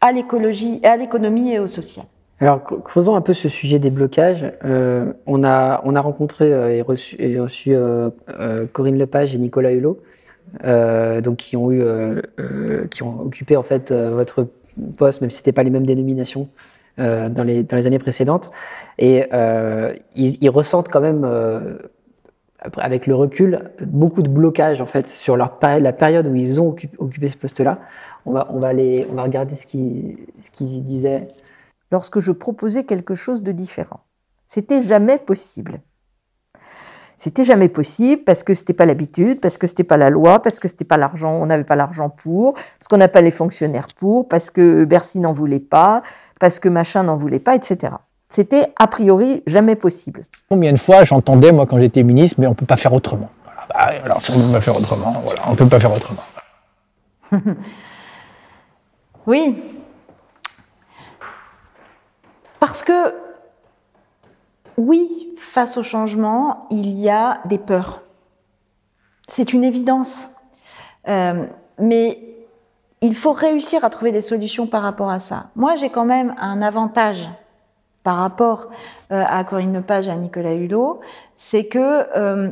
à 0.00 0.12
l'écologie, 0.12 0.80
à 0.82 0.96
l'économie 0.96 1.52
et 1.52 1.58
au 1.58 1.66
social. 1.66 2.06
Alors, 2.40 2.62
creusons 2.62 3.16
un 3.16 3.20
peu 3.20 3.34
ce 3.34 3.48
sujet 3.48 3.80
des 3.80 3.90
blocages. 3.90 4.52
Euh, 4.64 5.12
on, 5.26 5.42
a, 5.42 5.80
on 5.84 5.96
a 5.96 6.00
rencontré 6.00 6.52
euh, 6.52 6.70
et 6.70 6.82
reçu, 6.82 7.74
euh, 7.74 8.10
Corinne 8.72 8.98
Lepage 8.98 9.34
et 9.34 9.38
Nicolas 9.38 9.72
Hulot, 9.72 10.00
donc 10.64 11.36
qui 11.36 11.56
ont 11.56 11.72
eu, 11.72 11.82
qui 12.90 13.02
ont 13.02 13.20
occupé 13.20 13.56
en 13.56 13.64
fait 13.64 13.92
votre 13.92 14.46
poste, 14.96 15.20
même 15.20 15.30
si 15.30 15.38
c'était 15.38 15.52
pas 15.52 15.64
les 15.64 15.70
mêmes 15.70 15.86
dénominations 15.86 16.48
dans 16.98 17.44
les 17.44 17.64
dans 17.64 17.76
les 17.76 17.86
années 17.86 17.98
précédentes. 17.98 18.50
Et 18.98 19.24
ils, 20.14 20.50
ressentent 20.50 20.88
quand 20.88 21.00
même, 21.00 21.26
avec 22.76 23.08
le 23.08 23.16
recul, 23.16 23.70
beaucoup 23.84 24.22
de 24.22 24.28
blocages 24.28 24.80
en 24.80 24.86
fait 24.86 25.08
sur 25.08 25.36
leur 25.36 25.58
la 25.62 25.92
période 25.92 26.28
où 26.28 26.36
ils 26.36 26.60
ont 26.60 26.74
occupé, 26.98 27.28
ce 27.28 27.36
poste-là. 27.36 27.80
On 28.26 28.32
va 28.32 28.48
on 28.52 28.60
va 28.60 28.72
on 29.10 29.14
va 29.14 29.22
regarder 29.24 29.56
ce 29.56 29.66
qu'ils 29.66 30.18
ce 30.40 30.52
qu'ils 30.52 30.84
disaient 30.84 31.26
lorsque 31.90 32.20
je 32.20 32.32
proposais 32.32 32.84
quelque 32.84 33.14
chose 33.14 33.42
de 33.42 33.52
différent. 33.52 34.00
C'était 34.46 34.82
jamais 34.82 35.18
possible. 35.18 35.80
C'était 37.16 37.42
jamais 37.42 37.68
possible 37.68 38.22
parce 38.22 38.44
que 38.44 38.54
c'était 38.54 38.72
pas 38.72 38.86
l'habitude, 38.86 39.40
parce 39.40 39.58
que 39.58 39.66
c'était 39.66 39.82
pas 39.82 39.96
la 39.96 40.08
loi, 40.08 40.40
parce 40.40 40.60
que 40.60 40.68
c'était 40.68 40.84
pas 40.84 40.96
l'argent, 40.96 41.32
on 41.32 41.46
n'avait 41.46 41.64
pas 41.64 41.74
l'argent 41.74 42.10
pour, 42.10 42.54
parce 42.54 42.86
qu'on 42.88 42.96
n'a 42.96 43.08
pas 43.08 43.22
les 43.22 43.32
fonctionnaires 43.32 43.88
pour, 43.96 44.28
parce 44.28 44.50
que 44.50 44.84
Bercy 44.84 45.18
n'en 45.18 45.32
voulait 45.32 45.58
pas, 45.58 46.02
parce 46.38 46.60
que 46.60 46.68
machin 46.68 47.02
n'en 47.02 47.16
voulait 47.16 47.40
pas, 47.40 47.56
etc. 47.56 47.94
C'était 48.28 48.72
a 48.78 48.86
priori 48.86 49.42
jamais 49.48 49.74
possible. 49.74 50.26
Combien 50.48 50.72
de 50.72 50.78
fois 50.78 51.02
j'entendais 51.04 51.50
moi 51.50 51.66
quand 51.66 51.80
j'étais 51.80 52.04
ministre, 52.04 52.36
mais 52.38 52.46
on 52.46 52.54
peut 52.54 52.66
pas 52.66 52.76
faire 52.76 52.92
autrement. 52.92 53.30
Bah, 53.68 53.90
alors 54.04 54.20
si 54.20 54.30
on 54.30 54.46
peut 54.46 54.52
pas 54.52 54.60
faire 54.60 54.76
autrement, 54.76 55.20
voilà, 55.24 55.40
on 55.48 55.56
peut 55.56 55.66
pas 55.66 55.80
faire 55.80 55.92
autrement. 55.92 56.22
oui, 59.26 59.56
parce 62.60 62.82
que, 62.82 63.14
oui, 64.76 65.34
face 65.36 65.76
au 65.76 65.82
changement, 65.82 66.66
il 66.70 66.90
y 66.90 67.08
a 67.08 67.40
des 67.44 67.58
peurs. 67.58 68.02
C'est 69.26 69.52
une 69.52 69.64
évidence. 69.64 70.34
Euh, 71.08 71.46
mais 71.78 72.22
il 73.00 73.14
faut 73.14 73.32
réussir 73.32 73.84
à 73.84 73.90
trouver 73.90 74.12
des 74.12 74.20
solutions 74.20 74.66
par 74.66 74.82
rapport 74.82 75.10
à 75.10 75.20
ça. 75.20 75.46
Moi, 75.54 75.76
j'ai 75.76 75.90
quand 75.90 76.04
même 76.04 76.34
un 76.38 76.62
avantage 76.62 77.28
par 78.02 78.16
rapport 78.16 78.68
euh, 79.12 79.24
à 79.26 79.44
Corinne 79.44 79.74
Lepage 79.74 80.08
et 80.08 80.10
à 80.10 80.16
Nicolas 80.16 80.54
Hulot, 80.54 81.00
c'est 81.36 81.66
que 81.66 82.06
euh, 82.16 82.50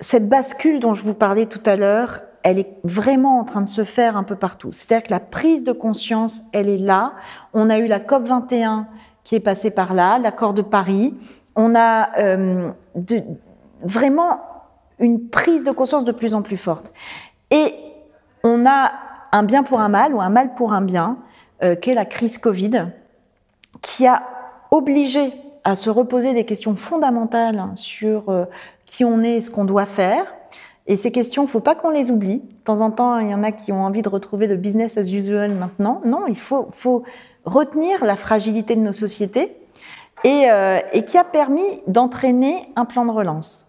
cette 0.00 0.28
bascule 0.28 0.80
dont 0.80 0.94
je 0.94 1.02
vous 1.02 1.14
parlais 1.14 1.46
tout 1.46 1.62
à 1.66 1.76
l'heure, 1.76 2.20
elle 2.42 2.58
est 2.58 2.78
vraiment 2.84 3.38
en 3.40 3.44
train 3.44 3.60
de 3.60 3.68
se 3.68 3.84
faire 3.84 4.16
un 4.16 4.22
peu 4.22 4.36
partout. 4.36 4.70
C'est-à-dire 4.72 5.06
que 5.06 5.10
la 5.10 5.20
prise 5.20 5.62
de 5.62 5.72
conscience, 5.72 6.42
elle 6.52 6.68
est 6.68 6.78
là. 6.78 7.12
On 7.52 7.68
a 7.68 7.78
eu 7.78 7.86
la 7.86 8.00
COP 8.00 8.26
21 8.26 8.86
qui 9.28 9.34
est 9.34 9.40
passé 9.40 9.70
par 9.70 9.92
là, 9.92 10.18
l'accord 10.18 10.54
de 10.54 10.62
Paris. 10.62 11.14
On 11.54 11.74
a 11.74 12.18
euh, 12.18 12.70
vraiment 13.82 14.40
une 14.98 15.28
prise 15.28 15.64
de 15.64 15.70
conscience 15.70 16.06
de 16.06 16.12
plus 16.12 16.32
en 16.32 16.40
plus 16.40 16.56
forte. 16.56 16.90
Et 17.50 17.74
on 18.42 18.64
a 18.64 18.90
un 19.32 19.42
bien 19.42 19.64
pour 19.64 19.80
un 19.80 19.90
mal 19.90 20.14
ou 20.14 20.22
un 20.22 20.30
mal 20.30 20.54
pour 20.54 20.72
un 20.72 20.80
bien, 20.80 21.18
euh, 21.62 21.74
qui 21.74 21.92
la 21.92 22.06
crise 22.06 22.38
Covid, 22.38 22.86
qui 23.82 24.06
a 24.06 24.22
obligé 24.70 25.34
à 25.62 25.74
se 25.74 25.90
reposer 25.90 26.32
des 26.32 26.46
questions 26.46 26.74
fondamentales 26.74 27.66
sur 27.74 28.30
euh, 28.30 28.46
qui 28.86 29.04
on 29.04 29.22
est 29.22 29.34
et 29.34 29.40
ce 29.42 29.50
qu'on 29.50 29.66
doit 29.66 29.84
faire. 29.84 30.24
Et 30.86 30.96
ces 30.96 31.12
questions, 31.12 31.42
il 31.42 31.46
ne 31.48 31.50
faut 31.50 31.60
pas 31.60 31.74
qu'on 31.74 31.90
les 31.90 32.10
oublie. 32.10 32.38
De 32.38 32.64
temps 32.64 32.80
en 32.80 32.90
temps, 32.90 33.18
il 33.18 33.28
y 33.28 33.34
en 33.34 33.42
a 33.42 33.52
qui 33.52 33.72
ont 33.72 33.84
envie 33.84 34.00
de 34.00 34.08
retrouver 34.08 34.46
le 34.46 34.56
business 34.56 34.96
as 34.96 35.12
usual 35.12 35.50
maintenant. 35.50 36.00
Non, 36.06 36.26
il 36.26 36.38
faut, 36.38 36.68
faut 36.70 37.04
retenir 37.48 38.04
la 38.04 38.16
fragilité 38.16 38.76
de 38.76 38.80
nos 38.80 38.92
sociétés 38.92 39.56
euh, 40.24 40.80
et, 40.92 41.04
qui 41.04 41.16
a 41.16 41.24
permis 41.24 41.80
d'entraîner 41.86 42.68
un 42.76 42.84
plan 42.84 43.04
de 43.04 43.10
relance. 43.10 43.66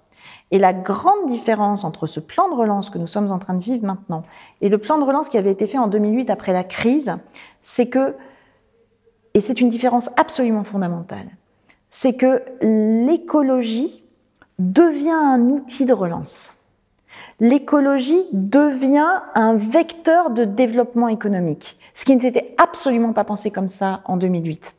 Et 0.52 0.58
la 0.58 0.74
grande 0.74 1.28
différence 1.28 1.84
entre 1.84 2.08
ce 2.08 2.20
plan 2.20 2.50
de 2.50 2.56
relance 2.56 2.90
que 2.90 2.98
nous 2.98 3.08
sommes 3.08 3.32
en 3.32 3.38
train 3.38 3.54
de 3.54 3.64
vivre 3.64 3.86
maintenant 3.86 4.24
et 4.62 4.70
le 4.70 4.80
plan 4.80 4.98
de 4.98 5.04
relance 5.04 5.30
qui 5.30 5.38
avait 5.38 5.52
été 5.52 5.68
fait 5.68 5.78
en 5.78 5.88
2008 5.88 6.30
après 6.32 6.54
la 6.54 6.64
crise, 6.64 7.16
c'est 7.62 7.90
que 7.90 8.16
et 9.36 9.42
c'est 9.42 9.62
une 9.62 9.70
différence 9.70 10.10
absolument 10.18 10.64
fondamentale, 10.64 11.28
c'est 11.92 12.16
que 12.16 12.42
l'écologie 12.62 14.04
devient 14.58 15.12
un 15.12 15.42
outil 15.50 15.86
de 15.86 15.94
relance. 15.94 16.59
L'écologie 17.40 18.26
devient 18.34 19.22
un 19.34 19.56
vecteur 19.56 20.30
de 20.32 20.44
développement 20.44 21.08
économique, 21.08 21.78
ce 21.94 22.04
qui 22.04 22.16
n'était 22.16 22.54
absolument 22.58 23.14
pas 23.14 23.24
pensé 23.24 23.50
comme 23.50 23.70
ça 23.70 24.02
en 24.06 24.18
2008. 24.18 24.76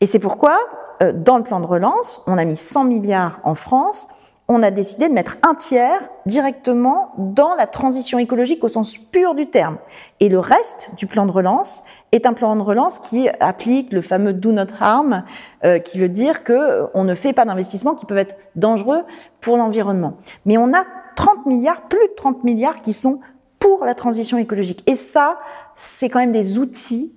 Et 0.00 0.06
c'est 0.06 0.20
pourquoi, 0.20 0.58
euh, 1.02 1.12
dans 1.12 1.36
le 1.36 1.42
plan 1.42 1.58
de 1.58 1.66
relance, 1.66 2.22
on 2.28 2.38
a 2.38 2.44
mis 2.44 2.56
100 2.56 2.84
milliards 2.84 3.40
en 3.42 3.54
France, 3.54 4.08
on 4.48 4.62
a 4.62 4.70
décidé 4.70 5.08
de 5.08 5.12
mettre 5.12 5.38
un 5.42 5.56
tiers 5.56 5.98
directement 6.24 7.12
dans 7.18 7.56
la 7.56 7.66
transition 7.66 8.20
écologique 8.20 8.62
au 8.62 8.68
sens 8.68 8.96
pur 8.96 9.34
du 9.34 9.46
terme. 9.46 9.78
Et 10.20 10.28
le 10.28 10.38
reste 10.38 10.92
du 10.96 11.08
plan 11.08 11.26
de 11.26 11.32
relance 11.32 11.82
est 12.12 12.26
un 12.26 12.32
plan 12.32 12.54
de 12.54 12.62
relance 12.62 13.00
qui 13.00 13.28
applique 13.40 13.92
le 13.92 14.02
fameux 14.02 14.32
do 14.32 14.52
not 14.52 14.66
harm, 14.78 15.24
euh, 15.64 15.80
qui 15.80 15.98
veut 15.98 16.08
dire 16.08 16.44
que 16.44 16.86
on 16.94 17.02
ne 17.02 17.14
fait 17.16 17.32
pas 17.32 17.44
d'investissements 17.44 17.96
qui 17.96 18.06
peuvent 18.06 18.18
être 18.18 18.36
dangereux 18.54 19.02
pour 19.40 19.56
l'environnement. 19.56 20.14
Mais 20.44 20.56
on 20.56 20.72
a 20.72 20.84
30 21.16 21.46
milliards, 21.46 21.82
plus 21.88 22.06
de 22.08 22.14
30 22.16 22.44
milliards 22.44 22.80
qui 22.80 22.92
sont 22.92 23.20
pour 23.58 23.84
la 23.84 23.94
transition 23.94 24.38
écologique. 24.38 24.82
Et 24.86 24.96
ça, 24.96 25.38
c'est 25.74 26.08
quand 26.08 26.20
même 26.20 26.32
des 26.32 26.58
outils 26.58 27.12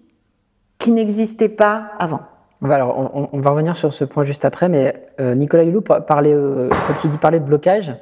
qui 0.80 0.92
n'existaient 0.92 1.50
pas 1.50 1.92
avant. 2.00 2.22
Alors, 2.64 3.30
on, 3.32 3.40
va 3.40 3.52
revenir 3.52 3.78
sur 3.78 3.94
ce 3.94 4.04
point 4.04 4.26
juste 4.26 4.44
après, 4.44 4.68
mais 4.68 5.08
euh, 5.22 5.34
Nicolas 5.34 5.64
Hulot 5.64 5.82
parlait, 5.82 6.34
euh, 6.34 6.70
quand 6.88 7.04
il 7.06 7.18
parlait 7.18 7.40
de 7.40 7.46
blocage, 7.46 7.94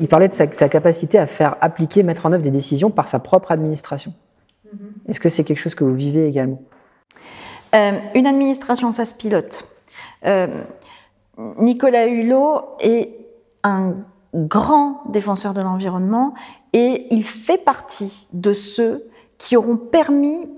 il 0.00 0.08
parlait 0.08 0.28
de 0.28 0.34
sa, 0.34 0.46
capacité 0.46 1.16
à 1.18 1.26
faire 1.28 1.56
appliquer, 1.60 2.02
mettre 2.02 2.26
en 2.26 2.32
œuvre 2.32 2.42
des 2.42 2.50
décisions 2.50 2.90
par 2.90 3.06
sa 3.06 3.20
propre 3.20 3.52
administration. 3.52 4.12
Mm-hmm. 4.66 5.10
Est-ce 5.10 5.20
que 5.20 5.28
c'est 5.28 5.44
quelque 5.44 5.58
chose 5.58 5.76
que 5.76 5.84
vous 5.84 5.94
vivez 5.94 6.26
également? 6.26 6.60
Euh, 7.76 7.92
Une 8.16 8.26
administration, 8.26 8.90
ça 8.90 9.04
se 9.04 9.14
pilote. 9.14 9.64
Nicolas 11.58 12.06
Hulot 12.06 12.76
est 12.80 13.10
un 13.62 13.94
grand 14.34 15.02
défenseur 15.08 15.54
de 15.54 15.60
l'environnement 15.60 16.34
et 16.72 17.06
il 17.10 17.24
fait 17.24 17.58
partie 17.58 18.28
de 18.32 18.52
ceux 18.52 19.08
qui 19.38 19.56
auront 19.56 19.76
permis 19.76 20.48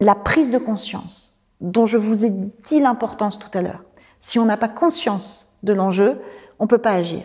la 0.00 0.14
prise 0.14 0.50
de 0.50 0.58
conscience 0.58 1.32
dont 1.60 1.86
je 1.86 1.96
vous 1.96 2.24
ai 2.24 2.30
dit 2.30 2.80
l'importance 2.80 3.38
tout 3.38 3.56
à 3.56 3.62
l'heure. 3.62 3.84
Si 4.20 4.38
on 4.38 4.44
n'a 4.44 4.56
pas 4.56 4.68
conscience 4.68 5.54
de 5.62 5.72
l'enjeu, 5.72 6.20
on 6.58 6.64
ne 6.64 6.68
peut 6.68 6.78
pas 6.78 6.92
agir. 6.92 7.22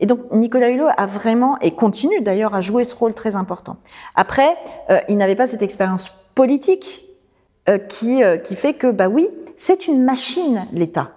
Et 0.00 0.06
donc 0.06 0.20
Nicolas 0.32 0.70
Hulot 0.70 0.88
a 0.96 1.06
vraiment, 1.06 1.58
et 1.60 1.70
continue 1.72 2.20
d'ailleurs 2.20 2.54
à 2.54 2.60
jouer 2.60 2.84
ce 2.84 2.94
rôle 2.94 3.14
très 3.14 3.36
important. 3.36 3.76
Après, 4.14 4.56
euh, 4.90 5.00
il 5.08 5.16
n'avait 5.16 5.36
pas 5.36 5.46
cette 5.46 5.62
expérience 5.62 6.08
politique 6.34 7.04
euh, 7.68 7.78
qui, 7.78 8.22
euh, 8.22 8.36
qui 8.36 8.56
fait 8.56 8.74
que, 8.74 8.88
bah 8.88 9.08
oui, 9.08 9.28
c'est 9.56 9.86
une 9.86 10.02
machine, 10.02 10.66
l'État. 10.72 11.12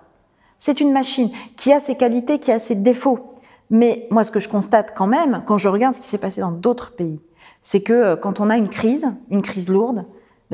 C'est 0.60 0.80
une 0.80 0.92
machine 0.92 1.32
qui 1.58 1.74
a 1.74 1.80
ses 1.80 1.96
qualités, 1.96 2.40
qui 2.40 2.52
a 2.52 2.60
ses 2.60 2.76
défauts. 2.76 3.39
Mais 3.70 4.08
moi, 4.10 4.24
ce 4.24 4.32
que 4.32 4.40
je 4.40 4.50
constate 4.50 4.94
quand 4.96 5.08
même, 5.08 5.44
quand 5.46 5.58
je 5.58 5.70
regarde 5.70 5.96
ce 5.96 6.02
qui 6.02 6.08
s'est 6.08 6.18
passé 6.18 6.42
dans 6.42 6.52
d'autres 6.52 6.96
pays, 6.96 7.20
c'est 7.62 7.82
que 7.82 8.16
quand 8.16 8.40
on 8.40 8.50
a 8.50 8.58
une 8.58 8.70
crise, 8.70 9.08
une 9.30 9.42
crise 9.42 9.70
lourde, 9.70 10.06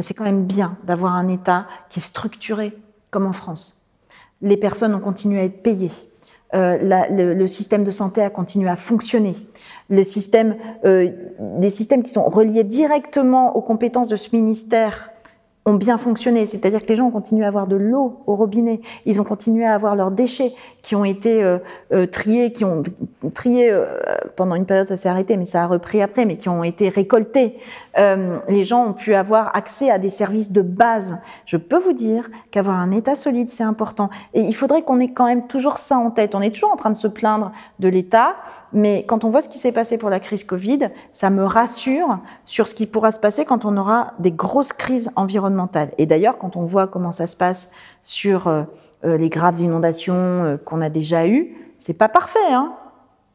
c'est 0.01 0.13
quand 0.13 0.23
même 0.23 0.45
bien 0.45 0.78
d'avoir 0.84 1.13
un 1.15 1.28
État 1.28 1.67
qui 1.89 1.99
est 1.99 2.04
structuré 2.04 2.73
comme 3.12 3.25
en 3.25 3.34
France. 3.34 3.86
Les 4.41 4.58
personnes 4.58 4.93
ont 4.93 4.99
continué 4.99 5.39
à 5.39 5.43
être 5.45 5.63
payées. 5.63 5.91
Euh, 6.54 6.78
le, 7.10 7.47
système 7.47 7.84
de 7.84 7.91
santé 7.91 8.21
a 8.21 8.30
continué 8.30 8.69
à 8.69 8.75
fonctionner. 8.75 9.34
Le 9.89 10.04
système, 10.04 10.56
euh, 10.86 11.10
systèmes 11.69 12.04
qui 12.04 12.12
sont 12.12 12.23
reliés 12.23 12.63
directement 12.63 13.56
aux 13.56 13.62
compétences 13.62 14.08
de 14.08 14.15
ce 14.15 14.36
ministère 14.36 15.12
ont 15.65 15.73
bien 15.73 15.97
fonctionné, 15.97 16.45
c'est-à-dire 16.45 16.84
que 16.84 16.88
les 16.89 16.95
gens 16.95 17.08
ont 17.08 17.12
continué 17.12 17.43
à 17.43 17.47
avoir 17.47 17.65
de 17.65 17.75
l'eau 17.75 18.21
au 18.28 18.36
robinet, 18.36 18.82
ils 19.06 19.19
ont 19.19 19.23
continué 19.23 19.65
à 19.65 19.73
avoir 19.73 19.95
leurs 19.95 20.12
déchets 20.12 20.54
qui 20.86 20.95
ont 20.95 21.04
été 21.04 21.41
euh, 21.41 21.58
euh, 21.93 22.06
triés, 22.06 22.52
qui 22.52 22.63
ont 22.63 22.84
trié 23.34 23.71
euh, 23.71 23.88
pendant 24.36 24.54
une 24.54 24.67
période, 24.67 24.88
ça 24.88 24.98
s'est 24.98 25.10
arrêté, 25.10 25.36
mais 25.36 25.45
ça 25.45 25.63
a 25.63 25.65
repris 25.65 26.00
après, 26.00 26.26
mais 26.26 26.38
qui 26.38 26.48
ont 26.48 26.63
été 26.63 26.89
récoltés. 26.89 27.58
les 27.98 28.63
gens 28.63 28.86
ont 28.89 28.93
pu 28.93 29.15
avoir 29.15 29.56
accès 29.56 29.89
à 29.89 29.98
des 29.98 30.10
services 30.10 30.52
de 30.52 30.62
base. 30.62 31.17
Je 31.48 31.58
peux 31.58 31.80
vous 31.80 31.93
dire 31.93 32.30
qu'avoir 32.52 32.78
un 32.78 32.91
État 32.91 33.15
solide, 33.15 33.50
c'est 33.50 33.63
important. 33.63 34.12
Et 34.36 34.41
il 34.41 34.54
faudrait 34.54 34.84
qu'on 34.84 35.00
ait 35.00 35.12
quand 35.12 35.26
même 35.26 35.48
toujours 35.48 35.80
ça 35.80 35.98
en 35.98 36.12
tête. 36.12 36.36
On 36.36 36.41
est 36.41 36.52
toujours 36.52 36.71
en 36.71 36.76
train 36.76 36.91
de 36.91 36.95
se 36.95 37.08
plaindre 37.08 37.52
de 37.80 37.88
l'État, 37.88 38.36
mais 38.71 39.06
quand 39.08 39.24
on 39.24 39.30
voit 39.30 39.41
ce 39.41 39.50
qui 39.50 39.58
s'est 39.58 39.71
passé 39.71 39.98
pour 39.98 40.12
la 40.12 40.19
crise 40.19 40.43
Covid, 40.43 40.89
ça 41.13 41.32
me 41.32 41.45
rassure 41.45 42.19
sur 42.43 42.67
ce 42.67 42.76
qui 42.76 42.86
pourra 42.86 43.12
se 43.12 43.19
passer 43.19 43.43
quand 43.43 43.65
on 43.65 43.76
aura 43.78 44.13
des 44.19 44.32
grosses 44.32 44.74
crises 44.74 45.10
environnementales. 45.15 45.91
Et 45.98 46.06
d'ailleurs, 46.06 46.38
quand 46.38 46.58
on 46.58 46.65
voit 46.65 46.86
comment 46.86 47.12
ça 47.12 47.26
se 47.26 47.36
passe 47.36 47.71
sur 48.04 48.48
euh, 48.48 48.56
euh, 48.56 48.63
les 49.03 49.29
graves 49.29 49.60
inondations 49.60 50.13
euh, 50.15 50.58
qu'on 50.58 50.81
a 50.81 50.89
déjà 50.89 51.27
eues, 51.27 51.55
c'est 51.79 51.97
pas 51.97 52.10
parfait, 52.10 52.51
hein 52.51 52.73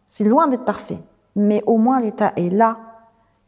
c'est 0.08 0.24
loin 0.24 0.48
d'être 0.48 0.64
parfait. 0.64 0.98
Mais 1.36 1.62
au 1.66 1.78
moins 1.78 2.00
l'État 2.00 2.32
est 2.36 2.50
là 2.50 2.78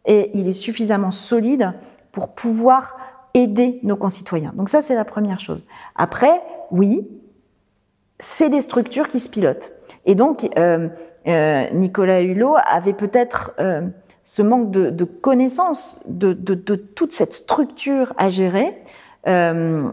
et 0.06 0.30
il 0.34 0.48
est 0.48 0.52
suffisamment 0.52 1.10
solide 1.10 1.72
pour 2.12 2.34
pouvoir 2.34 2.96
aider 3.34 3.80
nos 3.82 3.96
concitoyens. 3.96 4.52
Donc 4.54 4.68
ça, 4.68 4.82
c'est 4.82 4.94
la 4.94 5.04
première 5.04 5.40
chose. 5.40 5.64
Après, 5.96 6.40
oui, 6.70 7.08
c'est 8.18 8.48
des 8.48 8.60
structures 8.60 9.08
qui 9.08 9.18
se 9.18 9.28
pilotent. 9.28 9.72
Et 10.06 10.14
donc, 10.14 10.48
euh, 10.56 10.88
Nicolas 11.72 12.22
Hulot 12.22 12.56
avait 12.64 12.92
peut-être 12.92 13.52
euh, 13.58 13.82
ce 14.24 14.42
manque 14.42 14.70
de, 14.70 15.04
connaissance 15.04 16.02
de, 16.06 16.32
toute 16.54 17.12
cette 17.12 17.32
structure 17.32 18.12
à 18.16 18.28
gérer. 18.28 18.76
Euh, 19.28 19.88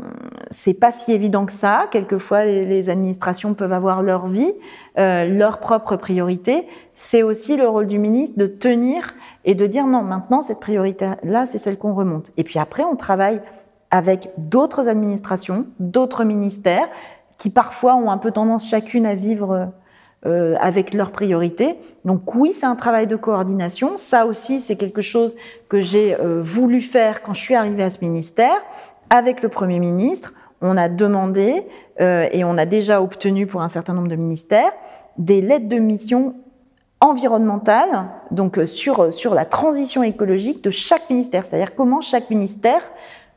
c'est 0.49 0.79
pas 0.79 0.91
si 0.91 1.11
évident 1.11 1.45
que 1.45 1.53
ça. 1.53 1.87
Quelquefois, 1.91 2.45
les, 2.45 2.89
administrations 2.89 3.53
peuvent 3.53 3.73
avoir 3.73 4.01
leur 4.01 4.27
vie, 4.27 4.51
euh, 4.97 5.25
leurs 5.25 5.59
propres 5.59 5.95
priorités. 5.95 6.65
C'est 6.95 7.21
aussi 7.21 7.55
le 7.55 7.67
rôle 7.67 7.87
du 7.87 7.99
ministre 7.99 8.39
de 8.39 8.47
tenir 8.47 9.13
et 9.45 9.53
de 9.55 9.67
dire 9.67 9.85
non, 9.85 10.01
maintenant, 10.01 10.41
cette 10.41 10.59
priorité-là, 10.59 11.45
c'est 11.45 11.57
celle 11.57 11.77
qu'on 11.77 11.93
remonte. 11.93 12.31
Et 12.37 12.43
puis 12.43 12.59
après, 12.59 12.83
on 12.83 12.95
travaille 12.95 13.41
avec 13.91 14.31
d'autres 14.37 14.87
administrations, 14.87 15.65
d'autres 15.79 16.23
ministères, 16.23 16.87
qui 17.37 17.49
parfois 17.49 17.95
ont 17.95 18.11
un 18.11 18.17
peu 18.17 18.31
tendance 18.31 18.67
chacune 18.67 19.05
à 19.05 19.15
vivre 19.15 19.71
euh, 20.25 20.57
avec 20.59 20.93
leurs 20.93 21.11
priorités. 21.11 21.77
Donc 22.03 22.35
oui, 22.35 22.51
c'est 22.53 22.65
un 22.65 22.75
travail 22.75 23.07
de 23.07 23.15
coordination. 23.15 23.95
Ça 23.95 24.25
aussi, 24.25 24.59
c'est 24.59 24.75
quelque 24.75 25.01
chose 25.01 25.33
que 25.69 25.79
j'ai 25.79 26.13
euh, 26.13 26.41
voulu 26.41 26.81
faire 26.81 27.21
quand 27.21 27.33
je 27.33 27.39
suis 27.39 27.55
arrivée 27.55 27.83
à 27.83 27.89
ce 27.89 28.03
ministère. 28.03 28.61
Avec 29.09 29.41
le 29.41 29.49
Premier 29.49 29.79
ministre, 29.79 30.33
on 30.61 30.77
a 30.77 30.89
demandé 30.89 31.63
euh, 31.99 32.27
et 32.31 32.43
on 32.43 32.57
a 32.57 32.65
déjà 32.65 33.01
obtenu 33.01 33.47
pour 33.47 33.61
un 33.61 33.69
certain 33.69 33.93
nombre 33.93 34.07
de 34.07 34.15
ministères 34.15 34.71
des 35.17 35.41
lettres 35.41 35.67
de 35.67 35.77
mission 35.77 36.35
environnementales, 37.01 38.09
donc 38.31 38.59
sur, 38.65 39.13
sur 39.13 39.33
la 39.33 39.45
transition 39.45 40.03
écologique 40.03 40.63
de 40.63 40.69
chaque 40.69 41.09
ministère, 41.09 41.45
c'est-à-dire 41.45 41.75
comment 41.75 42.01
chaque 42.01 42.29
ministère 42.29 42.81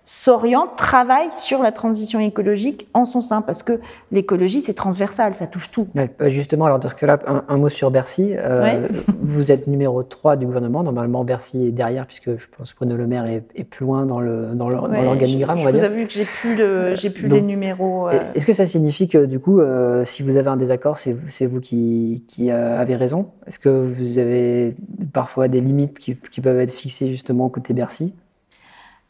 s'oriente, 0.05 0.71
travaille 0.77 1.31
sur 1.31 1.63
la 1.63 1.71
transition 1.71 2.19
écologique 2.19 2.89
en 2.93 3.05
son 3.05 3.21
sein, 3.21 3.41
parce 3.41 3.63
que 3.63 3.81
l'écologie, 4.11 4.61
c'est 4.61 4.75
transversal, 4.75 5.37
ça 5.37 5.47
touche 5.47 5.71
tout. 5.71 5.87
Bah, 5.95 6.07
justement, 6.29 6.67
alors 6.67 6.81
dans 6.81 6.89
ce 6.89 6.97
cas-là, 6.97 7.21
un, 7.49 7.57
mot 7.57 7.69
sur 7.69 7.91
Bercy. 7.93 8.35
Euh, 8.37 8.89
vous 9.21 9.53
êtes 9.53 9.69
numéro 9.69 10.03
3 10.03 10.37
du 10.37 10.47
gouvernement, 10.47 10.83
normalement 10.83 11.25
Bercy 11.25 11.67
est 11.67 11.71
derrière, 11.71 12.07
puisque 12.07 12.37
je 12.37 12.47
pense 12.57 12.73
que 12.73 12.79
Bruno 12.79 12.97
Le 12.97 13.07
Maire 13.07 13.27
est, 13.27 13.65
plus 13.65 13.87
loin 13.87 14.05
dans 14.05 14.21
l'organigramme, 14.21 15.61
on 15.61 15.65
va 15.65 15.73
dire. 15.73 15.83
Je 15.83 15.87
vous 15.87 15.93
avoue 15.93 16.07
que 16.07 16.13
j'ai 16.13 16.25
plus, 16.25 16.57
le, 16.57 16.95
j'ai 16.97 17.11
plus 17.11 17.29
les 17.29 17.41
numéros. 17.41 18.09
Euh. 18.09 18.19
Est-ce 18.35 18.45
que 18.45 18.53
ça 18.53 18.67
signifie 18.67 19.07
que, 19.07 19.25
du 19.25 19.39
coup, 19.39 19.61
euh, 19.61 20.05
si 20.05 20.25
vous 20.25 20.37
avez 20.37 20.49
un 20.49 20.57
désaccord, 20.57 20.99
c'est, 20.99 21.47
vous 21.47 21.61
qui, 21.61 22.25
qui 22.27 22.51
avez 22.51 22.97
raison? 22.97 23.29
Est-ce 23.47 23.61
que 23.61 23.69
vous 23.69 24.19
avez 24.19 24.75
parfois 25.13 25.47
des 25.47 25.61
limites 25.61 25.99
qui, 26.01 26.17
qui 26.17 26.41
peuvent 26.41 26.59
être 26.59 26.73
fixées 26.73 27.09
justement 27.09 27.49
côté 27.49 27.73
Bercy? 27.73 28.15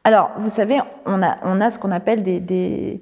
Alors, 0.04 0.30
vous 0.38 0.48
savez, 0.48 0.80
on 1.06 1.22
a, 1.22 1.38
on 1.44 1.60
a 1.60 1.70
ce 1.70 1.78
qu'on 1.78 1.92
appelle 1.92 2.22
des, 2.22 2.40
des, 2.40 3.00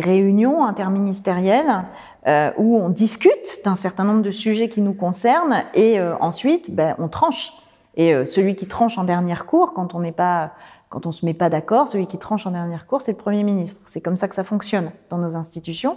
réunions 0.00 0.64
interministérielles 0.64 1.84
euh, 2.26 2.50
où 2.58 2.76
on 2.76 2.88
discute 2.88 3.60
d'un 3.64 3.76
certain 3.76 4.04
nombre 4.04 4.22
de 4.22 4.30
sujets 4.30 4.68
qui 4.68 4.80
nous 4.80 4.94
concernent 4.94 5.64
et 5.74 5.98
euh, 6.00 6.16
ensuite, 6.20 6.74
ben, 6.74 6.94
on 6.98 7.08
tranche. 7.08 7.52
Et 7.96 8.14
euh, 8.14 8.24
celui 8.24 8.56
qui 8.56 8.66
tranche 8.66 8.98
en 8.98 9.04
dernière 9.04 9.46
cour, 9.46 9.72
quand 9.74 9.94
on 9.94 10.00
n'est 10.00 10.12
pas 10.12 10.52
quand 10.90 11.06
on 11.06 11.10
ne 11.10 11.14
se 11.14 11.24
met 11.24 11.34
pas 11.34 11.48
d'accord, 11.48 11.86
celui 11.86 12.08
qui 12.08 12.18
tranche 12.18 12.48
en 12.48 12.50
dernière 12.50 12.84
cour, 12.88 13.00
c'est 13.00 13.12
le 13.12 13.16
Premier 13.16 13.44
ministre. 13.44 13.80
C'est 13.86 14.00
comme 14.00 14.16
ça 14.16 14.26
que 14.26 14.34
ça 14.34 14.42
fonctionne 14.42 14.90
dans 15.08 15.18
nos 15.18 15.36
institutions. 15.36 15.96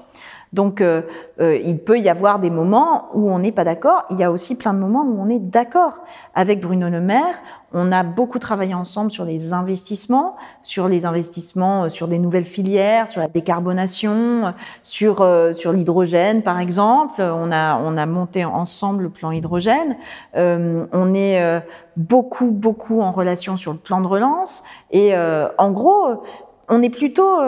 Donc, 0.53 0.81
euh, 0.81 1.01
euh, 1.41 1.57
il 1.57 1.79
peut 1.79 1.99
y 1.99 2.09
avoir 2.09 2.37
des 2.37 2.51
moments 2.51 3.09
où 3.15 3.29
on 3.29 3.39
n'est 3.39 3.51
pas 3.51 3.63
d'accord. 3.63 4.03
Il 4.11 4.19
y 4.19 4.23
a 4.23 4.31
aussi 4.31 4.55
plein 4.55 4.73
de 4.73 4.79
moments 4.79 5.03
où 5.03 5.19
on 5.19 5.27
est 5.27 5.39
d'accord. 5.39 5.97
Avec 6.35 6.61
Bruno 6.61 6.89
Le 6.89 7.01
Maire, 7.01 7.39
on 7.73 7.91
a 7.91 8.03
beaucoup 8.03 8.37
travaillé 8.37 8.75
ensemble 8.75 9.11
sur 9.11 9.25
les 9.25 9.51
investissements, 9.51 10.35
sur 10.61 10.87
les 10.87 11.05
investissements 11.07 11.85
euh, 11.85 11.89
sur 11.89 12.07
des 12.07 12.19
nouvelles 12.19 12.43
filières, 12.43 13.07
sur 13.07 13.19
la 13.19 13.27
décarbonation, 13.27 14.53
sur 14.83 15.27
sur 15.53 15.73
l'hydrogène, 15.73 16.43
par 16.43 16.59
exemple. 16.59 17.21
On 17.21 17.51
a 17.51 17.79
on 17.83 17.97
a 17.97 18.05
monté 18.05 18.45
ensemble 18.45 19.03
le 19.03 19.09
plan 19.09 19.31
hydrogène. 19.31 19.97
on 20.35 21.13
est 21.13 21.63
beaucoup 21.97 22.51
beaucoup 22.51 23.01
en 23.01 23.11
relation 23.11 23.57
sur 23.57 23.73
le 23.73 23.79
plan 23.79 24.01
de 24.01 24.07
relance. 24.07 24.63
Et 24.91 25.15
en 25.15 25.71
gros, 25.71 26.23
on 26.69 26.81
est 26.81 26.89
plutôt 26.89 27.39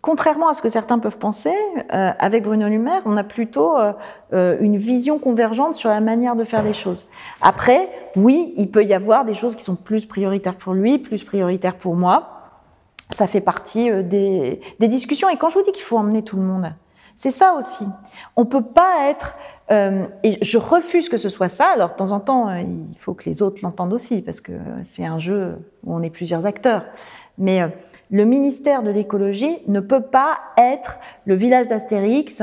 contrairement 0.00 0.48
à 0.48 0.54
ce 0.54 0.62
que 0.62 0.68
certains 0.68 0.98
peuvent 0.98 1.18
penser, 1.18 1.54
euh, 1.92 2.10
avec 2.18 2.44
Bruno 2.44 2.68
Le 2.68 2.78
Maire, 2.78 3.02
on 3.04 3.16
a 3.16 3.24
plutôt 3.24 3.76
euh, 3.76 3.92
euh, 4.32 4.56
une 4.60 4.76
vision 4.76 5.18
convergente 5.18 5.74
sur 5.74 5.90
la 5.90 6.00
manière 6.00 6.36
de 6.36 6.44
faire 6.44 6.62
les 6.62 6.72
choses. 6.72 7.06
Après, 7.40 7.88
oui, 8.16 8.54
il 8.56 8.70
peut 8.70 8.84
y 8.84 8.94
avoir 8.94 9.24
des 9.24 9.34
choses 9.34 9.56
qui 9.56 9.64
sont 9.64 9.76
plus 9.76 10.06
prioritaires 10.06 10.56
pour 10.56 10.74
lui, 10.74 10.98
plus 10.98 11.24
prioritaires 11.24 11.76
pour 11.76 11.94
moi. 11.94 12.34
Ça 13.10 13.26
fait 13.26 13.40
partie 13.40 13.90
des, 14.04 14.60
discussions. 14.80 15.30
Et 15.30 15.36
quand 15.36 15.48
je 15.48 15.58
vous 15.58 15.64
dis 15.64 15.72
qu'il 15.72 15.82
faut 15.82 15.96
emmener 15.96 16.22
tout 16.22 16.36
le 16.36 16.42
monde, 16.42 16.74
c'est 17.16 17.30
ça 17.30 17.54
aussi. 17.54 17.86
On 18.36 18.44
peut 18.44 18.62
pas 18.62 19.08
être 19.08 19.34
et 19.70 20.38
je 20.42 20.56
refuse 20.56 21.10
que 21.10 21.18
ce 21.18 21.28
soit 21.28 21.50
ça. 21.50 21.68
Alors, 21.74 21.90
de 21.90 21.94
temps 21.94 22.12
en 22.12 22.20
temps, 22.20 22.54
il 22.54 22.96
faut 22.96 23.12
que 23.14 23.28
les 23.28 23.42
autres 23.42 23.60
l'entendent 23.62 23.92
aussi, 23.92 24.22
parce 24.22 24.40
que 24.40 24.52
c'est 24.84 25.04
un 25.04 25.18
jeu 25.18 25.58
où 25.84 25.94
on 25.94 26.02
est 26.02 26.10
plusieurs 26.10 26.46
acteurs. 26.46 26.84
Mais 27.38 27.62
le 28.10 28.24
ministère 28.24 28.82
de 28.82 28.90
l'écologie 28.90 29.58
ne 29.66 29.80
peut 29.80 30.02
pas 30.02 30.38
être 30.56 30.98
le 31.26 31.34
village 31.34 31.68
d'Astérix 31.68 32.42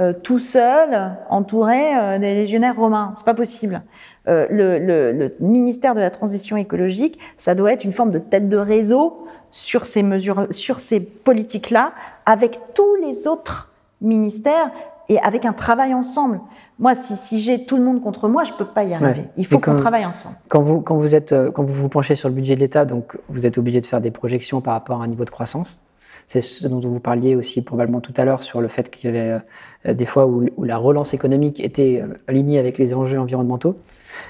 euh, 0.00 0.14
tout 0.14 0.38
seul, 0.38 1.12
entouré 1.28 1.94
euh, 1.94 2.18
des 2.18 2.34
légionnaires 2.34 2.76
romains. 2.76 3.12
C'est 3.16 3.26
pas 3.26 3.34
possible. 3.34 3.82
Euh, 4.28 4.46
le, 4.48 4.78
le, 5.12 5.34
ministère 5.40 5.94
de 5.94 6.00
la 6.00 6.10
transition 6.10 6.56
écologique, 6.56 7.18
ça 7.36 7.54
doit 7.54 7.72
être 7.72 7.84
une 7.84 7.92
forme 7.92 8.10
de 8.10 8.18
tête 8.18 8.48
de 8.48 8.56
réseau 8.56 9.26
sur 9.50 9.84
ces 9.84 10.02
mesures, 10.02 10.46
sur 10.50 10.80
ces 10.80 11.00
politiques-là, 11.00 11.92
avec 12.24 12.60
tous 12.72 12.94
les 13.02 13.26
autres 13.26 13.70
ministères 14.00 14.70
et 15.10 15.18
avec 15.18 15.44
un 15.44 15.52
travail 15.52 15.92
ensemble. 15.92 16.40
Moi, 16.78 16.94
si, 16.94 17.40
j'ai 17.40 17.66
tout 17.66 17.76
le 17.76 17.82
monde 17.82 18.00
contre 18.00 18.28
moi, 18.28 18.44
je 18.44 18.52
ne 18.52 18.56
peux 18.56 18.64
pas 18.64 18.84
y 18.84 18.94
arriver. 18.94 19.24
Il 19.36 19.44
faut 19.44 19.58
qu'on 19.58 19.76
travaille 19.76 20.06
ensemble. 20.06 20.36
Quand 20.48 20.62
vous, 20.62 20.80
quand, 20.80 20.96
vous 20.96 21.14
êtes, 21.14 21.32
euh, 21.32 21.50
quand 21.50 21.64
vous 21.64 21.74
vous 21.74 21.88
penchez 21.88 22.14
sur 22.14 22.28
le 22.28 22.34
budget 22.34 22.54
de 22.54 22.60
l'État, 22.60 22.84
donc 22.84 23.18
vous 23.28 23.44
êtes 23.44 23.58
obligé 23.58 23.80
de 23.80 23.86
faire 23.86 24.00
des 24.00 24.12
projections 24.12 24.60
par 24.60 24.72
rapport 24.72 25.02
à 25.02 25.04
un 25.04 25.08
niveau 25.08 25.24
de 25.24 25.30
croissance. 25.30 25.82
C'est 26.28 26.40
ce 26.40 26.66
dont 26.68 26.78
vous 26.80 27.00
parliez 27.00 27.34
aussi 27.34 27.60
probablement 27.60 28.00
tout 28.00 28.14
à 28.16 28.24
l'heure 28.24 28.44
sur 28.44 28.60
le 28.60 28.68
fait 28.68 28.88
qu'il 28.88 29.12
y 29.12 29.18
avait 29.18 29.40
euh, 29.86 29.94
des 29.94 30.06
fois 30.06 30.26
où, 30.26 30.46
la 30.62 30.76
relance 30.76 31.12
économique 31.12 31.58
était 31.58 32.00
euh, 32.02 32.14
alignée 32.28 32.60
avec 32.60 32.78
les 32.78 32.94
enjeux 32.94 33.18
environnementaux. 33.18 33.76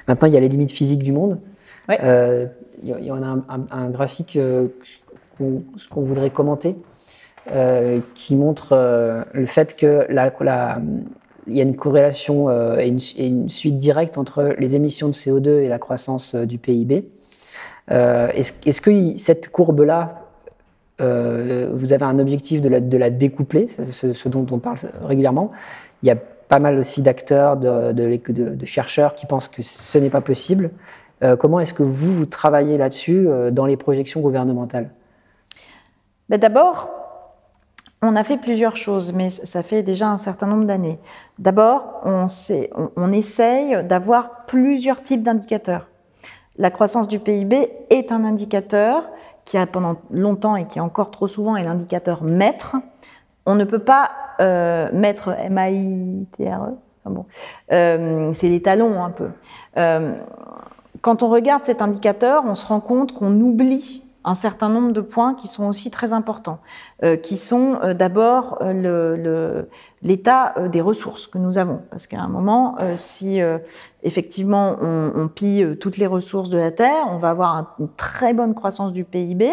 Maintenant, 0.08 0.28
il 0.28 0.34
y 0.34 0.36
a 0.38 0.40
les 0.40 0.48
limites 0.48 0.72
physiques 0.72 1.02
du 1.02 1.12
monde. 1.12 1.38
il 1.90 2.48
y 2.82 3.10
en 3.10 3.22
a 3.22 3.36
un, 3.70 3.90
graphique 3.90 4.38
qu'on 5.38 6.00
voudrait 6.00 6.30
commenter 6.30 6.74
qui 8.14 8.36
montre 8.36 9.24
le 9.32 9.46
fait 9.46 9.76
que 9.76 10.06
la, 10.08 10.30
il 11.50 11.56
y 11.56 11.60
a 11.60 11.64
une 11.64 11.76
corrélation 11.76 12.48
euh, 12.48 12.76
et, 12.78 12.88
une, 12.88 13.48
suite 13.48 13.78
directe 13.78 14.18
entre 14.18 14.54
les 14.58 14.76
émissions 14.76 15.08
de 15.08 15.12
CO2 15.12 15.48
et 15.62 15.68
la 15.68 15.78
croissance 15.78 16.34
euh, 16.34 16.46
du 16.46 16.58
PIB. 16.58 17.08
Euh, 17.90 18.28
est-ce, 18.34 18.80
que 18.80 19.16
cette 19.16 19.50
courbe-là, 19.50 20.16
vous 20.98 21.92
avez 21.92 22.04
un 22.04 22.18
objectif 22.18 22.60
de 22.60 22.68
la, 22.98 23.10
découpler, 23.10 23.66
c'est 23.68 23.84
ce, 23.90 24.28
dont 24.28 24.46
on 24.50 24.58
parle 24.58 24.78
régulièrement 25.02 25.50
Il 26.02 26.08
y 26.08 26.10
a 26.10 26.16
pas 26.16 26.58
mal 26.58 26.78
aussi 26.78 27.02
d'acteurs, 27.02 27.56
de, 27.56 27.92
de, 27.92 28.66
chercheurs 28.66 29.14
qui 29.14 29.26
pensent 29.26 29.48
que 29.48 29.62
ce 29.62 29.98
n'est 29.98 30.10
pas 30.10 30.20
possible. 30.20 30.70
comment 31.38 31.58
est-ce 31.58 31.72
que 31.72 31.82
vous, 31.82 32.12
vous 32.12 32.26
travaillez 32.26 32.76
là-dessus 32.76 33.26
dans 33.50 33.64
les 33.64 33.78
projections 33.78 34.20
gouvernementales? 34.20 34.90
Ben 36.28 36.38
D'abord, 36.38 36.90
on 38.02 38.16
a 38.16 38.24
fait 38.24 38.38
plusieurs 38.38 38.76
choses, 38.76 39.12
mais 39.12 39.30
ça 39.30 39.62
fait 39.62 39.82
déjà 39.82 40.08
un 40.08 40.18
certain 40.18 40.46
nombre 40.46 40.64
d'années. 40.64 40.98
D'abord, 41.38 42.00
on, 42.04 42.26
on, 42.96 43.12
essaye 43.12 43.84
d'avoir 43.84 44.46
plusieurs 44.46 45.02
types 45.02 45.22
d'indicateurs. 45.22 45.86
La 46.56 46.70
croissance 46.70 47.08
du 47.08 47.18
PIB 47.18 47.70
est 47.90 48.12
un 48.12 48.24
indicateur 48.24 49.08
qui 49.44 49.58
a 49.58 49.66
pendant 49.66 49.96
longtemps 50.10 50.56
et 50.56 50.66
qui 50.66 50.80
encore 50.80 51.10
trop 51.10 51.26
souvent 51.26 51.56
est 51.56 51.64
l'indicateur 51.64 52.22
maître. 52.22 52.76
On 53.46 53.54
ne 53.54 53.64
peut 53.64 53.78
pas 53.78 54.10
euh, 54.40 54.88
mettre 54.92 55.30
M-A-I-T-R-E. 55.30 56.76
Euh, 57.72 58.32
c'est 58.32 58.48
les 58.48 58.62
talons 58.62 59.02
un 59.02 59.10
peu. 59.10 59.28
Euh, 59.76 60.14
quand 61.00 61.22
on 61.22 61.28
regarde 61.28 61.64
cet 61.64 61.82
indicateur, 61.82 62.44
on 62.46 62.54
se 62.54 62.66
rend 62.66 62.80
compte 62.80 63.12
qu'on 63.12 63.32
oublie 63.40 64.04
un 64.24 64.34
certain 64.34 64.68
nombre 64.68 64.92
de 64.92 65.00
points 65.00 65.34
qui 65.34 65.48
sont 65.48 65.66
aussi 65.66 65.90
très 65.90 66.12
importants, 66.12 66.58
euh, 67.02 67.16
qui 67.16 67.36
sont 67.36 67.78
euh, 67.82 67.94
d'abord 67.94 68.58
euh, 68.60 69.62
l'état 70.02 70.54
des 70.70 70.80
ressources 70.80 71.26
que 71.26 71.38
nous 71.38 71.56
avons. 71.56 71.80
Parce 71.90 72.06
qu'à 72.06 72.20
un 72.20 72.28
moment, 72.28 72.76
si 72.94 73.40
effectivement 74.02 74.76
on, 74.80 75.28
pille 75.28 75.76
toutes 75.78 75.98
les 75.98 76.06
ressources 76.06 76.48
de 76.48 76.56
la 76.56 76.70
Terre, 76.70 77.06
on 77.10 77.18
va 77.18 77.30
avoir 77.30 77.76
une 77.78 77.88
très 77.96 78.32
bonne 78.32 78.54
croissance 78.54 78.92
du 78.92 79.04
PIB, 79.04 79.50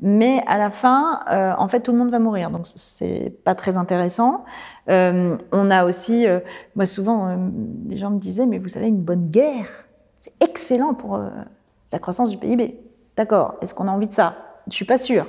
mais 0.00 0.42
à 0.46 0.58
la 0.58 0.70
fin, 0.70 1.20
en 1.58 1.68
fait, 1.68 1.80
tout 1.80 1.92
le 1.92 1.98
monde 1.98 2.10
va 2.10 2.18
mourir. 2.18 2.50
Donc 2.50 2.66
c'est 2.66 3.32
pas 3.44 3.54
très 3.54 3.78
intéressant. 3.78 4.44
on 4.88 5.70
a 5.70 5.84
aussi, 5.86 6.26
moi 6.76 6.84
souvent, 6.84 7.34
les 7.88 7.96
gens 7.96 8.10
me 8.10 8.18
disaient, 8.18 8.44
mais 8.44 8.58
vous 8.58 8.68
savez, 8.68 8.88
une 8.88 9.02
bonne 9.02 9.30
guerre, 9.30 9.86
c'est 10.20 10.34
excellent 10.42 10.92
pour 10.92 11.18
la 11.92 11.98
croissance 11.98 12.28
du 12.28 12.36
PIB. 12.36 12.78
D'accord, 13.18 13.56
est-ce 13.60 13.74
qu'on 13.74 13.88
a 13.88 13.90
envie 13.90 14.06
de 14.06 14.12
ça? 14.12 14.36
Je 14.70 14.76
suis 14.76 14.84
pas 14.84 14.96
sûre. 14.96 15.26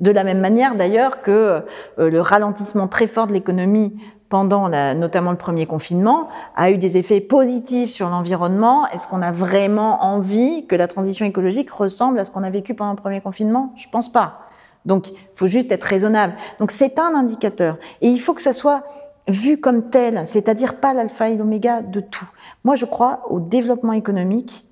De 0.00 0.10
la 0.10 0.24
même 0.24 0.40
manière 0.40 0.74
d'ailleurs 0.74 1.22
que 1.22 1.62
euh, 2.00 2.10
le 2.10 2.20
ralentissement 2.20 2.88
très 2.88 3.06
fort 3.06 3.28
de 3.28 3.32
l'économie 3.32 3.96
pendant 4.28 4.68
notamment 4.68 5.30
le 5.30 5.36
premier 5.38 5.64
confinement 5.64 6.28
a 6.56 6.72
eu 6.72 6.78
des 6.78 6.96
effets 6.96 7.20
positifs 7.20 7.90
sur 7.90 8.08
l'environnement. 8.08 8.88
Est-ce 8.88 9.06
qu'on 9.06 9.22
a 9.22 9.30
vraiment 9.30 10.02
envie 10.02 10.66
que 10.66 10.74
la 10.74 10.88
transition 10.88 11.24
écologique 11.24 11.70
ressemble 11.70 12.18
à 12.18 12.24
ce 12.24 12.32
qu'on 12.32 12.42
a 12.42 12.50
vécu 12.50 12.74
pendant 12.74 12.90
le 12.90 12.96
premier 12.96 13.20
confinement? 13.20 13.72
Je 13.76 13.86
pense 13.88 14.10
pas. 14.12 14.40
Donc, 14.84 15.08
il 15.10 15.16
faut 15.36 15.46
juste 15.46 15.70
être 15.70 15.84
raisonnable. 15.84 16.34
Donc, 16.58 16.72
c'est 16.72 16.98
un 16.98 17.14
indicateur. 17.14 17.78
Et 18.02 18.08
il 18.08 18.20
faut 18.20 18.34
que 18.34 18.42
ça 18.42 18.52
soit 18.52 18.82
vu 19.28 19.60
comme 19.60 19.90
tel, 19.90 20.26
c'est-à-dire 20.26 20.74
pas 20.74 20.92
l'alpha 20.92 21.30
et 21.30 21.36
l'oméga 21.36 21.82
de 21.82 22.00
tout. 22.00 22.28
Moi, 22.64 22.74
je 22.74 22.84
crois 22.84 23.20
au 23.30 23.40
développement 23.40 23.92
économique 23.92 24.67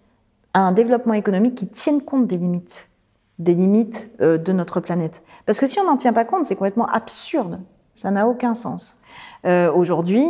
un 0.60 0.72
développement 0.72 1.14
économique 1.14 1.54
qui 1.54 1.66
tienne 1.66 2.02
compte 2.02 2.26
des 2.26 2.38
limites, 2.38 2.88
des 3.38 3.54
limites 3.54 4.10
euh, 4.20 4.38
de 4.38 4.52
notre 4.52 4.80
planète. 4.80 5.22
Parce 5.44 5.60
que 5.60 5.66
si 5.66 5.78
on 5.78 5.84
n'en 5.84 5.96
tient 5.96 6.12
pas 6.12 6.24
compte, 6.24 6.44
c'est 6.44 6.56
complètement 6.56 6.86
absurde. 6.86 7.60
Ça 7.94 8.10
n'a 8.10 8.26
aucun 8.26 8.54
sens. 8.54 9.00
Euh, 9.44 9.72
aujourd'hui, 9.72 10.26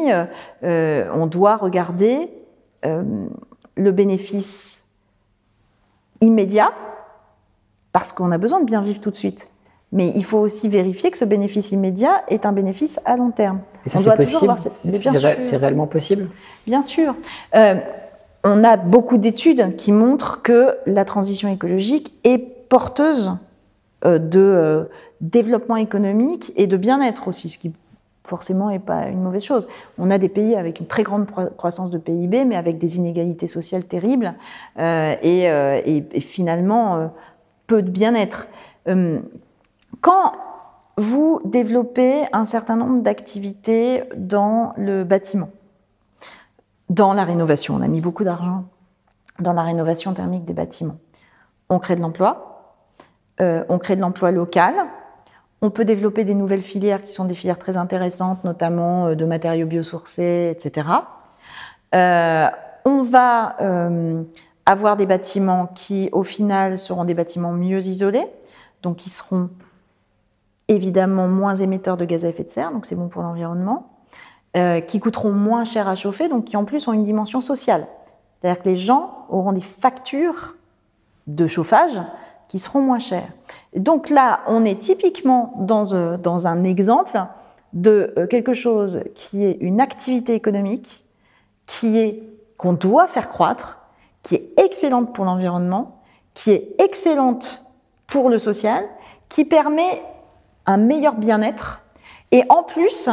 euh, 0.62 1.10
on 1.14 1.26
doit 1.26 1.56
regarder 1.56 2.30
le 2.82 3.90
bénéfice 3.90 4.86
immédiat, 6.20 6.70
parce 7.90 8.12
qu'on 8.12 8.30
a 8.30 8.38
besoin 8.38 8.60
de 8.60 8.64
bien 8.64 8.80
vivre 8.80 9.00
tout 9.00 9.10
de 9.10 9.16
suite. 9.16 9.48
Mais 9.90 10.12
il 10.14 10.24
faut 10.24 10.38
aussi 10.38 10.68
vérifier 10.68 11.10
que 11.10 11.18
ce 11.18 11.24
bénéfice 11.24 11.72
immédiat 11.72 12.22
est 12.28 12.46
un 12.46 12.52
bénéfice 12.52 13.00
à 13.04 13.16
long 13.16 13.32
terme. 13.32 13.60
Et 13.84 13.88
ça, 13.88 13.98
c'est 13.98 14.14
possible 14.14 14.54
C'est 15.40 15.56
réellement 15.56 15.88
possible? 15.88 16.28
Bien 16.64 16.82
sûr 16.82 17.16
on 18.46 18.62
a 18.62 18.76
beaucoup 18.76 19.18
d'études 19.18 19.74
qui 19.76 19.90
montrent 19.92 20.40
que 20.40 20.76
la 20.86 21.04
transition 21.04 21.48
écologique 21.48 22.14
est 22.22 22.38
porteuse 22.38 23.36
euh, 24.04 24.18
de 24.18 24.40
euh, 24.40 24.84
développement 25.20 25.76
économique 25.76 26.52
et 26.56 26.68
de 26.68 26.76
bien-être 26.76 27.26
aussi, 27.26 27.48
ce 27.48 27.58
qui 27.58 27.72
forcément 28.24 28.70
n'est 28.70 28.78
pas 28.78 29.06
une 29.08 29.20
mauvaise 29.20 29.44
chose. 29.44 29.66
On 29.98 30.10
a 30.10 30.18
des 30.18 30.28
pays 30.28 30.54
avec 30.54 30.80
une 30.80 30.86
très 30.86 31.02
grande 31.02 31.26
croissance 31.56 31.90
de 31.90 31.98
PIB, 31.98 32.44
mais 32.44 32.56
avec 32.56 32.78
des 32.78 32.96
inégalités 32.98 33.46
sociales 33.46 33.84
terribles 33.84 34.34
euh, 34.78 35.14
et, 35.22 36.20
finalement 36.20 37.10
peu 37.66 37.82
de 37.82 37.90
bien-être. 37.90 38.48
quand 40.00 40.32
vous 40.96 41.40
développez 41.44 42.24
un 42.32 42.44
certain 42.44 42.76
nombre 42.76 43.00
d'activités 43.00 44.04
dans 44.16 44.72
le 44.76 45.04
bâtiment, 45.04 45.50
dans 46.90 47.12
la 47.12 47.24
rénovation. 47.24 47.74
On 47.74 47.82
a 47.82 47.88
mis 47.88 48.00
beaucoup 48.00 48.24
d'argent 48.24 48.64
dans 49.38 49.52
la 49.52 49.62
rénovation 49.62 50.14
thermique 50.14 50.44
des 50.44 50.52
bâtiments. 50.52 50.98
On 51.68 51.78
crée 51.78 51.96
de 51.96 52.00
l'emploi, 52.00 52.76
euh, 53.40 53.64
on 53.68 53.78
crée 53.78 53.96
de 53.96 54.00
l'emploi 54.00 54.30
local, 54.30 54.74
on 55.62 55.70
peut 55.70 55.84
développer 55.84 56.24
des 56.24 56.34
nouvelles 56.34 56.62
filières 56.62 57.02
qui 57.02 57.12
sont 57.12 57.24
des 57.24 57.34
filières 57.34 57.58
très 57.58 57.76
intéressantes, 57.76 58.44
notamment 58.44 59.08
euh, 59.08 59.14
de 59.14 59.24
matériaux 59.24 59.66
biosourcés, 59.66 60.50
etc. 60.50 60.88
Euh, 61.94 62.48
on 62.84 63.02
va 63.02 63.56
avoir 64.64 64.96
des 64.96 65.06
bâtiments 65.06 65.66
qui, 65.66 66.08
au 66.12 66.22
final, 66.22 66.78
seront 66.78 67.04
des 67.04 67.14
bâtiments 67.14 67.52
mieux 67.52 67.84
isolés, 67.84 68.26
donc 68.82 68.96
qui 68.96 69.10
seront 69.10 69.50
évidemment 70.68 71.28
moins 71.28 71.56
émetteurs 71.56 71.96
de 71.96 72.04
gaz 72.04 72.24
à 72.24 72.28
effet 72.28 72.44
de 72.44 72.50
serre, 72.50 72.72
donc 72.72 72.86
c'est 72.86 72.94
bon 72.94 73.08
pour 73.08 73.22
l'environnement. 73.22 73.95
Euh, 74.56 74.80
qui 74.80 75.00
coûteront 75.00 75.32
moins 75.32 75.66
cher 75.66 75.86
à 75.86 75.96
chauffer, 75.96 76.30
donc 76.30 76.46
qui 76.46 76.56
en 76.56 76.64
plus 76.64 76.88
ont 76.88 76.94
une 76.94 77.04
dimension 77.04 77.42
sociale. 77.42 77.86
C'est-à-dire 78.40 78.62
que 78.62 78.68
les 78.70 78.78
gens 78.78 79.26
auront 79.28 79.52
des 79.52 79.60
factures 79.60 80.56
de 81.26 81.46
chauffage 81.46 82.00
qui 82.48 82.58
seront 82.58 82.80
moins 82.80 82.98
chères. 82.98 83.28
Donc 83.74 84.08
là, 84.08 84.40
on 84.46 84.64
est 84.64 84.80
typiquement 84.80 85.52
dans, 85.58 85.92
euh, 85.92 86.16
un 86.24 86.64
exemple 86.64 87.22
de 87.74 88.14
euh, 88.16 88.26
quelque 88.26 88.54
chose 88.54 89.02
qui 89.14 89.44
est 89.44 89.58
une 89.60 89.78
activité 89.78 90.32
économique, 90.32 91.04
qui 91.66 91.98
est 91.98 92.22
qu'on 92.56 92.72
doit 92.72 93.08
faire 93.08 93.28
croître, 93.28 93.76
qui 94.22 94.36
est 94.36 94.58
excellente 94.58 95.14
pour 95.14 95.26
l'environnement, 95.26 96.00
qui 96.32 96.52
est 96.52 96.80
excellente 96.80 97.62
pour 98.06 98.30
le 98.30 98.38
social, 98.38 98.86
qui 99.28 99.44
permet 99.44 100.02
un 100.64 100.78
meilleur 100.78 101.16
bien-être 101.16 101.82
et 102.32 102.42
en 102.48 102.62
plus 102.62 103.10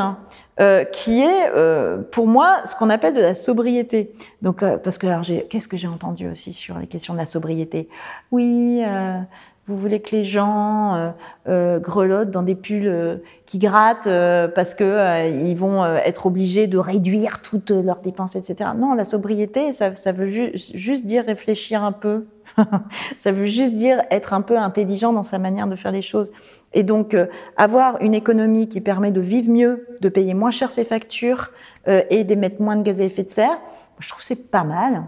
euh, 0.60 0.84
qui 0.84 1.22
est 1.22 1.50
euh, 1.56 1.98
pour 2.12 2.28
moi 2.28 2.62
ce 2.66 2.76
qu'on 2.76 2.92
appelle 2.92 3.16
de 3.16 3.22
la 3.22 3.34
sobriété. 3.34 4.14
Donc 4.44 4.62
euh, 4.62 4.78
parce 4.78 5.00
que 5.00 5.08
alors 5.08 5.26
qu'est-ce 5.50 5.68
que 5.68 5.78
j'ai 5.78 5.88
entendu 5.88 6.30
aussi 6.30 6.54
sur 6.54 6.78
les 6.78 6.86
questions 6.86 7.16
de 7.16 7.20
la 7.20 7.26
sobriété? 7.26 7.90
Oui, 8.32 8.84
euh, 8.86 9.18
vous 9.66 9.78
voulez 9.78 10.00
que 10.00 10.16
les 10.16 10.26
gens 10.26 11.14
grelottent 11.48 12.32
dans 12.32 12.44
des 12.44 12.54
pulls 12.54 13.22
qui 13.46 13.60
grattent 13.60 14.10
parce 14.54 14.76
que 14.76 15.30
ils 15.30 15.56
vont 15.56 15.86
être 15.86 16.26
obligés 16.26 16.68
de 16.68 16.78
réduire 16.78 17.42
toutes 17.42 17.72
leurs 17.72 18.02
dépenses, 18.02 18.36
etc. 18.36 18.72
Non, 18.76 18.94
la 18.94 19.06
sobriété, 19.06 19.72
ça, 19.72 19.96
ça 19.96 20.12
veut 20.12 20.28
ju 20.28 20.52
juste 20.54 21.06
dire 21.06 21.24
réfléchir 21.26 21.82
un 21.82 21.94
peu. 21.94 22.26
ça 23.18 23.32
veut 23.32 23.46
juste 23.46 23.74
dire 23.74 24.04
être 24.12 24.34
un 24.34 24.42
peu 24.42 24.58
intelligent 24.58 25.14
dans 25.14 25.24
sa 25.24 25.40
manière 25.40 25.68
de 25.68 25.76
faire 25.76 25.92
les 25.92 26.02
choses. 26.02 26.32
Et 26.74 26.84
donc, 26.84 27.14
euh, 27.14 27.28
avoir 27.58 28.02
une 28.02 28.14
économie 28.14 28.68
qui 28.68 28.82
permet 28.82 29.12
de 29.12 29.22
vivre 29.22 29.52
mieux, 29.52 29.88
de 30.02 30.10
payer 30.10 30.34
moins 30.34 30.52
cher 30.52 30.72
ses 30.72 30.84
factures 30.84 31.52
euh, 31.88 32.04
et 32.10 32.24
d'émettre 32.24 32.62
moins 32.62 32.76
de 32.76 32.84
gaz 32.84 33.02
à 33.02 33.04
effet 33.04 33.24
de 33.24 33.30
serre, 33.30 33.60
je 34.00 34.10
trouve 34.10 34.24
c'est 34.24 34.50
pas 34.50 34.64
mal. 34.64 35.04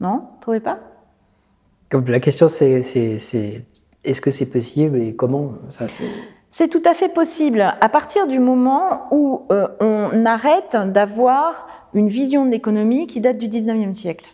Non? 0.00 0.16
Vous 0.16 0.40
trouvez 0.40 0.60
pas? 0.60 0.78
Comme 1.90 2.04
La 2.06 2.20
question, 2.20 2.48
c'est 2.48 2.82
est-ce 4.04 4.20
que 4.20 4.30
c'est 4.30 4.50
possible 4.50 5.02
et 5.02 5.16
comment? 5.16 5.52
Ça 5.70 5.86
C'est 6.50 6.68
tout 6.68 6.82
à 6.84 6.94
fait 6.94 7.08
possible. 7.08 7.60
À 7.60 7.88
partir 7.88 8.26
du 8.26 8.38
moment 8.38 9.08
où 9.10 9.46
euh, 9.50 9.66
on 9.80 10.24
arrête 10.26 10.76
d'avoir 10.92 11.66
une 11.94 12.08
vision 12.08 12.44
de 12.44 12.50
l'économie 12.50 13.06
qui 13.06 13.20
date 13.20 13.38
du 13.38 13.48
19e 13.48 13.94
siècle. 13.94 14.26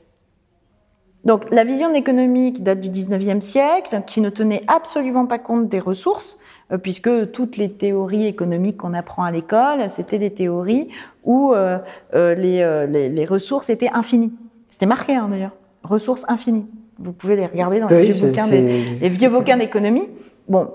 Donc 1.24 1.50
la 1.50 1.64
vision 1.64 1.88
de 1.88 1.94
l'économie 1.94 2.52
qui 2.52 2.62
date 2.62 2.80
du 2.80 2.90
19e 2.90 3.40
siècle, 3.40 4.02
qui 4.06 4.20
ne 4.20 4.30
tenait 4.30 4.62
absolument 4.66 5.26
pas 5.26 5.38
compte 5.38 5.68
des 5.68 5.80
ressources, 5.80 6.40
euh, 6.72 6.78
puisque 6.78 7.32
toutes 7.32 7.56
les 7.56 7.70
théories 7.70 8.26
économiques 8.26 8.78
qu'on 8.78 8.94
apprend 8.94 9.24
à 9.24 9.30
l'école, 9.30 9.88
c'était 9.90 10.18
des 10.18 10.32
théories 10.32 10.88
où 11.24 11.52
euh, 11.52 11.78
euh, 12.14 12.34
les, 12.34 13.08
les, 13.08 13.26
ressources 13.26 13.68
étaient 13.70 13.90
infinies. 13.92 14.32
C'était 14.70 14.87
marqué 14.87 15.14
hein, 15.14 15.28
d'ailleurs, 15.30 15.52
ressources 15.82 16.24
infinies. 16.28 16.66
Vous 16.98 17.12
pouvez 17.12 17.37
les 17.37 17.46
regarder 17.46 17.80
dans 17.80 17.88
les, 17.88 18.10
vieux 18.10 18.28
bouquins 18.28 18.46
les, 18.48 19.08
vieux 19.08 19.28
bouquins 19.28 19.56
d'économie. 19.56 20.08
Bon, 20.48 20.68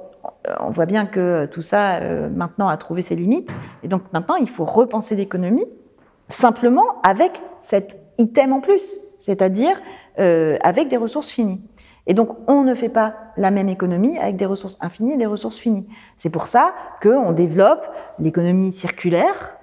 on 0.60 0.70
voit 0.70 0.86
bien 0.86 1.06
que 1.06 1.46
tout 1.46 1.62
ça 1.62 2.00
maintenant 2.30 2.68
a 2.68 2.78
trouvé 2.78 3.02
ses 3.02 3.16
limites, 3.16 3.56
et 3.84 3.88
donc 3.88 4.02
maintenant 4.12 4.36
il 4.36 4.50
faut 4.50 4.66
repenser 4.66 5.16
l'économie 5.16 5.66
simplement 6.28 7.02
avec 7.04 7.42
cet 7.62 7.96
item 8.18 8.52
en 8.52 8.60
plus, 8.60 8.98
c'est-à-dire 9.20 9.80
avec 10.20 10.90
des 10.90 10.98
ressources 10.98 11.30
finies. 11.30 11.62
Et 12.10 12.16
donc, 12.16 12.30
on 12.48 12.64
ne 12.64 12.74
fait 12.74 12.90
pas 12.90 13.14
la 13.38 13.52
même 13.52 13.70
économie 13.70 14.18
avec 14.18 14.36
des 14.36 14.48
ressources 14.48 14.80
infinies 14.82 15.14
et 15.14 15.18
des 15.18 15.28
ressources 15.28 15.60
finies. 15.60 15.88
C'est 16.18 16.32
pour 16.32 16.48
ça 16.48 16.74
qu'on 17.04 17.32
développe 17.34 17.88
l'économie 18.18 18.74
circulaire, 18.74 19.56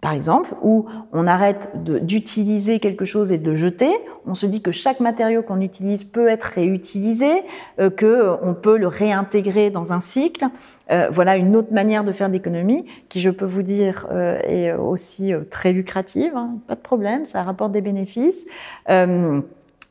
par 0.00 0.12
exemple, 0.12 0.54
où 0.62 0.86
on 1.12 1.26
arrête 1.26 1.70
d'utiliser 1.82 2.78
quelque 2.78 3.04
chose 3.04 3.32
et 3.32 3.38
de 3.38 3.50
le 3.50 3.56
jeter. 3.56 3.90
On 4.24 4.36
se 4.36 4.46
dit 4.46 4.62
que 4.62 4.70
chaque 4.70 5.00
matériau 5.00 5.42
qu'on 5.42 5.60
utilise 5.60 6.04
peut 6.04 6.28
être 6.28 6.44
réutilisé, 6.44 7.42
euh, 7.80 7.90
qu'on 7.90 8.54
peut 8.54 8.78
le 8.78 8.86
réintégrer 8.86 9.70
dans 9.70 9.92
un 9.92 10.00
cycle. 10.00 10.44
Euh, 10.92 11.08
voilà 11.10 11.36
une 11.36 11.56
autre 11.56 11.72
manière 11.72 12.04
de 12.04 12.12
faire 12.12 12.30
d'économie 12.30 12.86
qui, 13.08 13.18
je 13.18 13.30
peux 13.30 13.46
vous 13.46 13.62
dire, 13.62 14.06
euh, 14.12 14.38
est 14.44 14.72
aussi 14.74 15.32
très 15.50 15.72
lucrative. 15.72 16.36
Hein, 16.36 16.58
pas 16.68 16.76
de 16.76 16.80
problème, 16.80 17.24
ça 17.24 17.42
rapporte 17.42 17.72
des 17.72 17.80
bénéfices. 17.80 18.46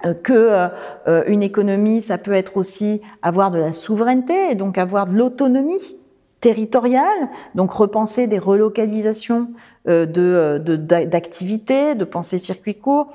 Euh, 0.05 0.13
que 0.13 0.33
euh, 0.33 0.67
euh, 1.07 1.23
une 1.27 1.43
économie, 1.43 2.01
ça 2.01 2.17
peut 2.17 2.33
être 2.33 2.57
aussi 2.57 3.01
avoir 3.21 3.51
de 3.51 3.59
la 3.59 3.71
souveraineté, 3.71 4.51
et 4.51 4.55
donc 4.55 4.77
avoir 4.77 5.05
de 5.05 5.17
l'autonomie 5.17 5.97
territoriale, 6.41 7.29
donc 7.55 7.71
repenser 7.71 8.27
des 8.27 8.37
relocalisations 8.37 9.47
de, 9.85 10.61
d'activités, 11.05 11.95
de, 11.95 12.03
penser 12.03 12.37
circuit 12.37 12.75
court. 12.75 13.13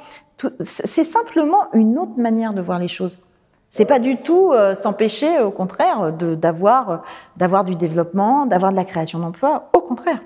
C'est 0.60 1.04
simplement 1.04 1.64
une 1.74 1.98
autre 1.98 2.16
manière 2.16 2.54
de 2.54 2.62
voir 2.62 2.78
les 2.78 2.88
choses. 2.88 3.18
C'est 3.68 3.84
pas 3.84 3.98
du 3.98 4.16
tout 4.16 4.54
s'empêcher, 4.72 5.40
au 5.40 5.50
contraire, 5.50 6.10
d'avoir 6.12 7.02
d'avoir 7.36 7.64
du 7.64 7.76
développement, 7.76 8.46
d'avoir 8.46 8.70
de 8.72 8.76
la 8.76 8.84
création 8.84 9.18
d'emplois. 9.18 9.68
Au 9.74 9.80
contraire. 9.80 10.20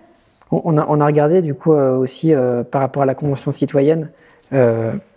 On 0.52 0.78
a, 0.78 0.86
on 0.88 1.00
a, 1.00 1.06
regardé 1.06 1.42
du 1.42 1.54
coup 1.54 1.72
aussi 1.72 2.32
par 2.70 2.82
rapport 2.82 3.02
à 3.02 3.06
la 3.06 3.16
convention 3.16 3.50
citoyenne 3.50 4.10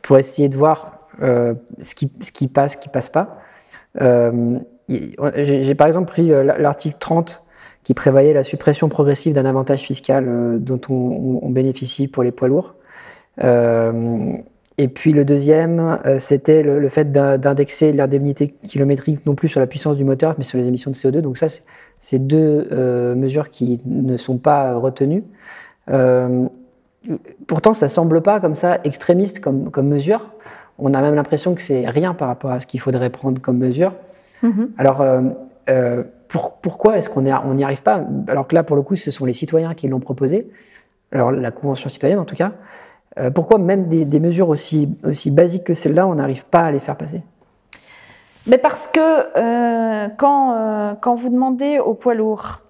pour 0.01 0.17
essayer 0.17 0.49
de 0.49 0.57
voir 0.57 0.94
euh, 0.94 0.94
ce, 1.21 1.95
qui, 1.95 2.11
ce 2.21 2.31
qui 2.31 2.47
passe, 2.47 2.73
ce 2.73 2.77
qui 2.77 2.89
passe 2.89 3.09
pas. 3.09 3.39
Euh, 4.01 4.59
j'ai 4.87 5.75
par 5.75 5.87
exemple 5.87 6.07
pris 6.07 6.31
euh, 6.31 6.43
l'article 6.43 6.97
30 6.99 7.43
qui 7.83 7.93
prévoyait 7.93 8.33
la 8.33 8.43
suppression 8.43 8.89
progressive 8.89 9.33
d'un 9.33 9.45
avantage 9.45 9.81
fiscal 9.81 10.57
dont 10.59 10.81
on, 10.89 11.49
bénéficie 11.49 12.07
pour 12.07 12.23
les 12.23 12.31
poids 12.31 12.47
lourds. 12.47 12.73
et 13.39 14.87
puis 14.87 15.13
le 15.13 15.23
deuxième, 15.23 15.99
c'était 16.17 16.63
le, 16.63 16.89
fait 16.89 17.11
d'indexer 17.11 17.93
l'indemnité 17.93 18.55
kilométrique 18.67 19.23
non 19.27 19.35
plus 19.35 19.49
sur 19.49 19.59
la 19.59 19.67
puissance 19.67 19.97
du 19.97 20.03
moteur, 20.03 20.33
mais 20.39 20.43
sur 20.43 20.57
les 20.57 20.65
émissions 20.65 20.89
de 20.89 20.95
CO2. 20.95 21.19
Donc 21.21 21.37
ça, 21.37 21.45
c'est 21.99 22.17
deux 22.17 22.67
mesures 23.13 23.51
qui 23.51 23.79
ne 23.85 24.17
sont 24.17 24.39
pas 24.39 24.73
retenues. 24.73 25.23
pourtant, 27.45 27.75
ça 27.75 27.87
semble 27.87 28.23
pas 28.23 28.39
comme 28.39 28.55
ça 28.55 28.79
extrémiste 28.83 29.41
comme 29.41 29.87
mesure. 29.87 30.31
On 30.77 30.93
a 30.93 31.01
même 31.01 31.15
l'impression 31.15 31.55
que 31.55 31.61
c'est 31.61 31.87
rien 31.87 32.13
par 32.13 32.27
rapport 32.27 32.51
à 32.51 32.59
ce 32.59 32.67
qu'il 32.67 32.79
faudrait 32.79 33.09
prendre 33.09 33.41
comme 33.41 33.57
mesure. 33.57 33.93
Mhm. 34.43 34.71
Alors, 34.77 35.01
euh, 35.01 35.21
euh, 35.69 36.03
pourquoi 36.27 36.97
est-ce 36.97 37.09
qu'on 37.09 37.21
n'y 37.21 37.63
arrive 37.63 37.81
pas? 37.81 38.03
Alors 38.27 38.47
que 38.47 38.55
là, 38.55 38.63
pour 38.63 38.75
le 38.75 38.81
coup, 38.81 38.95
ce 38.95 39.09
sont 39.09 39.25
les 39.25 39.33
citoyens 39.33 39.73
qui 39.73 39.87
l'ont 39.87 39.99
proposé, 39.99 40.49
alors 41.11 41.31
la 41.31 41.51
Convention 41.51 41.89
citoyenne 41.89 42.19
en 42.19 42.25
tout 42.25 42.35
cas. 42.35 42.51
Euh, 43.17 43.31
pourquoi 43.31 43.57
même 43.57 43.87
des, 43.87 44.19
mesures 44.19 44.49
aussi, 44.49 44.89
aussi 45.03 45.31
basiques 45.31 45.63
que 45.63 45.73
celle-là, 45.73 46.05
on 46.05 46.15
n'arrive 46.15 46.43
pas 46.45 46.59
à 46.59 46.71
les 46.71 46.79
faire 46.79 46.97
passer? 46.97 47.21
Mais 48.47 48.57
Parce 48.57 48.87
que 48.87 50.09
quand, 50.17 50.97
quand 51.01 51.15
vous 51.15 51.29
demandez 51.29 51.79
aux 51.79 51.93
poids 51.93 52.13
lourds 52.13 52.61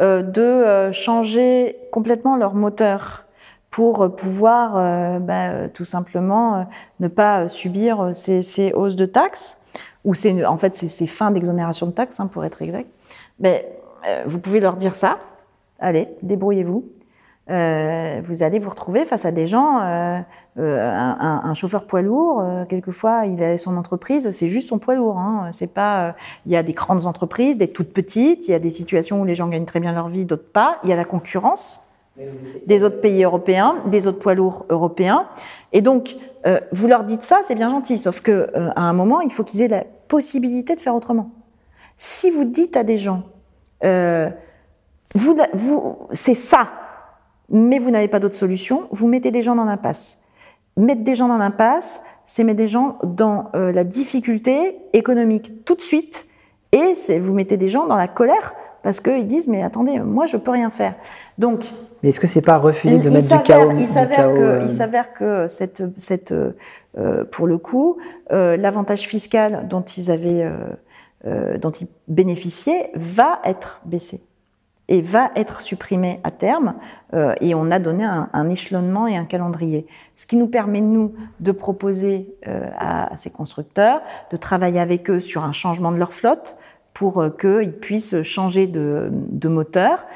de 0.00 0.90
changer 0.92 1.76
complètement 1.92 2.36
leur 2.36 2.54
moteur, 2.54 3.26
pour 3.70 4.14
pouvoir 4.16 4.76
euh, 4.76 5.18
bah, 5.20 5.50
euh, 5.50 5.68
tout 5.72 5.84
simplement 5.84 6.56
euh, 6.56 6.62
ne 6.98 7.08
pas 7.08 7.48
subir 7.48 8.10
ces, 8.14 8.42
ces, 8.42 8.72
hausses 8.72 8.96
de 8.96 9.06
taxes, 9.06 9.58
ou 10.04 10.14
c'est 10.14 10.44
en 10.44 10.56
fait 10.56 10.74
ces 10.74 11.06
fins 11.06 11.30
d'exonération 11.30 11.86
de 11.86 11.92
taxes, 11.92 12.20
hein, 12.20 12.26
pour 12.26 12.44
être 12.44 12.62
exact. 12.62 12.88
Mais, 13.38 13.76
vous 14.24 14.38
pouvez 14.38 14.60
leur 14.60 14.76
dire 14.76 14.94
ça, 14.94 15.18
allez, 15.78 16.08
débrouillez-vous. 16.22 16.88
vous 17.48 18.42
allez 18.42 18.58
vous 18.58 18.70
retrouver 18.70 19.04
face 19.04 19.26
à 19.26 19.30
des 19.30 19.46
gens, 19.46 19.76
un, 19.78 20.24
un, 20.56 21.52
chauffeur 21.52 21.84
poids 21.84 22.00
lourd, 22.00 22.42
quelquefois 22.70 23.26
il 23.26 23.42
a 23.44 23.58
son 23.58 23.76
entreprise, 23.76 24.30
c'est 24.30 24.48
juste 24.48 24.70
son 24.70 24.78
poids 24.78 24.94
lourd. 24.94 25.18
Hein, 25.18 25.50
c'est 25.52 25.74
pas, 25.74 26.14
il 26.46 26.52
y 26.52 26.56
a 26.56 26.62
des 26.62 26.72
grandes 26.72 27.04
entreprises, 27.04 27.58
des 27.58 27.68
toutes 27.68 27.92
petites, 27.92 28.48
il 28.48 28.52
y 28.52 28.54
a 28.54 28.58
des 28.58 28.70
situations 28.70 29.20
où 29.20 29.26
les 29.26 29.34
gens 29.34 29.48
gagnent 29.48 29.66
très 29.66 29.80
bien 29.80 29.92
leur 29.92 30.08
vie, 30.08 30.24
d'autres 30.24 30.50
pas. 30.50 30.78
Il 30.82 30.88
y 30.88 30.94
a 30.94 30.96
la 30.96 31.04
concurrence 31.04 31.89
des 32.66 32.84
autres 32.84 33.00
pays 33.00 33.24
européens, 33.24 33.76
des 33.86 34.06
autres 34.06 34.18
poids 34.18 34.34
lourds 34.34 34.66
européens. 34.68 35.26
Et 35.72 35.80
donc, 35.80 36.16
euh, 36.46 36.60
vous 36.72 36.86
leur 36.86 37.04
dites 37.04 37.22
ça, 37.22 37.40
c'est 37.44 37.54
bien 37.54 37.70
gentil, 37.70 37.98
sauf 37.98 38.20
que 38.20 38.30
euh, 38.30 38.70
à 38.76 38.82
un 38.82 38.92
moment, 38.92 39.20
il 39.20 39.32
faut 39.32 39.44
qu'ils 39.44 39.62
aient 39.62 39.68
la 39.68 39.84
possibilité 40.08 40.74
de 40.74 40.80
faire 40.80 40.94
autrement. 40.94 41.30
Si 41.96 42.30
vous 42.30 42.44
dites 42.44 42.76
à 42.76 42.82
des 42.82 42.98
gens, 42.98 43.22
euh, 43.84 44.28
vous, 45.14 45.36
vous, 45.54 45.96
c'est 46.10 46.34
ça, 46.34 46.70
mais 47.48 47.78
vous 47.78 47.90
n'avez 47.90 48.08
pas 48.08 48.20
d'autre 48.20 48.36
solution, 48.36 48.86
vous 48.90 49.08
mettez 49.08 49.30
des 49.30 49.42
gens 49.42 49.54
dans 49.54 49.64
l'impasse. 49.64 50.22
Mettre 50.76 51.02
des 51.02 51.14
gens 51.14 51.28
dans 51.28 51.38
l'impasse, 51.38 52.04
c'est 52.26 52.44
mettre 52.44 52.58
des 52.58 52.68
gens 52.68 52.96
dans 53.02 53.50
la 53.52 53.82
difficulté 53.82 54.76
économique 54.92 55.64
tout 55.64 55.74
de 55.74 55.82
suite, 55.82 56.26
et 56.72 56.94
vous 57.18 57.34
mettez 57.34 57.56
des 57.56 57.68
gens 57.68 57.86
dans 57.86 57.96
la 57.96 58.06
colère 58.06 58.54
parce 58.82 59.00
qu'ils 59.00 59.26
disent 59.26 59.48
mais 59.48 59.62
attendez, 59.62 59.98
moi 59.98 60.26
je 60.26 60.36
peux 60.36 60.50
rien 60.50 60.70
faire. 60.70 60.94
Donc 61.38 61.64
mais 62.02 62.08
est-ce 62.08 62.20
que 62.20 62.26
c'est 62.26 62.40
pas 62.40 62.56
refuser 62.56 62.98
de 62.98 63.10
mettre 63.10 63.36
du 63.36 63.42
chaos 63.42 63.72
Il 63.78 63.86
s'avère 63.88 64.32
que, 64.32 64.40
euh, 64.40 64.62
il 64.62 64.70
s'avère 64.70 65.12
que 65.12 65.48
cette, 65.48 65.82
cette, 65.98 66.32
euh, 66.32 67.24
pour 67.30 67.46
le 67.46 67.58
coup, 67.58 67.98
euh, 68.32 68.56
l'avantage 68.56 69.02
fiscal 69.02 69.66
dont 69.68 69.82
ils 69.82 70.10
avaient, 70.10 70.50
dont 71.60 71.70
ils 71.70 71.88
bénéficiaient, 72.08 72.90
va 72.94 73.40
être 73.44 73.80
baissé 73.84 74.22
et 74.88 75.02
va 75.02 75.30
être 75.36 75.60
supprimé 75.60 76.18
à 76.24 76.32
terme. 76.32 76.74
et 77.40 77.54
on 77.54 77.70
a 77.70 77.78
donné 77.78 78.02
un, 78.02 78.28
un, 78.32 78.48
échelonnement 78.48 79.06
et 79.06 79.16
un 79.16 79.24
calendrier, 79.24 79.86
ce 80.16 80.26
qui 80.26 80.36
nous 80.36 80.48
permet 80.48 80.80
nous 80.80 81.14
de 81.38 81.52
proposer 81.52 82.34
à, 82.76 83.12
à, 83.12 83.16
ces 83.16 83.30
constructeurs 83.30 84.00
de 84.32 84.36
travailler 84.36 84.80
avec 84.80 85.08
eux 85.08 85.20
sur 85.20 85.44
un 85.44 85.52
changement 85.52 85.92
de 85.92 85.98
leur 85.98 86.12
flotte 86.12 86.56
pour 86.94 87.24
qu'ils 87.38 87.72
puissent 87.72 88.22
changer 88.22 88.66
de, 88.66 89.48
moteur 89.48 90.06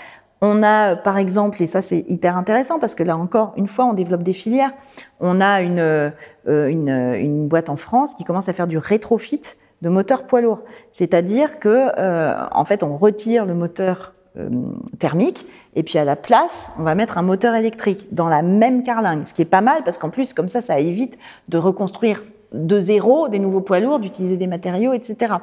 on 0.41 0.63
a, 0.63 0.95
par 0.95 1.17
exemple, 1.17 1.63
et 1.63 1.67
ça 1.67 1.81
c'est 1.81 2.05
hyper 2.09 2.37
intéressant 2.37 2.79
parce 2.79 2.95
que 2.95 3.03
là 3.03 3.17
encore, 3.17 3.55
une 3.57 3.67
fois, 3.67 3.87
on 3.87 3.95
développe 3.95 4.23
des 4.23 4.35
filières. 4.35 4.73
On 5.19 5.41
a 5.41 5.63
une, 5.63 5.79
euh, 5.79 6.11
une, 6.69 7.49
boîte 7.49 7.71
en 7.71 7.77
France 7.77 8.13
qui 8.13 8.25
commence 8.25 8.51
à 8.51 8.53
faire 8.53 8.67
du 8.67 8.77
rétrofit 8.77 9.41
de 9.81 9.89
moteurs 9.89 10.27
poids 10.27 10.43
lourds. 10.43 10.61
C'est-à-dire 10.93 11.59
que, 11.59 11.89
euh, 11.99 12.35
en 12.53 12.65
fait, 12.67 12.83
on 12.83 12.95
retire 12.97 13.47
le 13.47 13.55
moteur 13.55 14.13
euh, 14.37 14.49
thermique, 14.99 15.47
et 15.75 15.83
puis 15.83 15.99
à 15.99 16.05
la 16.05 16.17
place, 16.17 16.73
on 16.79 16.83
va 16.83 16.95
mettre 16.95 17.19
un 17.19 17.23
moteur 17.23 17.55
électrique 17.55 18.09
dans 18.13 18.29
la 18.29 18.43
même 18.43 18.83
carlingue, 18.83 19.27
ce 19.27 19.33
qui 19.33 19.43
est 19.43 19.47
pas 19.47 19.61
mal 19.61 19.83
parce 19.85 19.99
qu'en 19.99 20.11
plus, 20.11 20.33
comme 20.33 20.49
ça, 20.49 20.61
ça 20.61 20.79
évite 20.81 21.19
de 21.49 21.59
reconstruire 21.59 22.23
de 22.55 22.81
zéro 22.81 23.29
des 23.29 23.39
nouveaux 23.39 23.61
poids 23.61 23.81
lourds, 23.81 23.99
d'utiliser 23.99 24.37
des 24.37 24.47
matériaux, 24.47 24.93
etc. 24.93 25.35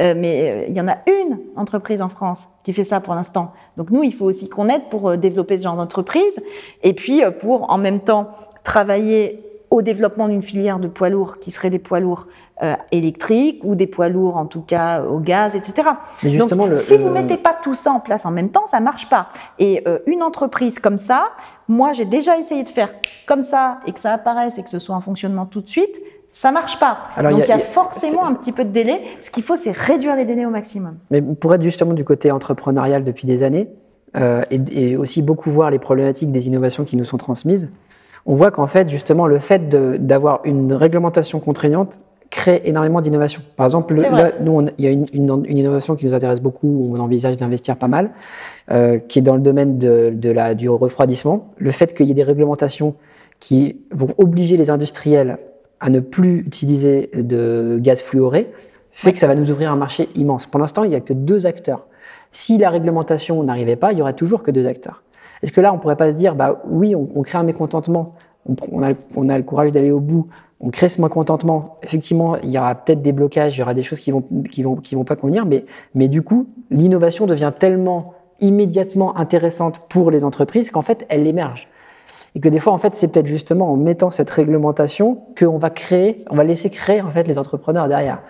Euh, 0.00 0.14
mais 0.16 0.50
euh, 0.50 0.64
il 0.68 0.76
y 0.76 0.80
en 0.80 0.86
a 0.88 0.98
une 1.06 1.38
entreprise 1.56 2.02
en 2.02 2.08
France 2.08 2.48
qui 2.62 2.72
fait 2.72 2.84
ça 2.84 3.00
pour 3.00 3.14
l'instant. 3.14 3.52
Donc 3.76 3.90
nous, 3.90 4.02
il 4.02 4.12
faut 4.14 4.26
aussi 4.26 4.48
qu'on 4.48 4.68
aide 4.68 4.82
pour 4.90 5.16
développer 5.16 5.58
ce 5.58 5.64
genre 5.64 5.76
d'entreprise 5.76 6.40
et 6.82 6.92
puis 6.92 7.22
pour 7.40 7.70
en 7.70 7.78
même 7.78 8.00
temps 8.00 8.28
travailler 8.62 9.42
au 9.70 9.82
développement 9.82 10.28
d'une 10.28 10.42
filière 10.42 10.78
de 10.78 10.88
poids 10.88 11.10
lourds 11.10 11.38
qui 11.40 11.50
seraient 11.50 11.68
des 11.70 11.78
poids 11.78 12.00
lourds 12.00 12.26
euh, 12.62 12.74
électriques 12.90 13.60
ou 13.64 13.74
des 13.74 13.86
poids 13.86 14.08
lourds 14.08 14.36
en 14.36 14.46
tout 14.46 14.62
cas 14.62 15.02
au 15.02 15.18
gaz, 15.18 15.54
etc. 15.54 15.88
Mais 16.22 16.30
justement, 16.30 16.62
Donc, 16.64 16.70
le- 16.70 16.76
si 16.76 16.96
vous 16.96 17.10
mettez 17.10 17.36
pas 17.36 17.54
tout 17.62 17.74
ça 17.74 17.92
en 17.92 18.00
place 18.00 18.24
en 18.26 18.30
même 18.30 18.48
temps, 18.50 18.64
ça 18.66 18.80
marche 18.80 19.08
pas. 19.08 19.28
Et 19.58 19.82
euh, 19.86 19.98
une 20.06 20.22
entreprise 20.22 20.78
comme 20.78 20.98
ça, 20.98 21.28
moi 21.68 21.92
j'ai 21.92 22.06
déjà 22.06 22.38
essayé 22.38 22.64
de 22.64 22.68
faire 22.70 22.90
comme 23.26 23.42
ça 23.42 23.78
et 23.86 23.92
que 23.92 24.00
ça 24.00 24.12
apparaisse 24.12 24.58
et 24.58 24.62
que 24.62 24.70
ce 24.70 24.78
soit 24.78 24.94
en 24.96 25.00
fonctionnement 25.02 25.44
tout 25.46 25.60
de 25.60 25.68
suite, 25.68 26.00
ça 26.30 26.52
marche 26.52 26.78
pas. 26.78 26.98
Alors, 27.16 27.32
Donc 27.32 27.40
il 27.42 27.46
y 27.46 27.48
y 27.48 27.52
a- 27.52 27.58
forcément 27.58 28.26
un 28.26 28.34
petit 28.34 28.52
peu 28.52 28.64
de 28.64 28.70
délai. 28.70 29.00
Ce 29.20 29.30
qu'il 29.30 29.42
faut, 29.42 29.56
c'est 29.56 29.70
réduire 29.76 30.14
les 30.16 30.24
délais 30.24 30.44
au 30.46 30.50
maximum. 30.50 30.96
Mais 31.10 31.22
pour 31.22 31.54
être 31.54 31.62
justement 31.62 31.94
du 31.94 32.04
côté 32.04 32.30
entrepreneurial 32.30 33.04
depuis 33.04 33.26
des 33.26 33.42
années, 33.42 33.68
euh, 34.16 34.42
et, 34.50 34.90
et 34.92 34.96
aussi 34.96 35.22
beaucoup 35.22 35.50
voir 35.50 35.70
les 35.70 35.78
problématiques 35.78 36.32
des 36.32 36.46
innovations 36.46 36.84
qui 36.84 36.96
nous 36.96 37.04
sont 37.04 37.18
transmises, 37.18 37.68
on 38.26 38.34
voit 38.34 38.50
qu'en 38.50 38.66
fait, 38.66 38.88
justement, 38.88 39.26
le 39.26 39.38
fait 39.38 39.68
d'avoir 39.68 40.40
une 40.44 40.72
réglementation 40.72 41.40
contraignante 41.40 41.96
crée 42.30 42.60
énormément 42.66 43.00
d'innovations. 43.00 43.40
Par 43.56 43.64
exemple, 43.64 43.94
le- 43.94 44.02
là, 44.02 44.32
nous, 44.42 44.66
il 44.76 44.84
y 44.84 44.86
a 44.88 44.90
une, 44.90 45.06
une- 45.14 45.44
une 45.46 45.56
innovation 45.58 45.94
qui 45.96 46.04
nous 46.04 46.14
intéresse 46.14 46.40
beaucoup, 46.42 46.66
où 46.68 46.94
on 46.94 47.00
envisage 47.00 47.38
d'investir 47.38 47.76
pas 47.76 47.88
mal, 47.88 48.10
euh, 48.70 48.98
qui 48.98 49.20
est 49.20 49.22
dans 49.22 49.34
le 49.34 49.40
domaine 49.40 49.78
de, 49.78 50.10
de 50.14 50.30
la, 50.30 50.54
du 50.54 50.68
refroidissement. 50.68 51.48
Le 51.56 51.70
fait 51.70 51.94
qu'il 51.94 52.04
y 52.06 52.10
ait 52.10 52.14
des 52.14 52.22
réglementations 52.22 52.94
qui 53.40 53.80
vont 53.92 54.08
obliger 54.18 54.58
les 54.58 54.68
industriels 54.68 55.38
à 55.80 55.90
ne 55.90 56.00
plus 56.00 56.40
utiliser 56.40 57.10
de 57.14 57.78
gaz 57.80 58.00
fluoré 58.00 58.50
fait 58.90 59.12
que 59.12 59.18
ça 59.18 59.26
va 59.28 59.34
nous 59.34 59.50
ouvrir 59.50 59.70
un 59.70 59.76
marché 59.76 60.08
immense. 60.16 60.46
Pour 60.46 60.58
l'instant, 60.60 60.82
il 60.84 60.90
n'y 60.90 60.96
a 60.96 61.00
que 61.00 61.12
deux 61.12 61.46
acteurs. 61.46 61.86
Si 62.32 62.58
la 62.58 62.68
réglementation 62.70 63.42
n'arrivait 63.44 63.76
pas, 63.76 63.92
il 63.92 63.98
y 63.98 64.02
aurait 64.02 64.14
toujours 64.14 64.42
que 64.42 64.50
deux 64.50 64.66
acteurs. 64.66 65.02
Est-ce 65.42 65.52
que 65.52 65.60
là, 65.60 65.72
on 65.72 65.78
pourrait 65.78 65.96
pas 65.96 66.10
se 66.10 66.16
dire, 66.16 66.34
bah 66.34 66.60
oui, 66.68 66.96
on, 66.96 67.08
on 67.14 67.22
crée 67.22 67.38
un 67.38 67.44
mécontentement, 67.44 68.14
on, 68.72 68.82
a, 68.82 68.90
le- 68.90 68.96
on 69.14 69.28
a 69.28 69.38
le 69.38 69.44
courage 69.44 69.70
d'aller 69.72 69.92
au 69.92 70.00
bout, 70.00 70.26
on 70.60 70.70
crée 70.70 70.88
ce 70.88 71.00
mécontentement. 71.00 71.76
Effectivement, 71.84 72.36
il 72.42 72.50
y 72.50 72.58
aura 72.58 72.74
peut-être 72.74 73.02
des 73.02 73.12
blocages, 73.12 73.56
il 73.56 73.60
y 73.60 73.62
aura 73.62 73.74
des 73.74 73.82
choses 73.82 74.00
qui 74.00 74.10
vont 74.10 74.24
qui 74.50 74.64
vont 74.64 74.74
qui 74.74 74.96
vont 74.96 75.04
pas 75.04 75.14
convenir, 75.14 75.46
mais 75.46 75.64
mais 75.94 76.08
du 76.08 76.22
coup, 76.22 76.48
l'innovation 76.70 77.26
devient 77.26 77.52
tellement 77.56 78.14
immédiatement 78.40 79.16
intéressante 79.16 79.80
pour 79.88 80.10
les 80.10 80.24
entreprises 80.24 80.70
qu'en 80.70 80.82
fait, 80.82 81.06
elle 81.08 81.26
émerge. 81.26 81.68
Et 82.34 82.40
que 82.40 82.48
des 82.48 82.58
fois, 82.58 82.72
en 82.72 82.78
fait, 82.78 82.94
c'est 82.94 83.08
peut-être 83.08 83.26
justement 83.26 83.72
en 83.72 83.76
mettant 83.76 84.10
cette 84.10 84.30
réglementation 84.30 85.22
qu'on 85.38 85.58
va 85.58 85.70
créer, 85.70 86.24
on 86.30 86.36
va 86.36 86.44
laisser 86.44 86.70
créer 86.70 87.00
en 87.00 87.10
fait 87.10 87.24
les 87.24 87.38
entrepreneurs 87.38 87.88
derrière. 87.88 88.20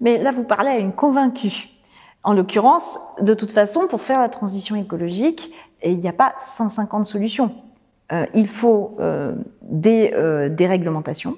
Mais 0.00 0.18
là, 0.18 0.32
vous 0.32 0.44
parlez 0.44 0.70
à 0.70 0.78
une 0.78 0.92
convaincue. 0.92 1.68
En 2.22 2.32
l'occurrence, 2.32 2.98
de 3.20 3.34
toute 3.34 3.52
façon, 3.52 3.86
pour 3.88 4.00
faire 4.00 4.20
la 4.20 4.28
transition 4.28 4.74
écologique, 4.74 5.52
et 5.82 5.92
il 5.92 5.98
n'y 5.98 6.08
a 6.08 6.12
pas 6.12 6.34
150 6.38 7.06
solutions. 7.06 7.52
Euh, 8.12 8.26
il 8.34 8.46
faut 8.46 8.96
euh, 9.00 9.34
des, 9.62 10.12
euh, 10.14 10.48
des 10.48 10.66
réglementations 10.66 11.36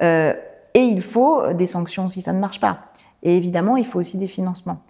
et 0.00 0.80
il 0.80 1.00
faut 1.00 1.52
des 1.52 1.68
sanctions 1.68 2.08
si 2.08 2.22
ça 2.22 2.32
ne 2.32 2.40
marche 2.40 2.58
pas. 2.58 2.86
Et 3.22 3.36
évidemment, 3.36 3.76
il 3.76 3.86
faut 3.86 4.00
aussi 4.00 4.18
des 4.18 4.26
financements. 4.26 4.82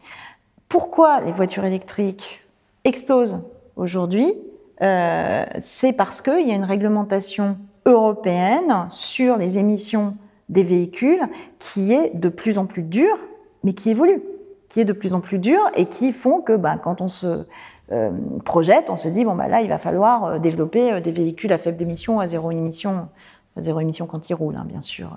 Pourquoi 0.70 1.20
les 1.20 1.32
voitures 1.32 1.66
électriques 1.66 2.42
explosent 2.84 3.38
aujourd'hui? 3.76 4.32
Euh, 4.82 5.44
C'est 5.58 5.92
parce 5.92 6.20
qu'il 6.20 6.46
y 6.46 6.52
a 6.52 6.54
une 6.54 6.64
réglementation 6.64 7.56
européenne 7.86 8.86
sur 8.90 9.36
les 9.36 9.58
émissions 9.58 10.16
des 10.48 10.62
véhicules 10.62 11.22
qui 11.58 11.92
est 11.92 12.14
de 12.14 12.28
plus 12.28 12.58
en 12.58 12.66
plus 12.66 12.82
dure, 12.82 13.16
mais 13.64 13.74
qui 13.74 13.90
évolue, 13.90 14.22
qui 14.68 14.80
est 14.80 14.84
de 14.84 14.92
plus 14.92 15.14
en 15.14 15.20
plus 15.20 15.38
dure 15.38 15.70
et 15.76 15.86
qui 15.86 16.12
font 16.12 16.40
que 16.40 16.54
ben, 16.56 16.78
quand 16.78 17.00
on 17.00 17.08
se 17.08 17.44
euh, 17.90 18.10
projette, 18.44 18.90
on 18.90 18.96
se 18.96 19.08
dit 19.08 19.24
bon 19.24 19.34
ben 19.34 19.48
là 19.48 19.60
il 19.62 19.68
va 19.68 19.78
falloir 19.78 20.24
euh, 20.24 20.38
développer 20.38 21.00
des 21.00 21.10
véhicules 21.10 21.52
à 21.52 21.58
faible 21.58 21.82
émission, 21.82 22.20
à 22.20 22.26
zéro 22.26 22.50
émission, 22.50 23.08
à 23.56 23.62
zéro 23.62 23.80
émission 23.80 24.06
quand 24.06 24.30
ils 24.30 24.34
roulent, 24.34 24.56
hein, 24.56 24.66
bien 24.66 24.80
sûr. 24.80 25.16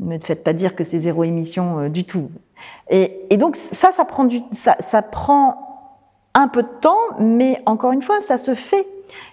Ne 0.00 0.14
me 0.14 0.18
faites 0.18 0.42
pas 0.42 0.54
dire 0.54 0.74
que 0.74 0.84
c'est 0.84 0.98
zéro 0.98 1.24
émission 1.24 1.88
du 1.88 2.04
tout. 2.04 2.30
Et, 2.88 3.26
et 3.30 3.36
donc 3.36 3.54
ça, 3.56 3.92
ça 3.92 4.04
prend, 4.04 4.24
du, 4.24 4.40
ça, 4.50 4.76
ça 4.80 5.02
prend 5.02 5.69
un 6.34 6.48
peu 6.48 6.62
de 6.62 6.68
temps, 6.80 6.98
mais 7.18 7.62
encore 7.66 7.92
une 7.92 8.02
fois, 8.02 8.20
ça 8.20 8.38
se 8.38 8.54
fait. 8.54 8.86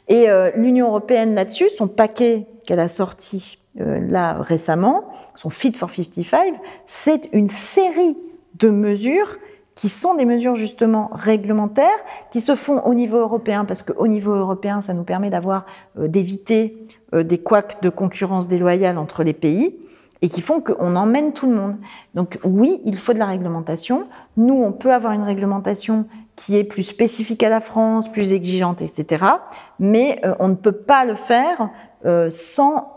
Et 0.07 0.29
euh, 0.29 0.51
l'Union 0.55 0.87
européenne 0.87 1.35
là-dessus, 1.35 1.69
son 1.69 1.87
paquet 1.87 2.47
qu'elle 2.65 2.79
a 2.79 2.87
sorti 2.87 3.59
euh, 3.79 3.99
là 3.99 4.41
récemment, 4.41 5.05
son 5.35 5.49
Fit 5.49 5.73
for 5.73 5.89
55, 5.89 6.55
c'est 6.85 7.29
une 7.33 7.47
série 7.47 8.17
de 8.55 8.69
mesures 8.69 9.37
qui 9.75 9.89
sont 9.89 10.15
des 10.15 10.25
mesures 10.25 10.55
justement 10.55 11.11
réglementaires, 11.13 11.99
qui 12.31 12.39
se 12.39 12.55
font 12.55 12.81
au 12.81 12.95
niveau 12.95 13.17
européen, 13.17 13.63
parce 13.63 13.83
qu'au 13.83 14.07
niveau 14.07 14.33
européen, 14.33 14.81
ça 14.81 14.95
nous 14.95 15.03
permet 15.03 15.29
d'avoir, 15.29 15.65
euh, 15.99 16.07
d'éviter 16.07 16.77
des 17.13 17.37
couacs 17.37 17.81
de 17.81 17.89
concurrence 17.89 18.49
déloyale 18.49 18.97
entre 18.97 19.23
les 19.23 19.31
pays, 19.31 19.77
et 20.21 20.29
qui 20.29 20.41
font 20.41 20.59
qu'on 20.59 20.95
emmène 20.95 21.31
tout 21.31 21.47
le 21.49 21.55
monde. 21.55 21.75
Donc 22.15 22.39
oui, 22.43 22.81
il 22.85 22.97
faut 22.97 23.13
de 23.13 23.19
la 23.19 23.27
réglementation. 23.27 24.07
Nous, 24.35 24.55
on 24.55 24.71
peut 24.71 24.91
avoir 24.91 25.13
une 25.13 25.23
réglementation 25.23 26.05
qui 26.37 26.55
est 26.55 26.63
plus 26.63 26.83
spécifique 26.83 27.43
à 27.43 27.49
la 27.49 27.59
France, 27.59 28.09
plus 28.09 28.31
exigeante, 28.31 28.81
etc. 28.81 29.25
Mais 29.79 30.21
euh, 30.23 30.35
on 30.39 30.47
ne 30.47 30.55
peut 30.55 30.71
pas 30.71 31.03
le 31.03 31.15
faire 31.15 31.69
euh, 32.05 32.29
sans, 32.29 32.87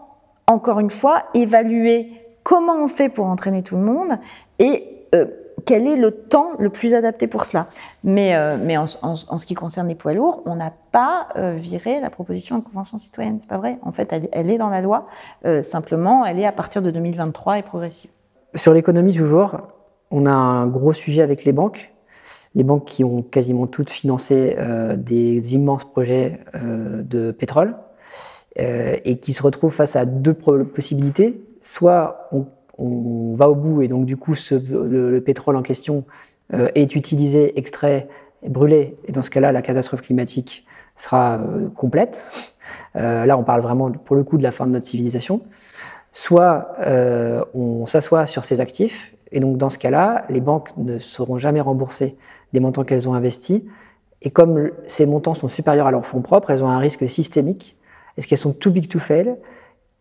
encore 0.46 0.78
une 0.78 0.90
fois, 0.90 1.24
évaluer 1.34 2.12
comment 2.44 2.76
on 2.76 2.86
fait 2.86 3.08
pour 3.08 3.26
entraîner 3.26 3.62
tout 3.62 3.76
le 3.76 3.82
monde 3.82 4.18
et 4.60 5.06
euh, 5.14 5.24
quel 5.64 5.88
est 5.88 5.96
le 5.96 6.10
temps 6.10 6.52
le 6.58 6.68
plus 6.68 6.94
adapté 6.94 7.26
pour 7.26 7.44
cela. 7.46 7.66
Mais, 8.04 8.36
en, 8.36 8.86
ce 9.16 9.46
qui 9.46 9.54
concerne 9.54 9.88
les 9.88 9.94
poids 9.94 10.14
lourds, 10.14 10.42
on 10.46 10.54
n'a 10.54 10.72
pas 10.90 11.28
viré 11.36 12.00
la 12.00 12.08
proposition 12.08 12.56
de 12.56 12.64
convention 12.64 12.96
citoyenne. 12.96 13.38
C'est 13.40 13.48
pas 13.48 13.58
vrai. 13.58 13.78
En 13.82 13.92
fait, 13.92 14.10
elle, 14.10 14.30
elle 14.32 14.50
est 14.50 14.56
dans 14.56 14.70
la 14.70 14.80
loi. 14.80 15.06
Simplement, 15.60 16.24
elle 16.24 16.38
est 16.38 16.46
à 16.46 16.52
partir 16.52 16.80
de 16.80 16.90
2023 16.90 17.58
et 17.58 17.62
progressive. 17.62 18.10
Sur 18.54 18.72
l'économie 18.72 19.14
toujours, 19.14 19.58
on 20.10 20.24
a 20.24 20.32
un 20.32 20.66
gros 20.66 20.94
sujet 20.94 21.20
avec 21.20 21.44
les 21.44 21.52
banques. 21.52 21.92
Les 22.54 22.64
banques 22.64 22.84
qui 22.84 23.04
ont 23.04 23.22
quasiment 23.22 23.66
toutes 23.66 23.90
financé 23.90 24.56
euh, 24.58 24.96
des 24.96 25.54
immenses 25.54 25.84
projets 25.84 26.40
euh, 26.56 27.02
de 27.02 27.30
pétrole 27.30 27.76
euh, 28.58 28.96
et 29.04 29.18
qui 29.18 29.34
se 29.34 29.42
retrouvent 29.42 29.72
face 29.72 29.94
à 29.94 30.04
deux 30.04 30.34
possibilités. 30.34 31.40
Soit 31.60 32.28
on, 32.32 32.46
va 33.34 33.50
au 33.50 33.54
bout 33.54 33.82
et 33.82 33.88
donc 33.88 34.06
du 34.06 34.16
coup 34.16 34.32
le, 34.50 35.10
le 35.10 35.20
pétrole 35.20 35.54
en 35.54 35.60
question 35.60 36.04
est 36.50 36.96
utilisé, 36.96 37.58
extrait, 37.58 38.08
brûlé 38.48 38.96
et 39.04 39.12
dans 39.12 39.20
ce 39.20 39.28
cas-là 39.28 39.52
la 39.52 39.60
catastrophe 39.60 40.00
climatique 40.00 40.64
sera 40.96 41.44
complète. 41.76 42.24
Là 42.94 43.36
on 43.36 43.44
parle 43.44 43.60
vraiment 43.60 43.90
pour 43.90 44.16
le 44.16 44.24
coup 44.24 44.38
de 44.38 44.42
la 44.42 44.50
fin 44.50 44.66
de 44.66 44.72
notre 44.72 44.86
civilisation. 44.86 45.42
Soit 46.12 46.74
on 47.52 47.84
s'assoit 47.84 48.24
sur 48.24 48.44
ses 48.44 48.62
actifs, 48.62 49.14
et 49.32 49.40
donc 49.40 49.56
dans 49.56 49.70
ce 49.70 49.78
cas-là, 49.78 50.24
les 50.28 50.40
banques 50.40 50.70
ne 50.76 50.98
seront 50.98 51.38
jamais 51.38 51.60
remboursées 51.60 52.16
des 52.52 52.60
montants 52.60 52.84
qu'elles 52.84 53.08
ont 53.08 53.14
investis. 53.14 53.62
Et 54.22 54.30
comme 54.30 54.70
ces 54.86 55.06
montants 55.06 55.34
sont 55.34 55.48
supérieurs 55.48 55.86
à 55.86 55.90
leurs 55.90 56.06
fonds 56.06 56.22
propres, 56.22 56.50
elles 56.50 56.62
ont 56.62 56.68
un 56.68 56.78
risque 56.78 57.08
systémique. 57.08 57.76
Est-ce 58.16 58.26
qu'elles 58.26 58.38
sont 58.38 58.52
too 58.52 58.70
big 58.70 58.88
to 58.88 58.98
fail? 58.98 59.36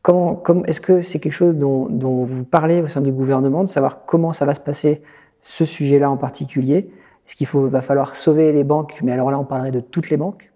Comment, 0.01 0.41
Est-ce 0.65 0.81
que 0.81 1.01
c'est 1.01 1.19
quelque 1.19 1.33
chose 1.33 1.55
dont, 1.55 1.87
dont 1.89 2.23
vous 2.25 2.43
parlez 2.43 2.81
au 2.81 2.87
sein 2.87 3.01
du 3.01 3.11
gouvernement, 3.11 3.63
de 3.63 3.67
savoir 3.67 4.05
comment 4.05 4.33
ça 4.33 4.45
va 4.45 4.55
se 4.55 4.59
passer, 4.59 5.01
ce 5.41 5.65
sujet-là 5.65 6.09
en 6.09 6.17
particulier? 6.17 6.89
Est-ce 7.27 7.35
qu'il 7.35 7.47
va 7.47 7.81
falloir 7.81 8.15
sauver 8.15 8.51
les 8.51 8.63
banques? 8.63 8.99
Mais 9.03 9.11
alors 9.11 9.29
là, 9.29 9.37
on 9.37 9.45
parlerait 9.45 9.71
de 9.71 9.81
toutes 9.81 10.09
les 10.09 10.17
banques 10.17 10.51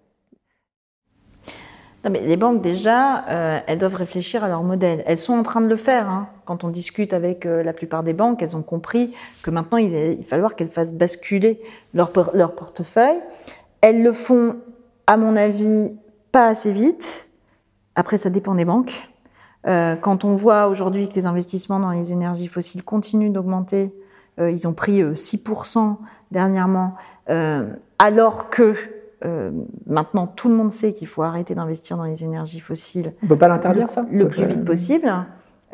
Non, 2.04 2.10
mais 2.10 2.20
les 2.20 2.36
banques, 2.36 2.60
déjà, 2.60 3.26
euh, 3.28 3.60
elles 3.66 3.78
doivent 3.78 3.94
réfléchir 3.94 4.44
à 4.44 4.48
leur 4.48 4.62
modèle. 4.62 5.02
Elles 5.06 5.16
sont 5.16 5.32
en 5.32 5.42
train 5.42 5.62
de 5.62 5.68
le 5.68 5.76
faire. 5.76 6.08
hein. 6.08 6.28
Quand 6.44 6.62
on 6.62 6.68
discute 6.68 7.14
avec 7.14 7.46
euh, 7.46 7.62
la 7.62 7.72
plupart 7.72 8.02
des 8.02 8.12
banques, 8.12 8.42
elles 8.42 8.56
ont 8.56 8.62
compris 8.62 9.14
que 9.42 9.50
maintenant, 9.50 9.78
il 9.78 9.88
va 9.88 10.22
falloir 10.22 10.54
qu'elles 10.54 10.68
fassent 10.68 10.92
basculer 10.92 11.62
leur, 11.94 12.12
leur 12.34 12.54
portefeuille. 12.54 13.20
Elles 13.80 14.02
le 14.02 14.12
font, 14.12 14.56
à 15.06 15.16
mon 15.16 15.34
avis, 15.34 15.96
pas 16.30 16.48
assez 16.48 16.72
vite. 16.72 17.28
Après, 17.94 18.18
ça 18.18 18.28
dépend 18.28 18.54
des 18.54 18.66
banques. 18.66 19.08
Euh, 19.66 19.96
quand 19.96 20.24
on 20.24 20.34
voit 20.34 20.66
aujourd'hui 20.66 21.08
que 21.08 21.14
les 21.14 21.24
investissements 21.24 21.80
dans 21.80 21.90
les 21.92 22.12
énergies 22.12 22.48
fossiles 22.48 22.84
continuent 22.84 23.32
d'augmenter, 23.32 23.94
ils 24.38 24.66
ont 24.66 24.74
pris 24.74 25.00
euh, 25.00 25.12
6% 25.14 25.96
dernièrement, 26.32 26.96
alors 27.98 28.50
que 28.50 28.74
euh, 29.24 29.50
maintenant 29.86 30.26
tout 30.26 30.48
le 30.48 30.54
monde 30.54 30.72
sait 30.72 30.92
qu'il 30.92 31.06
faut 31.06 31.22
arrêter 31.22 31.54
d'investir 31.54 31.96
dans 31.96 32.04
les 32.04 32.24
énergies 32.24 32.60
fossiles 32.60 33.12
On 33.22 33.26
peut 33.26 33.38
pas 33.38 33.48
l'interdire, 33.48 33.88
ça 33.90 34.04
le 34.10 34.28
plus 34.28 34.44
vite 34.44 34.64
possible. 34.64 35.12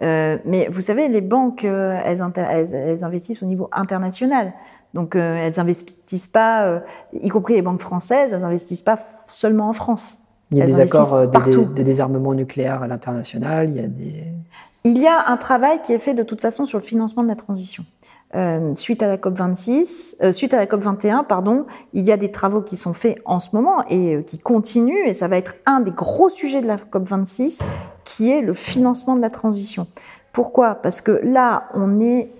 Euh, 0.03 0.39
mais 0.47 0.69
vous 0.71 0.81
savez, 0.81 1.09
les 1.09 1.21
banques, 1.21 1.65
euh, 1.65 1.99
elles, 2.05 2.23
inter- 2.23 2.47
elles- 2.51 2.75
elles 2.75 3.05
investissent 3.05 3.43
au 3.43 3.47
niveau 3.47 3.69
international. 3.73 4.53
Donc 4.95 5.15
euh, 5.15 5.37
elles 5.37 5.61
investissent 5.61 6.27
pas, 6.27 6.81
y 7.13 7.29
compris 7.29 7.55
les 7.55 7.63
banques 7.63 7.81
françaises, 7.81 8.33
elles 8.33 8.45
investissent 8.45 8.83
pas 8.83 8.99
seulement 9.27 9.69
en 9.69 9.73
France. 9.73 10.19
Il 10.51 10.59
y 10.59 10.63
a 10.63 10.65
Elles 10.65 10.71
des 10.75 10.81
accords 10.81 11.29
de, 11.29 11.65
de 11.75 11.83
désarmement 11.83 12.35
nucléaire 12.35 12.83
à 12.83 12.89
l'international, 12.89 13.69
il 13.71 13.77
y 13.77 13.81
a 13.81 13.87
des... 13.87 14.25
Il 14.83 14.97
y 14.99 15.07
a 15.07 15.29
un 15.29 15.37
travail 15.37 15.83
qui 15.83 15.93
est 15.93 15.99
fait 15.99 16.15
de 16.15 16.23
toute 16.23 16.41
façon 16.41 16.65
sur 16.65 16.79
le 16.79 16.83
financement 16.85 17.23
de 17.23 17.29
la 17.29 17.35
transition. 17.35 17.85
Euh, 18.37 18.77
suite 18.77 19.03
à 19.03 19.09
la 19.09 19.19
COP 19.19 19.35
26, 19.35 20.19
euh, 20.23 20.31
suite 20.31 20.55
à 20.55 20.59
la 20.59 20.67
COP 20.69 20.83
21, 20.83 21.25
pardon, 21.25 21.67
il 21.95 22.07
y 22.07 22.13
a 22.13 22.17
des 22.17 22.31
travaux 22.31 22.63
qui 22.63 22.77
sont 22.77 22.93
faits 22.93 23.19
en 23.25 23.41
ce 23.41 23.49
moment 23.57 23.85
et 23.89 24.15
euh, 24.15 24.23
qui 24.23 24.39
continuent, 24.39 25.05
et 25.05 25.15
ça 25.15 25.27
va 25.27 25.37
être 25.37 25.57
un 25.67 25.81
des 25.81 25.91
gros 25.91 26.29
sujets 26.29 26.63
de 26.63 26.69
la 26.69 26.77
COP 26.79 27.09
26, 27.09 27.61
qui 28.05 28.31
est 28.31 28.41
le 28.41 28.55
financement 28.55 29.17
de 29.17 29.21
la 29.21 29.31
transition. 29.31 29.89
Pourquoi? 30.33 30.77
Parce 30.77 31.01
que 31.01 31.11
là, 31.25 31.65
on 31.75 32.01
est 32.01 32.31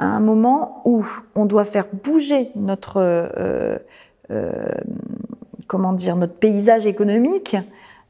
à 0.00 0.06
un 0.06 0.20
moment 0.20 0.82
où 0.84 1.06
on 1.36 1.46
doit 1.46 1.64
faire 1.64 1.86
bouger 1.92 2.50
notre, 2.56 3.78
comment 5.68 5.92
dire, 5.92 6.16
notre 6.16 6.34
paysage 6.34 6.88
économique, 6.88 7.56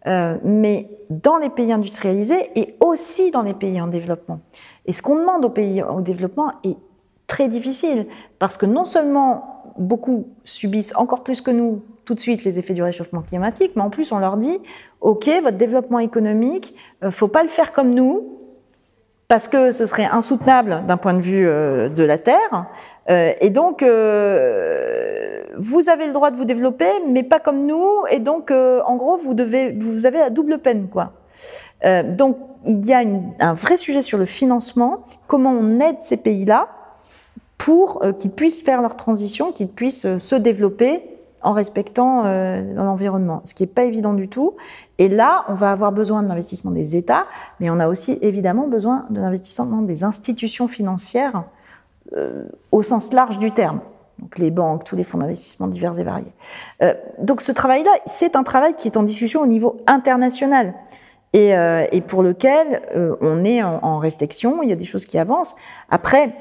mais 0.06 0.88
dans 1.10 1.36
les 1.36 1.50
pays 1.50 1.70
industrialisés 1.70 2.50
et 2.56 2.76
aussi 2.80 3.30
dans 3.30 3.42
les 3.42 3.54
pays 3.54 3.80
en 3.80 3.86
développement. 3.86 4.40
Et 4.86 4.92
ce 4.92 5.02
qu'on 5.02 5.16
demande 5.16 5.44
aux 5.44 5.50
pays 5.50 5.82
en 5.82 6.00
développement 6.00 6.52
est 6.64 6.76
très 7.26 7.48
difficile, 7.48 8.06
parce 8.38 8.56
que 8.56 8.66
non 8.66 8.84
seulement 8.84 9.56
beaucoup 9.78 10.28
subissent 10.44 10.94
encore 10.96 11.22
plus 11.22 11.40
que 11.40 11.50
nous 11.50 11.82
tout 12.04 12.14
de 12.14 12.20
suite 12.20 12.44
les 12.44 12.58
effets 12.58 12.72
du 12.72 12.82
réchauffement 12.82 13.20
climatique, 13.20 13.72
mais 13.76 13.82
en 13.82 13.90
plus 13.90 14.12
on 14.12 14.18
leur 14.18 14.36
dit, 14.36 14.58
OK, 15.00 15.28
votre 15.42 15.58
développement 15.58 15.98
économique, 15.98 16.74
euh, 17.04 17.10
faut 17.10 17.28
pas 17.28 17.42
le 17.42 17.48
faire 17.48 17.72
comme 17.72 17.94
nous, 17.94 18.32
parce 19.28 19.48
que 19.48 19.72
ce 19.72 19.86
serait 19.86 20.04
insoutenable 20.04 20.84
d'un 20.86 20.96
point 20.96 21.14
de 21.14 21.20
vue 21.20 21.48
euh, 21.48 21.88
de 21.88 22.04
la 22.04 22.16
Terre. 22.16 22.66
Euh, 23.10 23.32
et 23.40 23.50
donc, 23.50 23.82
vous 23.82 25.88
avez 25.88 26.06
le 26.06 26.12
droit 26.12 26.30
de 26.30 26.36
vous 26.36 26.44
développer, 26.44 26.88
mais 27.08 27.24
pas 27.24 27.40
comme 27.40 27.66
nous. 27.66 27.88
Et 28.10 28.20
donc, 28.20 28.52
en 28.52 28.96
gros, 28.96 29.16
vous, 29.16 29.34
avez 29.40 30.18
la 30.18 30.30
double 30.30 30.58
peine. 30.58 30.88
quoi. 30.88 31.12
Donc, 31.84 32.36
il 32.64 32.84
y 32.84 32.92
a 32.92 33.02
un 33.40 33.54
vrai 33.54 33.76
sujet 33.76 34.02
sur 34.02 34.18
le 34.18 34.26
financement, 34.26 35.04
comment 35.28 35.50
on 35.50 35.80
aide 35.80 35.98
ces 36.02 36.16
pays-là 36.16 36.68
pour 37.66 38.04
euh, 38.04 38.12
qu'ils 38.12 38.30
puissent 38.30 38.62
faire 38.62 38.80
leur 38.80 38.94
transition, 38.94 39.50
qu'ils 39.50 39.66
puissent 39.66 40.04
euh, 40.04 40.20
se 40.20 40.36
développer 40.36 41.02
en 41.42 41.52
respectant 41.52 42.22
euh, 42.24 42.62
l'environnement, 42.74 43.40
ce 43.42 43.54
qui 43.54 43.64
n'est 43.64 43.68
pas 43.68 43.82
évident 43.82 44.12
du 44.12 44.28
tout. 44.28 44.54
Et 44.98 45.08
là, 45.08 45.44
on 45.48 45.54
va 45.54 45.72
avoir 45.72 45.90
besoin 45.90 46.22
de 46.22 46.28
l'investissement 46.28 46.70
des 46.70 46.94
États, 46.94 47.26
mais 47.58 47.68
on 47.68 47.80
a 47.80 47.88
aussi 47.88 48.20
évidemment 48.22 48.68
besoin 48.68 49.06
de 49.10 49.20
l'investissement 49.20 49.82
des 49.82 50.04
institutions 50.04 50.68
financières 50.68 51.42
au 52.70 52.82
sens 52.84 53.12
large 53.12 53.40
du 53.40 53.50
terme. 53.50 53.80
Donc 54.20 54.38
les 54.38 54.52
banques, 54.52 54.84
tous 54.84 54.94
les 54.94 55.02
fonds 55.02 55.18
d'investissement 55.18 55.66
divers 55.66 55.98
et 55.98 56.04
variés. 56.04 56.32
Donc 57.18 57.40
ce 57.40 57.50
travail-là, 57.50 57.90
c'est 58.06 58.36
un 58.36 58.44
travail 58.44 58.74
qui 58.74 58.86
est 58.86 58.96
en 58.96 59.02
discussion 59.02 59.42
au 59.42 59.46
niveau 59.46 59.76
international 59.88 60.72
et, 61.32 61.52
pour 62.06 62.22
lequel 62.22 62.80
on 63.20 63.44
est 63.44 63.62
en, 63.62 63.80
en 63.82 63.98
réflexion, 63.98 64.62
il 64.62 64.68
y 64.68 64.72
a 64.72 64.76
des 64.76 64.84
choses 64.84 65.04
qui 65.04 65.18
avancent. 65.18 65.56
Après, 65.90 66.32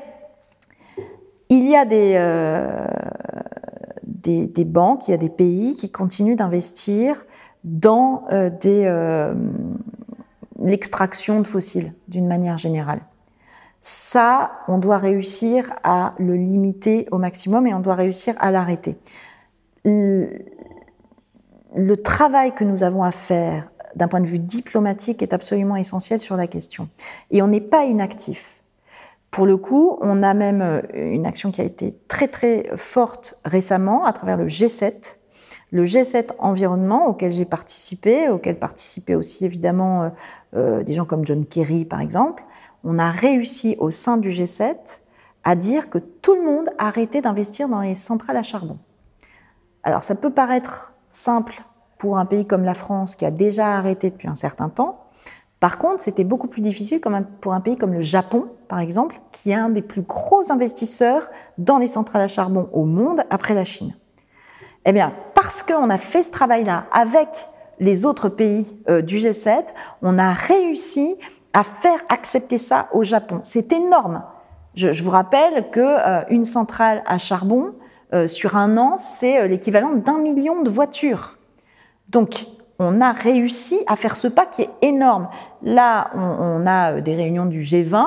il 1.49 1.67
y 1.69 1.75
a 1.75 1.85
des, 1.85 2.13
euh, 2.17 2.87
des, 4.03 4.65
banques, 4.65 5.07
il 5.07 5.11
y 5.11 5.13
a 5.13 5.17
des 5.17 5.29
pays 5.29 5.75
qui 5.75 5.91
continuent 5.91 6.35
d'investir 6.35 7.25
dans 7.63 8.23
euh, 8.31 8.49
euh, 8.65 9.33
l'extraction 10.59 11.41
de 11.41 11.47
fossiles 11.47 11.93
d'une 12.07 12.27
manière 12.27 12.57
générale. 12.57 13.01
Ça, 13.81 14.51
on 14.67 14.79
doit 14.79 14.97
réussir 14.97 15.71
à 15.83 16.13
le 16.17 16.35
limiter 16.35 17.07
au 17.11 17.19
maximum 17.19 17.67
et 17.67 17.73
on 17.73 17.79
doit 17.79 17.95
réussir 17.95 18.33
à 18.39 18.49
l'arrêter. 18.49 18.97
Le 19.83 20.41
travail 22.03 22.55
que 22.55 22.63
nous 22.63 22.81
avons 22.81 23.03
à 23.03 23.11
faire 23.11 23.69
d'un 23.95 24.07
point 24.07 24.21
de 24.21 24.25
vue 24.25 24.39
diplomatique 24.39 25.21
est 25.21 25.33
absolument 25.33 25.75
essentiel 25.75 26.19
sur 26.19 26.35
la 26.35 26.47
question. 26.47 26.89
Et 27.29 27.43
on 27.43 27.47
n'est 27.47 27.61
pas 27.61 27.85
inactif. 27.85 28.63
Pour 29.35 29.45
le 29.45 29.57
coup, 29.57 29.97
on 29.99 30.23
a 30.23 30.33
même 30.33 30.61
euh, 30.61 30.81
une 30.93 31.25
action 31.25 31.51
qui 31.51 31.59
a 31.59 31.65
été 31.65 31.93
très 32.07 32.29
très 32.29 32.71
forte 32.77 33.37
récemment 33.43 34.05
à 34.05 34.13
travers 34.13 34.37
le 34.37 34.47
G7, 34.47 35.17
le 35.71 35.83
G7 35.83 36.29
environnement 36.39 37.07
auquel 37.07 37.33
j'ai 37.33 37.43
participé, 37.43 38.29
auquel 38.29 38.57
participaient 38.57 39.13
aussi 39.15 39.43
évidemment 39.43 40.03
euh, 40.03 40.09
euh, 40.55 40.83
des 40.83 40.93
gens 40.93 41.03
comme 41.03 41.27
John 41.27 41.45
Kerry 41.45 41.83
par 41.83 41.99
exemple. 41.99 42.45
On 42.85 42.97
a 42.97 43.11
réussi 43.11 43.75
au 43.77 43.91
sein 43.91 44.15
du 44.15 44.29
G7 44.29 45.01
à 45.43 45.55
dire 45.57 45.89
que 45.89 45.97
tout 45.97 46.35
le 46.35 46.43
monde 46.43 46.69
a 46.77 46.87
arrêté 46.87 47.19
d'investir 47.19 47.67
dans 47.67 47.81
les 47.81 47.93
centrales 47.93 48.37
à 48.37 48.43
charbon. 48.43 48.77
Alors 49.83 50.01
ça 50.01 50.15
peut 50.15 50.31
paraître 50.31 50.93
simple 51.11 51.61
pour 51.97 52.19
un 52.19 52.25
pays 52.25 52.47
comme 52.47 52.63
la 52.63 52.73
France 52.73 53.17
qui 53.17 53.25
a 53.25 53.31
déjà 53.31 53.75
arrêté 53.75 54.11
depuis 54.11 54.29
un 54.29 54.35
certain 54.35 54.69
temps. 54.69 55.04
Par 55.59 55.77
contre, 55.77 56.01
c'était 56.01 56.23
beaucoup 56.23 56.47
plus 56.47 56.61
difficile 56.61 56.99
pour 57.41 57.53
un 57.53 57.61
pays 57.61 57.77
comme 57.77 57.93
le 57.93 58.01
Japon, 58.01 58.45
par 58.67 58.79
exemple, 58.79 59.15
qui 59.31 59.51
est 59.51 59.55
un 59.55 59.69
des 59.69 59.81
plus 59.81 60.01
gros 60.01 60.51
investisseurs 60.51 61.29
dans 61.57 61.77
les 61.77 61.87
centrales 61.87 62.21
à 62.21 62.27
charbon 62.27 62.69
au 62.73 62.83
monde 62.83 63.21
après 63.29 63.53
la 63.53 63.63
Chine. 63.63 63.95
Eh 64.85 64.91
bien, 64.91 65.13
parce 65.33 65.63
qu'on 65.63 65.89
a 65.89 65.97
fait 65.97 66.23
ce 66.23 66.31
travail-là 66.31 66.85
avec 66.91 67.29
les 67.79 68.05
autres 68.05 68.29
pays 68.29 68.65
euh, 68.89 69.01
du 69.01 69.17
G7, 69.17 69.65
on 70.01 70.19
a 70.19 70.33
réussi 70.33 71.15
à 71.53 71.63
faire 71.63 71.99
accepter 72.09 72.57
ça 72.57 72.89
au 72.93 73.03
Japon. 73.03 73.39
C'est 73.43 73.71
énorme. 73.73 74.23
Je, 74.75 75.01
vous 75.01 75.09
rappelle 75.09 75.69
que 75.71 75.79
euh, 75.79 76.23
une 76.29 76.45
centrale 76.45 77.01
à 77.07 77.17
charbon 77.17 77.73
euh, 78.13 78.27
sur 78.27 78.57
un 78.57 78.77
an, 78.77 78.95
c'est 78.97 79.47
l'équivalent 79.47 79.93
d'un 79.93 80.17
million 80.17 80.61
de 80.61 80.69
voitures. 80.69 81.37
Donc, 82.09 82.45
on 82.79 83.01
a 83.01 83.11
réussi 83.11 83.79
à 83.87 83.95
faire 83.95 84.17
ce 84.17 84.27
pas 84.27 84.45
qui 84.45 84.63
est 84.63 84.69
énorme. 84.81 85.29
Là, 85.63 86.11
on, 86.15 86.65
a 86.65 86.93
euh, 86.93 87.01
des 87.01 87.15
réunions 87.15 87.45
du 87.45 87.61
G20. 87.61 88.05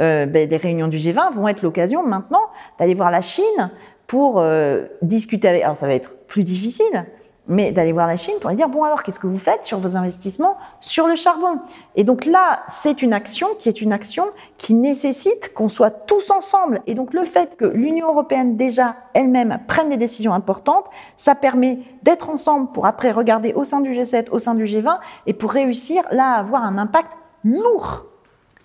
Euh, 0.00 0.26
ben, 0.26 0.48
les 0.48 0.56
réunions 0.56 0.88
du 0.88 0.96
G20 0.96 1.32
vont 1.32 1.48
être 1.48 1.62
l'occasion 1.62 2.06
maintenant 2.06 2.42
d'aller 2.78 2.94
voir 2.94 3.10
la 3.10 3.20
Chine 3.20 3.70
pour 4.06 4.38
euh, 4.38 4.84
discuter 5.02 5.48
avec. 5.48 5.62
Alors, 5.62 5.76
ça 5.76 5.86
va 5.86 5.94
être 5.94 6.16
plus 6.26 6.44
difficile, 6.44 7.04
mais 7.48 7.72
d'aller 7.72 7.90
voir 7.92 8.06
la 8.06 8.16
Chine 8.16 8.34
pour 8.40 8.50
lui 8.50 8.56
dire 8.56 8.68
bon 8.68 8.84
alors 8.84 9.02
qu'est-ce 9.02 9.18
que 9.18 9.26
vous 9.26 9.36
faites 9.38 9.64
sur 9.64 9.78
vos 9.78 9.96
investissements 9.96 10.56
sur 10.80 11.08
le 11.08 11.16
charbon? 11.16 11.58
Et 11.96 12.04
donc 12.04 12.24
là, 12.24 12.60
c'est 12.68 13.02
une 13.02 13.12
action 13.12 13.48
qui 13.58 13.68
est 13.68 13.80
une 13.80 13.92
action 13.92 14.26
qui 14.58 14.74
nécessite 14.74 15.52
qu'on 15.52 15.68
soit 15.68 15.90
tous 15.90 16.30
ensemble. 16.30 16.82
Et 16.86 16.94
donc 16.94 17.12
le 17.14 17.24
fait 17.24 17.56
que 17.56 17.64
l'Union 17.64 18.08
européenne 18.08 18.56
déjà 18.56 18.94
elle-même 19.14 19.58
prenne 19.66 19.88
des 19.88 19.96
décisions 19.96 20.32
importantes, 20.34 20.86
ça 21.16 21.34
permet 21.34 21.80
d'être 22.04 22.30
ensemble 22.30 22.70
pour 22.72 22.86
après 22.86 23.10
regarder 23.10 23.52
au 23.54 23.64
sein 23.64 23.80
du 23.80 23.90
G7, 23.90 24.30
au 24.30 24.38
sein 24.38 24.54
du 24.54 24.64
G20 24.64 24.98
et 25.26 25.32
pour 25.32 25.50
réussir 25.50 26.04
là 26.12 26.34
à 26.34 26.38
avoir 26.38 26.62
un 26.64 26.78
impact 26.78 27.10
lourd 27.44 28.04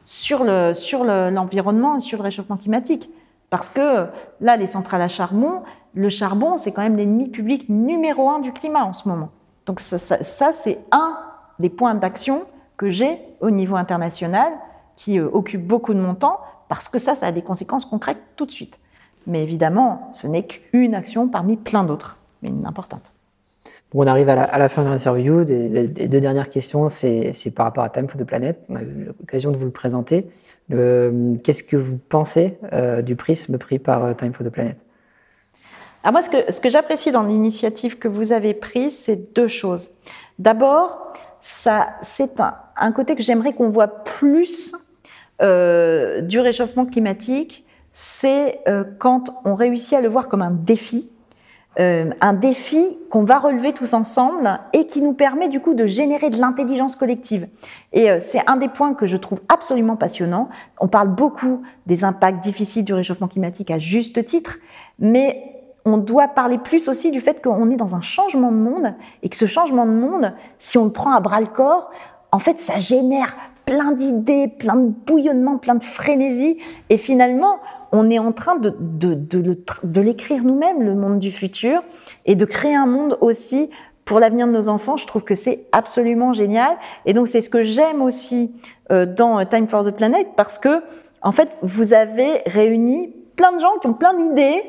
sur 0.05 0.43
le 0.43 0.73
sur 0.73 1.03
le- 1.03 1.31
l'environnement 1.31 1.97
et 1.97 1.99
sur 1.99 2.19
le 2.19 2.23
réchauffement 2.23 2.57
climatique. 2.57 3.09
Parce 3.49 3.69
que 3.69 4.05
là, 4.41 4.57
les 4.57 4.67
centrales 4.67 5.01
à 5.01 5.07
charbon, 5.07 5.61
le 5.97 6.09
charbon, 6.09 6.57
c'est 6.57 6.71
quand 6.71 6.83
même 6.83 6.95
l'ennemi 6.95 7.27
public 7.27 7.67
numéro 7.69 8.29
un 8.29 8.39
du 8.39 8.53
climat 8.53 8.83
en 8.83 8.93
ce 8.93 9.09
moment. 9.09 9.29
Donc 9.65 9.79
ça, 9.79 9.97
c'est 9.97 10.77
un 10.91 11.17
des 11.59 11.69
points 11.69 11.95
d'action 11.95 12.43
que 12.77 12.89
j'ai 12.89 13.19
au 13.41 13.49
niveau 13.49 13.75
international 13.75 14.53
qui 14.95 15.19
euh, 15.19 15.27
occupe 15.33 15.65
beaucoup 15.65 15.93
de 15.93 15.99
mon 15.99 16.13
temps 16.13 16.39
parce 16.69 16.87
que 16.87 16.99
ça, 16.99 17.15
ça 17.15 17.27
a 17.27 17.31
des 17.31 17.41
conséquences 17.41 17.85
concrètes 17.85 18.21
tout 18.35 18.45
de 18.45 18.51
suite. 18.51 18.77
Mais 19.25 19.41
évidemment, 19.41 20.09
ce 20.13 20.27
n'est 20.27 20.43
qu'une 20.43 20.93
action 20.93 21.27
parmi 21.27 21.57
plein 21.57 21.83
d'autres, 21.83 22.17
mais 22.41 22.49
une 22.49 22.65
importante. 22.65 23.11
Bon, 23.91 24.03
on 24.03 24.07
arrive 24.07 24.29
à 24.29 24.57
la, 24.57 24.69
fin 24.69 24.83
de 24.83 24.89
l'interview. 24.89 25.43
Les, 25.43 25.87
deux 25.87 26.19
dernières 26.19 26.49
questions, 26.49 26.89
c'est 26.89 27.51
par 27.55 27.65
rapport 27.65 27.83
à 27.83 27.89
Time 27.89 28.07
for 28.07 28.19
the 28.19 28.25
Planet. 28.25 28.59
On 28.69 28.75
a 28.75 28.81
eu 28.83 29.05
l'occasion 29.19 29.51
de 29.51 29.57
vous 29.57 29.65
le 29.65 29.71
présenter. 29.71 30.27
Le- 30.69 31.37
Qu'est-ce 31.43 31.63
que 31.63 31.77
vous 31.77 31.97
pensez 31.97 32.59
euh, 32.73 33.01
du 33.01 33.15
prisme 33.15 33.57
pris 33.57 33.79
par 33.79 34.03
euh, 34.03 34.13
Time 34.13 34.33
for 34.33 34.45
the 34.45 34.49
Planet? 34.51 34.77
Alors 36.03 36.13
moi, 36.13 36.21
ce 36.21 36.59
que, 36.59 36.69
j'apprécie 36.69 37.11
dans 37.11 37.23
l'initiative 37.23 37.97
que 37.97 38.07
vous 38.07 38.31
avez 38.31 38.53
prise, 38.53 38.97
c'est 38.97 39.33
deux 39.33 39.47
choses. 39.47 39.89
D'abord, 40.39 41.13
ça, 41.41 41.87
c'est 42.01 42.39
un, 42.75 42.91
côté 42.91 43.15
que 43.15 43.23
j'aimerais 43.23 43.53
qu'on 43.53 43.69
voit 43.69 43.87
plus 43.87 44.75
euh, 45.41 46.21
du 46.21 46.39
réchauffement 46.39 46.85
climatique, 46.85 47.65
c'est 47.93 48.59
euh, 48.67 48.83
quand 48.99 49.31
on 49.45 49.55
réussit 49.55 49.93
à 49.93 50.01
le 50.01 50.07
voir 50.07 50.27
comme 50.27 50.41
un 50.41 50.51
défi, 50.51 51.09
euh, 51.79 52.11
un 52.21 52.33
défi 52.33 52.97
qu'on 53.09 53.23
va 53.23 53.39
relever 53.39 53.73
tous 53.73 53.93
ensemble 53.93 54.59
et 54.73 54.85
qui 54.85 55.01
nous 55.01 55.13
permet 55.13 55.49
du 55.49 55.59
coup 55.59 55.73
de 55.73 55.85
générer 55.85 56.29
de 56.29 56.37
l'intelligence 56.37 56.95
collective. 56.95 57.47
Et 57.93 58.19
c'est 58.19 58.41
un 58.47 58.57
des 58.57 58.67
points 58.67 58.93
que 58.93 59.05
je 59.05 59.17
trouve 59.17 59.41
absolument 59.49 59.95
passionnant. 59.95 60.49
On 60.79 60.87
parle 60.87 61.09
beaucoup 61.09 61.63
des 61.85 62.03
impacts 62.03 62.43
difficiles 62.43 62.85
du 62.85 62.93
réchauffement 62.93 63.27
climatique 63.27 63.71
à 63.71 63.79
juste 63.79 64.23
titre, 64.25 64.57
mais 64.99 65.56
on 65.87 65.97
doit 65.97 66.27
parler 66.27 66.57
plus 66.57 66.89
aussi 66.89 67.11
du 67.11 67.21
fait 67.21 67.41
qu'on 67.41 67.69
est 67.69 67.77
dans 67.77 67.95
un 67.95 68.01
changement 68.01 68.51
de 68.51 68.57
monde 68.57 68.93
et 69.23 69.29
que 69.29 69.35
ce 69.35 69.45
changement 69.45 69.85
de 69.85 69.91
monde, 69.91 70.33
si 70.59 70.77
on 70.77 70.85
le 70.85 70.91
prend 70.91 71.13
à 71.13 71.19
bras 71.19 71.39
le 71.39 71.47
corps, 71.47 71.89
en 72.31 72.39
fait, 72.39 72.59
ça 72.59 72.77
génère 72.77 73.35
plein 73.65 73.93
d'idées, 73.93 74.47
plein 74.47 74.75
de 74.75 74.91
bouillonnements, 75.05 75.57
plein 75.57 75.75
de 75.75 75.83
frénésie. 75.83 76.57
Et 76.89 76.97
finalement, 76.97 77.57
on 77.91 78.09
est 78.09 78.19
en 78.19 78.33
train 78.33 78.57
de, 78.57 78.75
de, 78.79 79.13
de, 79.13 79.57
de 79.83 80.01
l'écrire 80.01 80.43
nous-mêmes, 80.43 80.83
le 80.83 80.93
monde 80.93 81.19
du 81.19 81.31
futur, 81.31 81.81
et 82.25 82.35
de 82.35 82.45
créer 82.45 82.75
un 82.75 82.85
monde 82.85 83.17
aussi 83.21 83.69
pour 84.03 84.19
l'avenir 84.19 84.47
de 84.47 84.51
nos 84.51 84.67
enfants. 84.69 84.97
Je 84.97 85.07
trouve 85.07 85.23
que 85.23 85.35
c'est 85.35 85.67
absolument 85.71 86.33
génial. 86.33 86.77
Et 87.05 87.13
donc, 87.13 87.27
c'est 87.27 87.41
ce 87.41 87.49
que 87.49 87.63
j'aime 87.63 88.01
aussi 88.01 88.51
euh, 88.91 89.05
dans 89.05 89.39
euh, 89.39 89.45
Time 89.45 89.67
for 89.67 89.85
the 89.85 89.91
Planet, 89.91 90.27
parce 90.35 90.59
que, 90.59 90.83
en 91.21 91.31
fait, 91.31 91.57
vous 91.61 91.93
avez 91.93 92.41
réuni 92.45 93.13
plein 93.35 93.51
de 93.53 93.59
gens 93.59 93.77
qui 93.81 93.87
ont 93.87 93.93
plein 93.93 94.13
d'idées, 94.15 94.63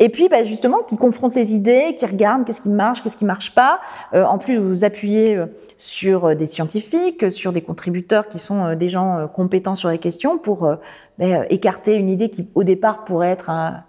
et 0.00 0.08
puis 0.08 0.28
bah, 0.28 0.42
justement 0.42 0.78
qui 0.78 0.96
confrontent 0.96 1.36
les 1.36 1.54
idées, 1.54 1.94
qui 1.96 2.04
regardent 2.04 2.44
qu'est-ce 2.44 2.60
qui 2.60 2.68
marche, 2.68 3.02
qu'est-ce 3.02 3.16
qui 3.16 3.24
marche 3.24 3.54
pas. 3.54 3.78
Euh, 4.12 4.24
en 4.24 4.38
plus, 4.38 4.56
vous 4.56 4.84
appuyez 4.84 5.36
euh, 5.36 5.46
sur 5.76 6.26
euh, 6.26 6.34
des 6.34 6.46
scientifiques, 6.46 7.30
sur 7.30 7.52
des 7.52 7.60
contributeurs 7.60 8.28
qui 8.28 8.38
sont 8.38 8.74
des 8.74 8.88
gens 8.88 9.28
compétents 9.28 9.76
sur 9.76 9.90
les 9.90 9.98
questions 9.98 10.38
pour 10.38 10.68
ben, 11.18 11.46
écarter 11.48 11.94
une 11.94 12.08
idée 12.08 12.28
qui, 12.28 12.48
au 12.54 12.64
départ, 12.64 13.04
pourrait 13.04 13.30
être 13.30 13.50
un- 13.50 13.82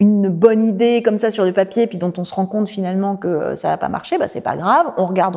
une 0.00 0.28
bonne 0.28 0.64
idée 0.64 1.02
comme 1.04 1.18
ça 1.18 1.30
sur 1.30 1.44
le 1.44 1.52
papier, 1.52 1.86
puis 1.86 1.98
dont 1.98 2.12
on 2.18 2.24
se 2.24 2.34
rend 2.34 2.46
compte 2.46 2.68
finalement 2.68 3.16
que 3.16 3.54
ça 3.56 3.68
va 3.68 3.76
pas 3.76 3.88
marcher. 3.88 4.18
Bah, 4.18 4.28
c'est 4.28 4.40
pas 4.40 4.56
grave, 4.56 4.86
on 4.96 5.06
regarde 5.06 5.36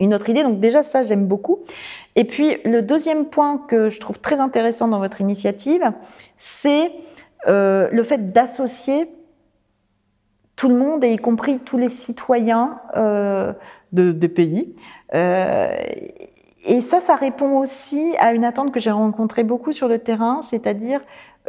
une 0.00 0.14
autre, 0.14 0.28
idée. 0.30 0.42
Donc 0.42 0.60
déjà 0.60 0.82
ça, 0.82 1.02
j'aime 1.02 1.26
beaucoup. 1.26 1.60
Et 2.16 2.24
puis 2.24 2.58
le 2.64 2.82
deuxième 2.82 3.26
point 3.26 3.58
que 3.68 3.90
je 3.90 4.00
trouve 4.00 4.18
très 4.18 4.40
intéressant 4.40 4.88
dans 4.88 4.98
votre 4.98 5.20
initiative, 5.20 5.82
c'est 6.36 6.92
le 7.46 8.02
fait 8.02 8.32
d'associer 8.32 9.08
tout 10.56 10.68
le 10.68 10.76
monde, 10.76 11.04
et 11.04 11.12
y 11.12 11.16
compris 11.16 11.58
tous 11.58 11.78
les 11.78 11.88
citoyens 11.88 12.80
euh, 12.96 13.52
de, 13.92 14.12
des 14.12 14.28
pays. 14.28 14.74
Euh, 15.14 15.74
et 16.66 16.80
ça, 16.80 17.00
ça 17.00 17.14
répond 17.14 17.58
aussi 17.58 18.14
à 18.18 18.32
une 18.32 18.44
attente 18.44 18.72
que 18.72 18.80
j'ai 18.80 18.90
rencontrée 18.90 19.44
beaucoup 19.44 19.72
sur 19.72 19.88
le 19.88 19.98
terrain, 19.98 20.40
c'est-à-dire 20.42 21.00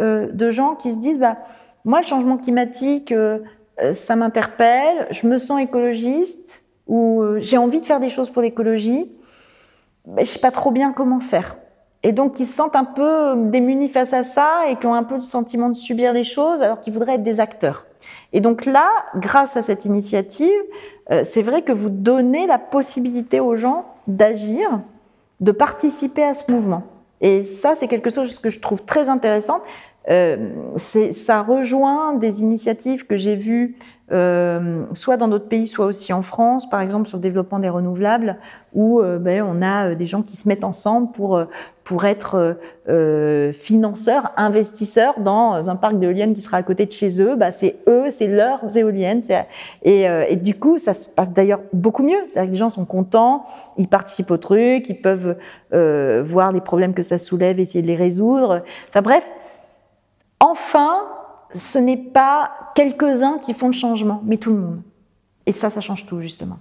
euh, 0.01 0.29
de 0.31 0.51
gens 0.51 0.75
qui 0.75 0.91
se 0.91 0.97
disent, 0.97 1.19
bah, 1.19 1.37
moi, 1.85 2.01
le 2.01 2.05
changement 2.05 2.37
climatique, 2.37 3.11
euh, 3.11 3.39
euh, 3.81 3.93
ça 3.93 4.15
m'interpelle, 4.15 5.07
je 5.11 5.27
me 5.27 5.37
sens 5.37 5.61
écologiste, 5.61 6.63
ou 6.87 7.21
euh, 7.21 7.39
j'ai 7.39 7.57
envie 7.57 7.79
de 7.79 7.85
faire 7.85 7.99
des 7.99 8.09
choses 8.09 8.29
pour 8.29 8.41
l'écologie, 8.41 9.11
mais 10.07 10.25
je 10.25 10.31
sais 10.31 10.39
pas 10.39 10.51
trop 10.51 10.71
bien 10.71 10.91
comment 10.91 11.19
faire. 11.19 11.57
Et 12.05 12.11
donc, 12.11 12.39
ils 12.39 12.45
se 12.45 12.55
sentent 12.55 12.75
un 12.75 12.83
peu 12.83 13.33
démunis 13.35 13.89
face 13.89 14.13
à 14.13 14.21
ça 14.21 14.69
et 14.69 14.75
qui 14.75 14.85
ont 14.85 14.93
un 14.93 15.01
peu 15.01 15.15
le 15.15 15.21
sentiment 15.21 15.69
de 15.69 15.75
subir 15.75 16.13
les 16.13 16.23
choses 16.23 16.61
alors 16.61 16.79
qu'ils 16.79 16.93
voudraient 16.93 17.15
être 17.15 17.23
des 17.23 17.39
acteurs. 17.39 17.87
Et 18.31 18.41
donc 18.41 18.65
là, 18.65 18.91
grâce 19.15 19.57
à 19.57 19.63
cette 19.63 19.85
initiative, 19.85 20.61
euh, 21.09 21.21
c'est 21.23 21.41
vrai 21.41 21.63
que 21.63 21.71
vous 21.71 21.89
donnez 21.89 22.45
la 22.45 22.59
possibilité 22.59 23.39
aux 23.39 23.55
gens 23.55 23.85
d'agir, 24.05 24.81
de 25.39 25.51
participer 25.51 26.23
à 26.23 26.35
ce 26.35 26.51
mouvement. 26.51 26.83
Et 27.21 27.41
ça, 27.41 27.73
c'est 27.73 27.87
quelque 27.87 28.11
chose 28.11 28.37
que 28.37 28.51
je 28.51 28.59
trouve 28.59 28.83
très 28.83 29.09
intéressant. 29.09 29.61
Euh, 30.09 30.49
ça 30.77 31.41
rejoint 31.41 32.13
des 32.13 32.41
initiatives 32.43 33.07
que 33.07 33.17
j'ai 33.17 33.35
vues 33.35 33.75
euh, 34.11 34.83
soit 34.93 35.17
dans 35.17 35.27
d'autres 35.27 35.47
pays, 35.47 35.65
soit 35.65 35.87
aussi 35.87 36.13
en 36.13 36.21
France, 36.21 36.69
par 36.69 36.81
exemple 36.81 37.07
sur 37.07 37.17
le 37.17 37.23
développement 37.23 37.57
des 37.57 37.69
renouvelables, 37.69 38.37
où 38.73 38.99
euh, 38.99 39.17
ben, 39.17 39.41
on 39.41 39.63
a 39.63 39.87
euh, 39.87 39.95
des 39.95 40.05
gens 40.05 40.21
qui 40.21 40.37
se 40.37 40.47
mettent 40.47 40.63
ensemble 40.63 41.11
pour, 41.11 41.41
pour 41.83 42.05
être 42.05 42.57
euh, 42.87 43.51
financeurs, 43.51 44.31
investisseurs 44.37 45.19
dans 45.19 45.69
un 45.69 45.75
parc 45.75 45.97
d'éoliennes 45.97 46.33
qui 46.33 46.41
sera 46.41 46.57
à 46.57 46.63
côté 46.63 46.85
de 46.85 46.91
chez 46.91 47.19
eux. 47.19 47.35
Bah, 47.35 47.51
c'est 47.51 47.77
eux, 47.87 48.11
c'est 48.11 48.27
leurs 48.27 48.77
éoliennes. 48.77 49.21
Et, 49.81 50.03
et 50.03 50.35
du 50.35 50.53
coup, 50.53 50.77
ça 50.77 50.93
se 50.93 51.09
passe 51.09 51.31
d'ailleurs 51.31 51.61
beaucoup 51.73 52.03
mieux. 52.03 52.17
C'est-à-dire 52.27 52.49
que 52.49 52.53
les 52.53 52.59
gens 52.59 52.69
sont 52.69 52.85
contents, 52.85 53.45
ils 53.77 53.87
participent 53.87 54.31
au 54.31 54.37
truc, 54.37 54.87
ils 54.89 55.01
peuvent 55.01 55.35
voir 55.71 56.51
les 56.51 56.61
problèmes 56.61 56.93
que 56.93 57.03
ça 57.03 57.17
soulève, 57.17 57.59
essayer 57.59 57.81
de 57.81 57.87
les 57.87 57.95
résoudre. 57.95 58.63
Enfin 58.89 59.01
bref, 59.01 59.31
enfin, 60.51 61.03
ce 61.53 61.77
n'est 61.77 61.97
pas 61.97 62.51
quelques-uns 62.75 63.39
qui 63.39 63.53
font 63.53 63.67
le 63.67 63.73
changement, 63.73 64.21
mais 64.25 64.37
tout 64.37 64.51
le 64.51 64.59
monde. 64.59 64.81
Et 65.45 65.51
ça, 65.51 65.69
ça 65.69 65.81
change 65.81 66.05
tout, 66.05 66.21
justement. 66.21 66.57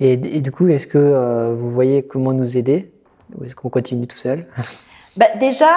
Et, 0.00 0.12
et 0.12 0.40
du 0.40 0.52
coup, 0.52 0.68
est-ce 0.68 0.86
que 0.86 0.98
euh, 0.98 1.54
vous 1.54 1.70
voyez 1.70 2.02
comment 2.02 2.32
nous 2.32 2.56
aider? 2.56 2.92
Ou 3.36 3.44
est-ce 3.44 3.54
qu'on 3.54 3.70
continue 3.70 4.06
tout 4.06 4.18
seul? 4.18 4.46
Bah, 5.16 5.28
déjà, 5.40 5.70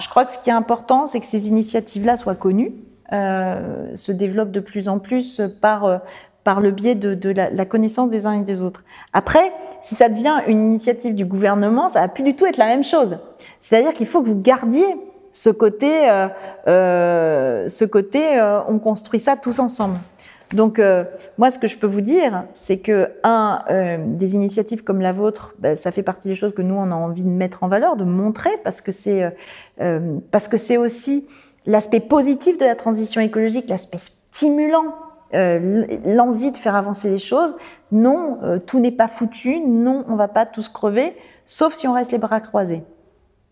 je 0.00 0.08
crois 0.08 0.24
que 0.24 0.32
ce 0.32 0.40
qui 0.40 0.50
est 0.50 0.52
important, 0.52 1.06
c'est 1.06 1.20
que 1.20 1.26
ces 1.26 1.46
initiatives-là 1.46 2.16
soient 2.16 2.34
connues, 2.34 2.72
euh, 3.12 3.94
se 3.94 4.10
développent 4.10 4.50
de 4.50 4.58
plus 4.58 4.88
en 4.88 4.98
plus 4.98 5.40
par, 5.60 5.84
euh, 5.84 5.98
par 6.42 6.60
le 6.60 6.72
biais 6.72 6.96
de, 6.96 7.14
de 7.14 7.30
la, 7.30 7.50
la 7.50 7.64
connaissance 7.64 8.10
des 8.10 8.26
uns 8.26 8.32
et 8.32 8.42
des 8.42 8.62
autres. 8.62 8.82
Après, 9.12 9.52
si 9.80 9.94
ça 9.94 10.08
devient 10.08 10.40
une 10.48 10.70
initiative 10.70 11.14
du 11.14 11.24
gouvernement, 11.24 11.88
ça 11.88 12.00
va 12.00 12.08
plus 12.08 12.24
du 12.24 12.34
tout 12.34 12.46
être 12.46 12.56
la 12.56 12.66
même 12.66 12.82
chose. 12.82 13.18
C'est-à-dire 13.60 13.92
qu'il 13.92 14.06
faut 14.06 14.22
que 14.22 14.28
vous 14.28 14.40
gardiez 14.40 14.96
ce 15.32 15.50
côté, 15.50 16.10
euh, 16.10 16.28
euh, 16.66 17.68
ce 17.68 17.84
côté, 17.84 18.38
euh, 18.38 18.60
on 18.68 18.78
construit 18.78 19.20
ça 19.20 19.36
tous 19.36 19.58
ensemble. 19.58 19.98
Donc, 20.52 20.82
moi, 21.38 21.48
ce 21.50 21.60
que 21.60 21.68
je 21.68 21.76
peux 21.76 21.86
vous 21.86 22.00
dire, 22.00 22.42
c'est 22.54 22.78
que, 22.78 23.08
des 24.16 24.34
initiatives 24.34 24.82
comme 24.82 25.00
la 25.00 25.12
vôtre, 25.12 25.54
ben, 25.60 25.76
ça 25.76 25.92
fait 25.92 26.02
partie 26.02 26.26
des 26.26 26.34
choses 26.34 26.52
que 26.52 26.62
nous, 26.62 26.74
on 26.74 26.90
a 26.90 26.94
envie 26.96 27.22
de 27.22 27.28
mettre 27.28 27.62
en 27.62 27.68
valeur, 27.68 27.94
de 27.94 28.02
montrer, 28.02 28.50
parce 28.64 28.80
que 28.80 28.90
c'est 28.90 29.32
parce 30.32 30.48
que 30.48 30.56
c'est 30.56 30.76
aussi 30.76 31.28
l'aspect 31.66 32.00
positif 32.00 32.58
de 32.58 32.64
la 32.64 32.74
transition 32.74 33.20
écologique, 33.20 33.68
l'aspect 33.68 33.98
stimulant, 33.98 34.96
l'envie 35.32 36.50
de 36.50 36.56
faire 36.56 36.74
avancer 36.74 37.10
les 37.10 37.20
choses. 37.20 37.56
Non, 37.92 38.40
tout 38.66 38.80
n'est 38.80 38.90
pas 38.90 39.06
foutu. 39.06 39.60
Non, 39.60 40.04
on 40.08 40.16
va 40.16 40.26
pas 40.26 40.46
tous 40.46 40.68
crever, 40.68 41.14
sauf 41.46 41.74
si 41.74 41.86
on 41.86 41.92
reste 41.92 42.10
les 42.10 42.18
bras 42.18 42.40
croisés. 42.40 42.82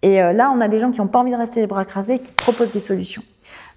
Et 0.03 0.23
euh, 0.23 0.33
là, 0.33 0.53
on 0.55 0.61
a 0.61 0.69
des 0.69 0.79
gens 0.79 0.91
qui 0.91 1.01
n'ont 1.01 1.09
pas 1.09 1.19
envie 1.19 1.33
de 1.33 1.37
rester 1.37 1.61
les 1.61 1.67
bras 1.67 1.85
croisés, 1.85 2.21
qui 2.21 2.33
proposent 2.33 2.71
des 2.71 2.81
solutions. 2.81 3.23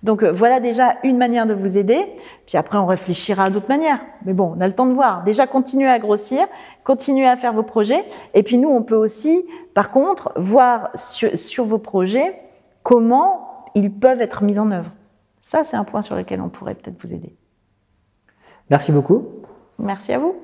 Donc 0.03 0.24
euh, 0.24 0.32
voilà 0.32 0.59
déjà 0.59 0.95
une 1.03 1.17
manière 1.17 1.45
de 1.45 1.53
vous 1.53 1.78
aider. 1.78 1.99
Puis 2.47 2.57
après, 2.57 2.78
on 2.78 2.86
réfléchira 2.86 3.43
à 3.45 3.49
d'autres 3.49 3.69
manières. 3.69 3.99
Mais 4.26 4.34
bon, 4.34 4.53
on 4.55 4.61
a 4.61 4.67
le 4.67 4.74
temps 4.74 4.86
de 4.86 4.93
voir. 4.93 5.24
Déjà, 5.24 5.47
continuez 5.47 5.88
à 5.88 5.99
grossir, 5.99 6.47
continuez 6.84 7.28
à 7.28 7.38
faire 7.38 7.53
vos 7.53 7.63
projets. 7.63 8.03
Et 8.34 8.43
puis 8.43 8.57
nous, 8.57 8.69
on 8.69 8.84
peut 8.84 8.95
aussi, 8.95 9.45
par 9.74 9.91
contre, 9.91 10.32
voir 10.36 10.89
sur, 10.95 11.38
sur 11.38 11.65
vos 11.65 11.78
projets 11.78 12.36
comment 12.84 13.67
ils 13.76 13.91
peuvent 13.91 14.22
être 14.22 14.43
mis 14.43 14.59
en 14.59 14.72
œuvre. 14.72 14.91
Ça, 15.39 15.63
c'est 15.63 15.78
un 15.78 15.84
point 15.84 16.01
sur 16.01 16.15
lequel 16.15 16.41
on 16.41 16.49
pourrait 16.49 16.76
peut-être 16.76 17.01
vous 17.01 17.13
aider. 17.13 17.36
Merci 18.69 18.91
beaucoup. 18.91 19.28
Merci 19.80 20.13
à 20.13 20.19
vous. 20.19 20.36